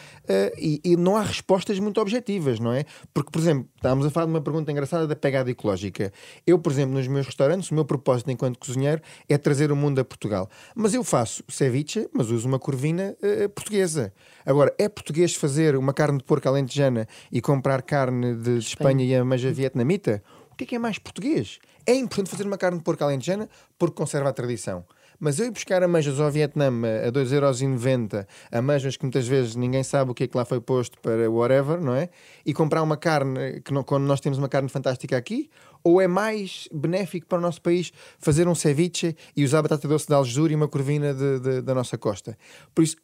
e, 0.58 0.80
e, 0.84 0.96
não 0.96 1.16
há 1.16 1.22
respostas 1.22 1.78
muito 1.78 2.00
objetivas, 2.00 2.60
não 2.60 2.72
é? 2.72 2.84
Porque, 3.14 3.30
por 3.30 3.40
exemplo, 3.40 3.68
estávamos 3.76 4.06
a 4.06 4.10
falar 4.10 4.26
de 4.26 4.32
uma 4.32 4.40
pergunta 4.40 4.70
engraçada 4.70 5.06
da 5.06 5.16
pegada 5.16 5.50
ecológica. 5.50 6.12
Eu 6.46 6.58
por 6.66 6.72
exemplo, 6.72 6.96
nos 6.96 7.06
meus 7.06 7.26
restaurantes, 7.26 7.70
o 7.70 7.74
meu 7.76 7.84
propósito 7.84 8.28
enquanto 8.28 8.58
cozinheiro 8.58 9.00
é 9.28 9.38
trazer 9.38 9.70
o 9.70 9.76
mundo 9.76 10.00
a 10.00 10.04
Portugal. 10.04 10.50
Mas 10.74 10.94
eu 10.94 11.04
faço 11.04 11.44
ceviche, 11.46 12.10
mas 12.12 12.28
uso 12.28 12.48
uma 12.48 12.58
corvina 12.58 13.16
uh, 13.22 13.48
portuguesa. 13.50 14.12
Agora, 14.44 14.74
é 14.76 14.88
português 14.88 15.32
fazer 15.32 15.76
uma 15.76 15.94
carne 15.94 16.18
de 16.18 16.24
porco 16.24 16.48
alentejana 16.48 17.06
e 17.30 17.40
comprar 17.40 17.82
carne 17.82 18.34
de, 18.34 18.58
de 18.58 18.66
Espanha 18.66 19.04
e 19.04 19.14
a 19.14 19.24
meja 19.24 19.52
vietnamita? 19.52 20.20
O 20.50 20.56
que 20.56 20.64
é 20.64 20.66
que 20.66 20.74
é 20.74 20.78
mais 20.80 20.98
português? 20.98 21.60
É 21.86 21.94
importante 21.94 22.30
fazer 22.30 22.44
uma 22.44 22.58
carne 22.58 22.78
de 22.78 22.82
porco 22.82 23.04
alentejana 23.04 23.48
porque 23.78 23.94
conserva 23.94 24.30
a 24.30 24.32
tradição. 24.32 24.84
Mas 25.18 25.38
eu 25.38 25.46
ir 25.46 25.50
buscar 25.50 25.82
ameijas 25.82 26.20
ao 26.20 26.30
Vietnã 26.30 26.68
a 27.06 27.10
2,90€, 27.10 28.26
ameijas 28.50 28.96
que 28.96 29.04
muitas 29.04 29.26
vezes 29.26 29.56
ninguém 29.56 29.82
sabe 29.82 30.10
o 30.10 30.14
que 30.14 30.24
é 30.24 30.26
que 30.26 30.36
lá 30.36 30.44
foi 30.44 30.60
posto 30.60 30.98
para 31.00 31.30
whatever, 31.30 31.80
não 31.80 31.94
é? 31.94 32.08
E 32.44 32.52
comprar 32.52 32.82
uma 32.82 32.96
carne, 32.96 33.60
que 33.62 33.72
não, 33.72 33.82
quando 33.82 34.04
nós 34.04 34.20
temos 34.20 34.38
uma 34.38 34.48
carne 34.48 34.68
fantástica 34.68 35.16
aqui, 35.16 35.50
ou 35.82 36.00
é 36.00 36.08
mais 36.08 36.68
benéfico 36.72 37.26
para 37.26 37.38
o 37.38 37.40
nosso 37.40 37.62
país 37.62 37.92
fazer 38.18 38.48
um 38.48 38.54
ceviche 38.54 39.16
e 39.36 39.44
usar 39.44 39.62
batata 39.62 39.86
doce 39.86 40.06
de 40.06 40.14
Algesur 40.14 40.50
e 40.50 40.54
uma 40.54 40.68
corvina 40.68 41.14
de, 41.14 41.40
de, 41.40 41.62
da 41.62 41.74
nossa 41.74 41.96
costa? 41.96 42.36
Por 42.74 42.82
isso, 42.82 42.96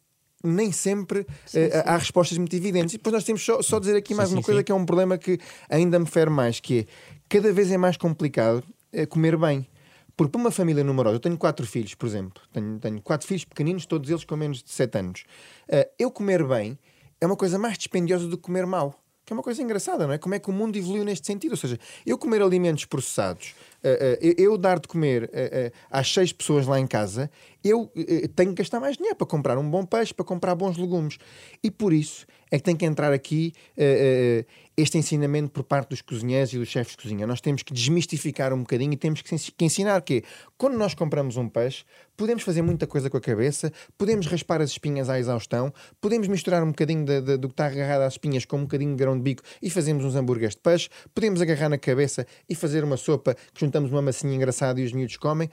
nem 0.43 0.71
sempre 0.71 1.25
sim, 1.45 1.59
uh, 1.59 1.71
sim. 1.71 1.77
há 1.85 1.97
respostas 1.97 2.37
muito 2.37 2.55
evidentes. 2.55 2.93
E 2.93 2.97
depois 2.97 3.13
nós 3.13 3.23
temos 3.23 3.43
só, 3.43 3.61
só 3.61 3.79
dizer 3.79 3.95
aqui 3.95 4.13
mais 4.13 4.29
sim, 4.29 4.35
uma 4.35 4.43
coisa 4.43 4.61
que 4.61 4.71
é 4.71 4.75
um 4.75 4.85
problema 4.85 5.17
que 5.17 5.39
ainda 5.69 5.97
me 5.97 6.05
fere 6.05 6.29
mais, 6.29 6.59
que 6.59 6.79
é 6.79 6.85
cada 7.29 7.51
vez 7.53 7.71
é 7.71 7.77
mais 7.77 7.95
complicado 7.95 8.63
uh, 8.93 9.07
comer 9.07 9.37
bem. 9.37 9.65
Porque 10.15 10.31
para 10.31 10.41
uma 10.41 10.51
família 10.51 10.83
numerosa, 10.83 11.15
eu 11.15 11.19
tenho 11.19 11.37
quatro 11.37 11.65
filhos, 11.65 11.95
por 11.95 12.05
exemplo, 12.05 12.43
tenho, 12.51 12.79
tenho 12.79 13.01
quatro 13.01 13.27
filhos 13.27 13.45
pequeninos, 13.45 13.85
todos 13.85 14.09
eles 14.09 14.23
com 14.23 14.35
menos 14.35 14.61
de 14.61 14.69
sete 14.69 14.97
anos. 14.97 15.25
Uh, 15.67 15.89
eu 15.97 16.11
comer 16.11 16.45
bem 16.45 16.77
é 17.19 17.25
uma 17.25 17.35
coisa 17.35 17.57
mais 17.57 17.77
dispendiosa 17.77 18.27
do 18.27 18.37
que 18.37 18.43
comer 18.43 18.65
mal. 18.65 18.99
Que 19.25 19.31
é 19.31 19.35
uma 19.35 19.41
coisa 19.41 19.63
engraçada, 19.63 20.05
não 20.05 20.13
é? 20.13 20.17
Como 20.17 20.35
é 20.35 20.39
que 20.39 20.49
o 20.49 20.53
mundo 20.53 20.75
evoluiu 20.75 21.05
neste 21.05 21.25
sentido? 21.25 21.51
Ou 21.51 21.57
seja, 21.57 21.79
eu 22.05 22.17
comer 22.17 22.41
alimentos 22.41 22.83
processados, 22.83 23.55
uh, 23.81 23.87
uh, 23.87 24.33
eu 24.37 24.57
dar 24.57 24.81
de 24.81 24.87
comer 24.89 25.31
às 25.89 26.13
seis 26.13 26.33
pessoas 26.33 26.67
lá 26.67 26.77
em 26.77 26.85
casa, 26.85 27.31
eu 27.63 27.89
tenho 28.35 28.49
que 28.49 28.61
gastar 28.61 28.81
mais 28.81 28.97
dinheiro 28.97 29.15
para 29.15 29.25
comprar 29.25 29.57
um 29.57 29.67
bom 29.67 29.85
peixe, 29.85 30.13
para 30.13 30.25
comprar 30.25 30.53
bons 30.55 30.77
legumes. 30.77 31.17
E 31.63 31.71
por 31.71 31.93
isso 31.93 32.27
é 32.51 32.57
que 32.57 32.63
tem 32.63 32.75
que 32.75 32.85
entrar 32.85 33.13
aqui 33.13 33.53
este 34.75 34.97
ensinamento 34.97 35.51
por 35.51 35.63
parte 35.63 35.89
dos 35.89 36.01
cozinheiros 36.01 36.53
e 36.53 36.57
dos 36.57 36.67
chefes 36.67 36.95
de 36.95 37.03
cozinha. 37.03 37.27
Nós 37.27 37.39
temos 37.39 37.61
que 37.63 37.73
desmistificar 37.73 38.53
um 38.53 38.59
bocadinho 38.59 38.93
e 38.93 38.97
temos 38.97 39.21
que, 39.21 39.35
ensinar 39.63 40.01
que 40.01 40.23
quando 40.57 40.77
nós 40.77 40.93
compramos 40.93 41.37
um 41.37 41.47
peixe, 41.47 41.83
podemos 42.17 42.43
fazer 42.43 42.61
muita 42.61 42.87
coisa 42.87 43.09
com 43.09 43.17
a 43.17 43.21
cabeça, 43.21 43.71
podemos 43.97 44.25
raspar 44.27 44.61
as 44.61 44.71
espinhas 44.71 45.09
à 45.09 45.19
exaustão, 45.19 45.73
podemos 46.01 46.27
misturar 46.27 46.63
um 46.63 46.67
bocadinho 46.67 47.05
de, 47.05 47.21
de, 47.21 47.37
do 47.37 47.47
que 47.47 47.53
está 47.53 47.67
agarrado 47.67 48.01
às 48.01 48.13
espinhas 48.13 48.45
com 48.45 48.57
um 48.57 48.61
bocadinho 48.61 48.91
de 48.91 48.97
grão 48.97 49.15
de 49.15 49.21
bico 49.21 49.43
e 49.61 49.69
fazemos 49.69 50.05
uns 50.05 50.15
hambúrgueres 50.15 50.55
de 50.55 50.61
peixe, 50.61 50.89
podemos 51.13 51.41
agarrar 51.41 51.69
na 51.69 51.77
cabeça 51.77 52.25
e 52.49 52.55
fazer 52.55 52.83
uma 52.83 52.97
sopa 52.97 53.35
que 53.35 53.59
juntamos 53.59 53.91
uma 53.91 54.01
massinha 54.01 54.35
engraçada 54.35 54.79
e 54.79 54.85
os 54.85 54.91
miúdos 54.91 55.17
comem. 55.17 55.49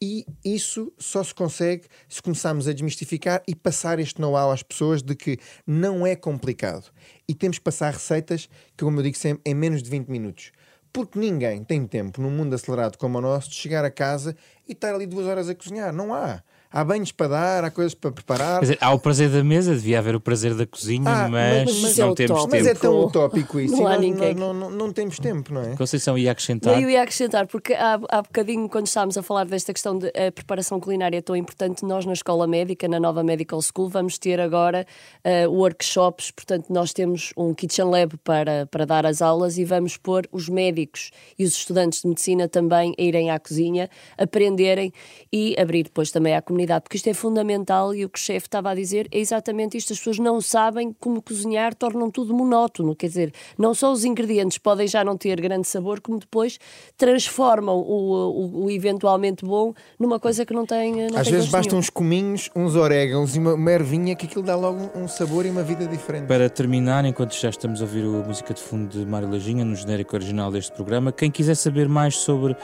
E 0.00 0.24
isso 0.44 0.92
só 0.96 1.24
se 1.24 1.34
consegue 1.34 1.88
se 2.08 2.22
começarmos 2.22 2.68
a 2.68 2.72
desmistificar 2.72 3.42
e 3.48 3.54
passar 3.54 3.98
este 3.98 4.20
know-how 4.20 4.52
às 4.52 4.62
pessoas 4.62 5.02
de 5.02 5.16
que 5.16 5.38
não 5.66 6.06
é 6.06 6.14
complicado. 6.14 6.92
E 7.28 7.34
temos 7.34 7.58
que 7.58 7.64
passar 7.64 7.92
receitas 7.92 8.48
que, 8.76 8.84
como 8.84 9.00
eu 9.00 9.02
digo 9.02 9.16
sempre, 9.16 9.42
em 9.44 9.54
menos 9.54 9.82
de 9.82 9.90
20 9.90 10.08
minutos. 10.08 10.52
Porque 10.92 11.18
ninguém 11.18 11.64
tem 11.64 11.84
tempo, 11.84 12.20
num 12.22 12.30
mundo 12.30 12.54
acelerado 12.54 12.96
como 12.96 13.18
o 13.18 13.20
nosso, 13.20 13.50
de 13.50 13.56
chegar 13.56 13.84
a 13.84 13.90
casa 13.90 14.36
e 14.68 14.72
estar 14.72 14.94
ali 14.94 15.04
duas 15.04 15.26
horas 15.26 15.48
a 15.48 15.54
cozinhar. 15.54 15.92
Não 15.92 16.14
há 16.14 16.42
há 16.70 16.84
banhos 16.84 17.12
para 17.12 17.28
dar, 17.28 17.64
há 17.64 17.70
coisas 17.70 17.94
para 17.94 18.12
preparar. 18.12 18.60
Quer 18.60 18.66
dizer, 18.66 18.78
há 18.80 18.92
o 18.92 18.98
prazer 18.98 19.30
da 19.30 19.42
mesa, 19.42 19.74
devia 19.74 19.98
haver 19.98 20.14
o 20.14 20.20
prazer 20.20 20.54
da 20.54 20.66
cozinha, 20.66 21.08
ah, 21.08 21.28
mas, 21.28 21.64
mas, 21.64 21.82
mas, 21.82 21.96
não 21.96 22.10
é 22.10 22.14
temos 22.14 22.42
tempo. 22.42 22.48
Mas 22.50 22.66
é 22.66 22.74
tão 22.74 23.00
utópico 23.04 23.60
isso, 23.60 23.76
não, 23.76 23.82
nós, 23.84 24.36
não, 24.36 24.54
não, 24.54 24.70
não, 24.70 24.92
temos 24.92 25.18
tempo, 25.18 25.52
não 25.52 25.62
é? 25.62 25.76
Conceição 25.76 26.16
ia 26.18 26.32
acrescentar. 26.32 26.80
Eu 26.80 26.88
ia 26.90 27.02
acrescentar, 27.02 27.46
porque 27.46 27.72
há, 27.74 28.00
há 28.08 28.22
bocadinho, 28.22 28.68
quando 28.68 28.86
estávamos 28.86 29.16
a 29.16 29.22
falar 29.22 29.44
desta 29.44 29.72
questão 29.72 29.98
de 29.98 30.08
a 30.08 30.30
preparação 30.32 30.78
culinária 30.80 31.22
tão 31.22 31.36
importante, 31.36 31.84
nós 31.84 32.04
na 32.04 32.12
Escola 32.12 32.46
Médica, 32.46 32.86
na 32.88 33.00
nova 33.00 33.22
Medical 33.22 33.60
School, 33.62 33.88
vamos 33.88 34.18
ter 34.18 34.40
agora 34.40 34.86
uh, 35.24 35.50
workshops, 35.50 36.30
portanto, 36.30 36.66
nós 36.70 36.92
temos 36.92 37.32
um 37.36 37.54
Kitchen 37.54 37.86
Lab 37.86 38.16
para, 38.18 38.66
para 38.66 38.84
dar 38.84 39.06
as 39.06 39.22
aulas 39.22 39.58
e 39.58 39.64
vamos 39.64 39.96
pôr 39.96 40.28
os 40.30 40.48
médicos 40.48 41.10
e 41.38 41.44
os 41.44 41.54
estudantes 41.54 42.02
de 42.02 42.08
medicina 42.08 42.48
também 42.48 42.94
a 42.98 43.02
irem 43.02 43.30
à 43.30 43.38
cozinha, 43.38 43.88
aprenderem 44.16 44.92
e 45.32 45.54
abrir 45.58 45.84
depois 45.84 46.10
também 46.10 46.34
à 46.34 46.42
comunidade, 46.42 46.57
porque 46.66 46.96
isto 46.96 47.08
é 47.08 47.14
fundamental 47.14 47.58
fundamental 47.58 47.94
e 47.94 48.04
o 48.04 48.08
que 48.08 48.18
o 48.18 48.22
chefe 48.22 48.46
estava 48.46 48.70
a 48.70 48.74
dizer 48.74 49.08
é 49.12 49.18
exatamente 49.18 49.76
isto: 49.76 49.92
as 49.92 49.98
pessoas 49.98 50.18
não 50.18 50.40
sabem 50.40 50.94
como 50.98 51.22
cozinhar, 51.22 51.74
tornam 51.74 52.10
tudo 52.10 52.34
monótono. 52.34 52.94
Quer 52.94 53.08
dizer, 53.08 53.32
não 53.56 53.74
só 53.74 53.92
os 53.92 54.04
ingredientes 54.04 54.58
podem 54.58 54.86
já 54.86 55.04
não 55.04 55.16
ter 55.16 55.40
grande 55.40 55.66
sabor, 55.66 56.00
como 56.00 56.18
depois 56.18 56.58
transformam 56.96 57.76
o, 57.76 58.62
o, 58.62 58.64
o 58.64 58.70
eventualmente 58.70 59.44
bom 59.44 59.72
numa 59.98 60.18
coisa 60.18 60.44
que 60.44 60.52
não 60.52 60.66
tem. 60.66 61.08
Não 61.10 61.18
Às 61.18 61.24
tem 61.26 61.34
vezes 61.34 61.48
bastam 61.48 61.72
nenhum. 61.72 61.80
uns 61.80 61.90
cominhos, 61.90 62.50
uns 62.54 62.74
orégãos 62.74 63.36
e 63.36 63.38
uma, 63.38 63.54
uma 63.54 63.70
ervinha 63.70 64.14
que 64.16 64.26
aquilo 64.26 64.42
dá 64.42 64.56
logo 64.56 64.90
um 64.94 65.06
sabor 65.06 65.46
e 65.46 65.50
uma 65.50 65.62
vida 65.62 65.86
diferente. 65.86 66.26
Para 66.26 66.48
terminar, 66.48 67.04
enquanto 67.04 67.34
já 67.34 67.50
estamos 67.50 67.80
a 67.80 67.84
ouvir 67.84 68.04
a 68.04 68.26
música 68.26 68.54
de 68.54 68.60
fundo 68.60 68.88
de 68.88 69.04
Mário 69.04 69.30
Lajinha 69.30 69.64
no 69.64 69.74
genérico 69.74 70.16
original 70.16 70.50
deste 70.50 70.72
programa, 70.72 71.12
quem 71.12 71.30
quiser 71.30 71.54
saber 71.54 71.88
mais 71.88 72.16
sobre 72.16 72.56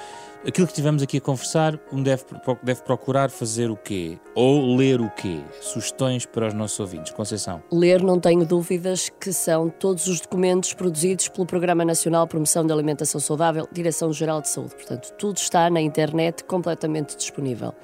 aquilo 0.46 0.66
que 0.66 0.74
tivemos 0.74 1.02
aqui 1.02 1.18
a 1.18 1.20
conversar, 1.20 1.78
um 1.92 2.02
deve, 2.02 2.24
deve 2.62 2.83
procurar 2.83 3.30
fazer 3.30 3.70
o 3.70 3.76
quê? 3.76 4.18
Ou 4.35 4.76
ler 4.76 5.00
o 5.00 5.11
quê? 5.11 5.40
Sugestões 5.61 6.26
para 6.26 6.48
os 6.48 6.54
nossos 6.54 6.78
ouvintes. 6.78 7.12
Conceição. 7.12 7.62
Ler, 7.72 8.02
não 8.02 8.20
tenho 8.20 8.44
dúvidas, 8.44 9.09
que 9.09 9.33
são 9.33 9.68
todos 9.68 10.07
os 10.07 10.20
documentos 10.20 10.72
produzidos 10.74 11.28
pelo 11.28 11.46
Programa 11.46 11.85
Nacional 11.85 12.24
de 12.24 12.30
Promoção 12.30 12.66
da 12.66 12.74
Alimentação 12.74 13.20
Saudável, 13.20 13.68
Direção-Geral 13.72 14.40
de 14.40 14.48
Saúde. 14.48 14.74
Portanto, 14.74 15.12
tudo 15.18 15.37
está 15.38 15.70
na 15.70 15.80
internet 15.80 16.44
completamente 16.44 17.16
disponível 17.16 17.74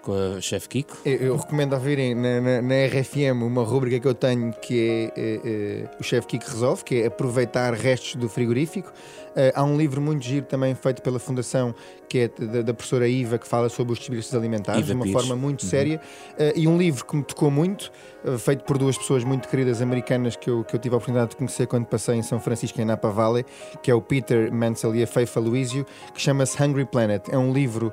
com 0.00 0.36
a 0.36 0.40
chefe 0.40 0.68
Kiko. 0.68 0.98
Eu, 1.04 1.16
eu, 1.18 1.36
recomendo 1.36 1.74
ouvirem 1.74 2.14
na, 2.14 2.40
na, 2.40 2.62
na, 2.62 2.74
RFM 2.86 3.42
uma 3.42 3.62
rubrica 3.62 4.00
que 4.00 4.08
eu 4.08 4.14
tenho 4.14 4.52
que 4.52 5.12
é, 5.14 5.20
é, 5.20 5.40
é 5.44 6.00
o 6.00 6.02
chefe 6.02 6.26
Kiko 6.26 6.50
resolve, 6.50 6.84
que 6.84 7.02
é 7.02 7.06
aproveitar 7.06 7.74
restos 7.74 8.16
do 8.16 8.28
frigorífico. 8.28 8.92
Uh, 9.30 9.52
há 9.54 9.62
um 9.62 9.76
livro 9.76 10.00
muito 10.00 10.24
giro 10.24 10.46
também 10.46 10.74
feito 10.74 11.02
pela 11.02 11.18
Fundação, 11.18 11.74
que 12.08 12.18
é 12.18 12.28
da, 12.28 12.62
da 12.62 12.74
professora 12.74 13.08
Iva, 13.08 13.38
que 13.38 13.46
fala 13.46 13.68
sobre 13.68 13.92
os 13.92 13.98
desperdícios 13.98 14.34
alimentares, 14.34 14.84
de 14.84 14.92
uma 14.92 15.04
Pires. 15.04 15.20
forma 15.20 15.36
muito 15.36 15.62
uhum. 15.62 15.68
séria. 15.68 16.00
Uh, 16.32 16.58
e 16.58 16.66
um 16.66 16.76
livro 16.76 17.04
que 17.04 17.16
me 17.16 17.22
tocou 17.22 17.50
muito, 17.50 17.92
uh, 18.24 18.36
feito 18.38 18.64
por 18.64 18.76
duas 18.76 18.98
pessoas 18.98 19.22
muito 19.22 19.48
queridas 19.48 19.80
americanas 19.80 20.34
que 20.34 20.50
eu, 20.50 20.64
que 20.64 20.74
eu 20.74 20.80
tive 20.80 20.94
a 20.94 20.98
oportunidade 20.98 21.30
de 21.30 21.36
conhecer 21.36 21.66
quando 21.68 21.86
passei 21.86 22.16
em 22.16 22.22
São 22.22 22.40
Francisco, 22.40 22.80
em 22.80 22.84
Napa 22.84 23.08
Valley, 23.10 23.44
que 23.82 23.90
é 23.90 23.94
o 23.94 24.00
Peter 24.00 24.52
Mansell 24.52 24.94
e 24.96 25.02
a 25.02 25.06
Feifa 25.06 25.38
Luizio, 25.38 25.86
que 26.12 26.20
chama-se 26.20 26.60
Hungry 26.60 26.84
Planet. 26.84 27.28
É 27.30 27.38
um 27.38 27.52
livro 27.52 27.92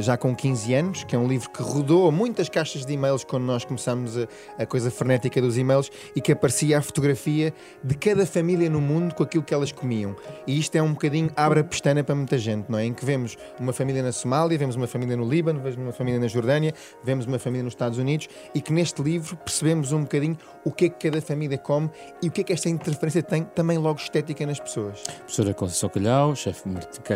já 0.00 0.16
com 0.16 0.34
15 0.34 0.74
anos, 0.74 1.04
que 1.04 1.14
é 1.14 1.18
um 1.18 1.26
livro 1.26 1.50
que 1.50 1.62
rodou 1.62 2.10
muitas 2.10 2.48
caixas 2.48 2.84
de 2.84 2.92
e-mails 2.92 3.24
quando 3.24 3.44
nós 3.44 3.64
começámos 3.64 4.16
a, 4.16 4.26
a 4.58 4.66
coisa 4.66 4.90
frenética 4.90 5.40
dos 5.40 5.56
e-mails 5.58 5.90
e 6.14 6.20
que 6.20 6.32
aparecia 6.32 6.78
a 6.78 6.82
fotografia 6.82 7.52
de 7.82 7.94
cada 7.94 8.26
família 8.26 8.68
no 8.70 8.80
mundo 8.80 9.14
com 9.14 9.22
aquilo 9.22 9.42
que 9.42 9.54
elas 9.54 9.72
comiam. 9.72 10.14
E 10.46 10.59
isto 10.60 10.76
é 10.76 10.82
um 10.82 10.92
bocadinho 10.92 11.30
abre 11.34 11.60
a 11.60 11.64
pestana 11.64 12.04
para 12.04 12.14
muita 12.14 12.38
gente, 12.38 12.70
não 12.70 12.78
é? 12.78 12.84
Em 12.84 12.92
que 12.92 13.04
vemos 13.04 13.36
uma 13.58 13.72
família 13.72 14.02
na 14.02 14.12
Somália, 14.12 14.56
vemos 14.58 14.76
uma 14.76 14.86
família 14.86 15.16
no 15.16 15.28
Líbano, 15.28 15.60
vemos 15.60 15.76
uma 15.78 15.92
família 15.92 16.20
na 16.20 16.28
Jordânia, 16.28 16.74
vemos 17.02 17.26
uma 17.26 17.38
família 17.38 17.64
nos 17.64 17.72
Estados 17.72 17.98
Unidos 17.98 18.28
e 18.54 18.60
que 18.60 18.72
neste 18.72 19.02
livro 19.02 19.36
percebemos 19.36 19.92
um 19.92 20.02
bocadinho 20.02 20.36
o 20.64 20.70
que 20.70 20.84
é 20.84 20.88
que 20.88 21.10
cada 21.10 21.22
família 21.22 21.56
come 21.56 21.90
e 22.22 22.28
o 22.28 22.30
que 22.30 22.42
é 22.42 22.44
que 22.44 22.52
esta 22.52 22.68
interferência 22.68 23.22
tem 23.22 23.42
também 23.42 23.78
logo 23.78 23.98
estética 23.98 24.44
nas 24.46 24.60
pessoas. 24.60 25.00
Professora 25.00 25.54
Conceição 25.54 25.88
Calhau, 25.88 26.36
chefe 26.36 26.62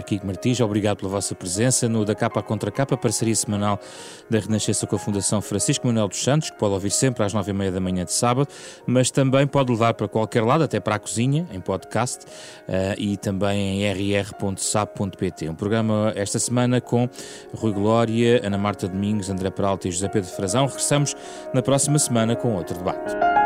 Kiko 0.06 0.26
Martins, 0.26 0.60
obrigado 0.60 0.98
pela 0.98 1.10
vossa 1.10 1.34
presença 1.34 1.88
no 1.88 2.04
Da 2.04 2.14
Capa 2.14 2.40
à 2.40 2.42
Contra 2.42 2.70
Capa, 2.70 2.96
parceria 2.96 3.36
semanal 3.36 3.78
da 4.30 4.38
Renascença 4.38 4.86
com 4.86 4.96
a 4.96 4.98
Fundação 4.98 5.42
Francisco 5.42 5.86
Manuel 5.86 6.08
dos 6.08 6.22
Santos, 6.22 6.50
que 6.50 6.58
pode 6.58 6.72
ouvir 6.72 6.90
sempre 6.90 7.22
às 7.24 7.34
nove 7.34 7.50
e 7.50 7.54
meia 7.54 7.70
da 7.70 7.80
manhã 7.80 8.04
de 8.04 8.12
sábado, 8.12 8.48
mas 8.86 9.10
também 9.10 9.46
pode 9.46 9.70
levar 9.70 9.94
para 9.94 10.08
qualquer 10.08 10.42
lado, 10.42 10.64
até 10.64 10.80
para 10.80 10.94
a 10.94 10.98
cozinha, 10.98 11.46
em 11.52 11.60
podcast, 11.60 12.24
uh, 12.24 12.94
e 12.96 13.16
também 13.34 13.82
em 13.82 13.92
rr.sap.pt. 13.92 15.48
Um 15.48 15.54
programa 15.54 16.12
esta 16.14 16.38
semana 16.38 16.80
com 16.80 17.08
Rui 17.52 17.72
Glória, 17.72 18.40
Ana 18.44 18.56
Marta 18.56 18.86
Domingos, 18.86 19.28
André 19.28 19.50
Peralta 19.50 19.88
e 19.88 19.90
José 19.90 20.08
Pedro 20.08 20.30
Frazão. 20.30 20.66
Regressamos 20.66 21.16
na 21.52 21.60
próxima 21.60 21.98
semana 21.98 22.36
com 22.36 22.54
outro 22.54 22.78
debate. 22.78 23.43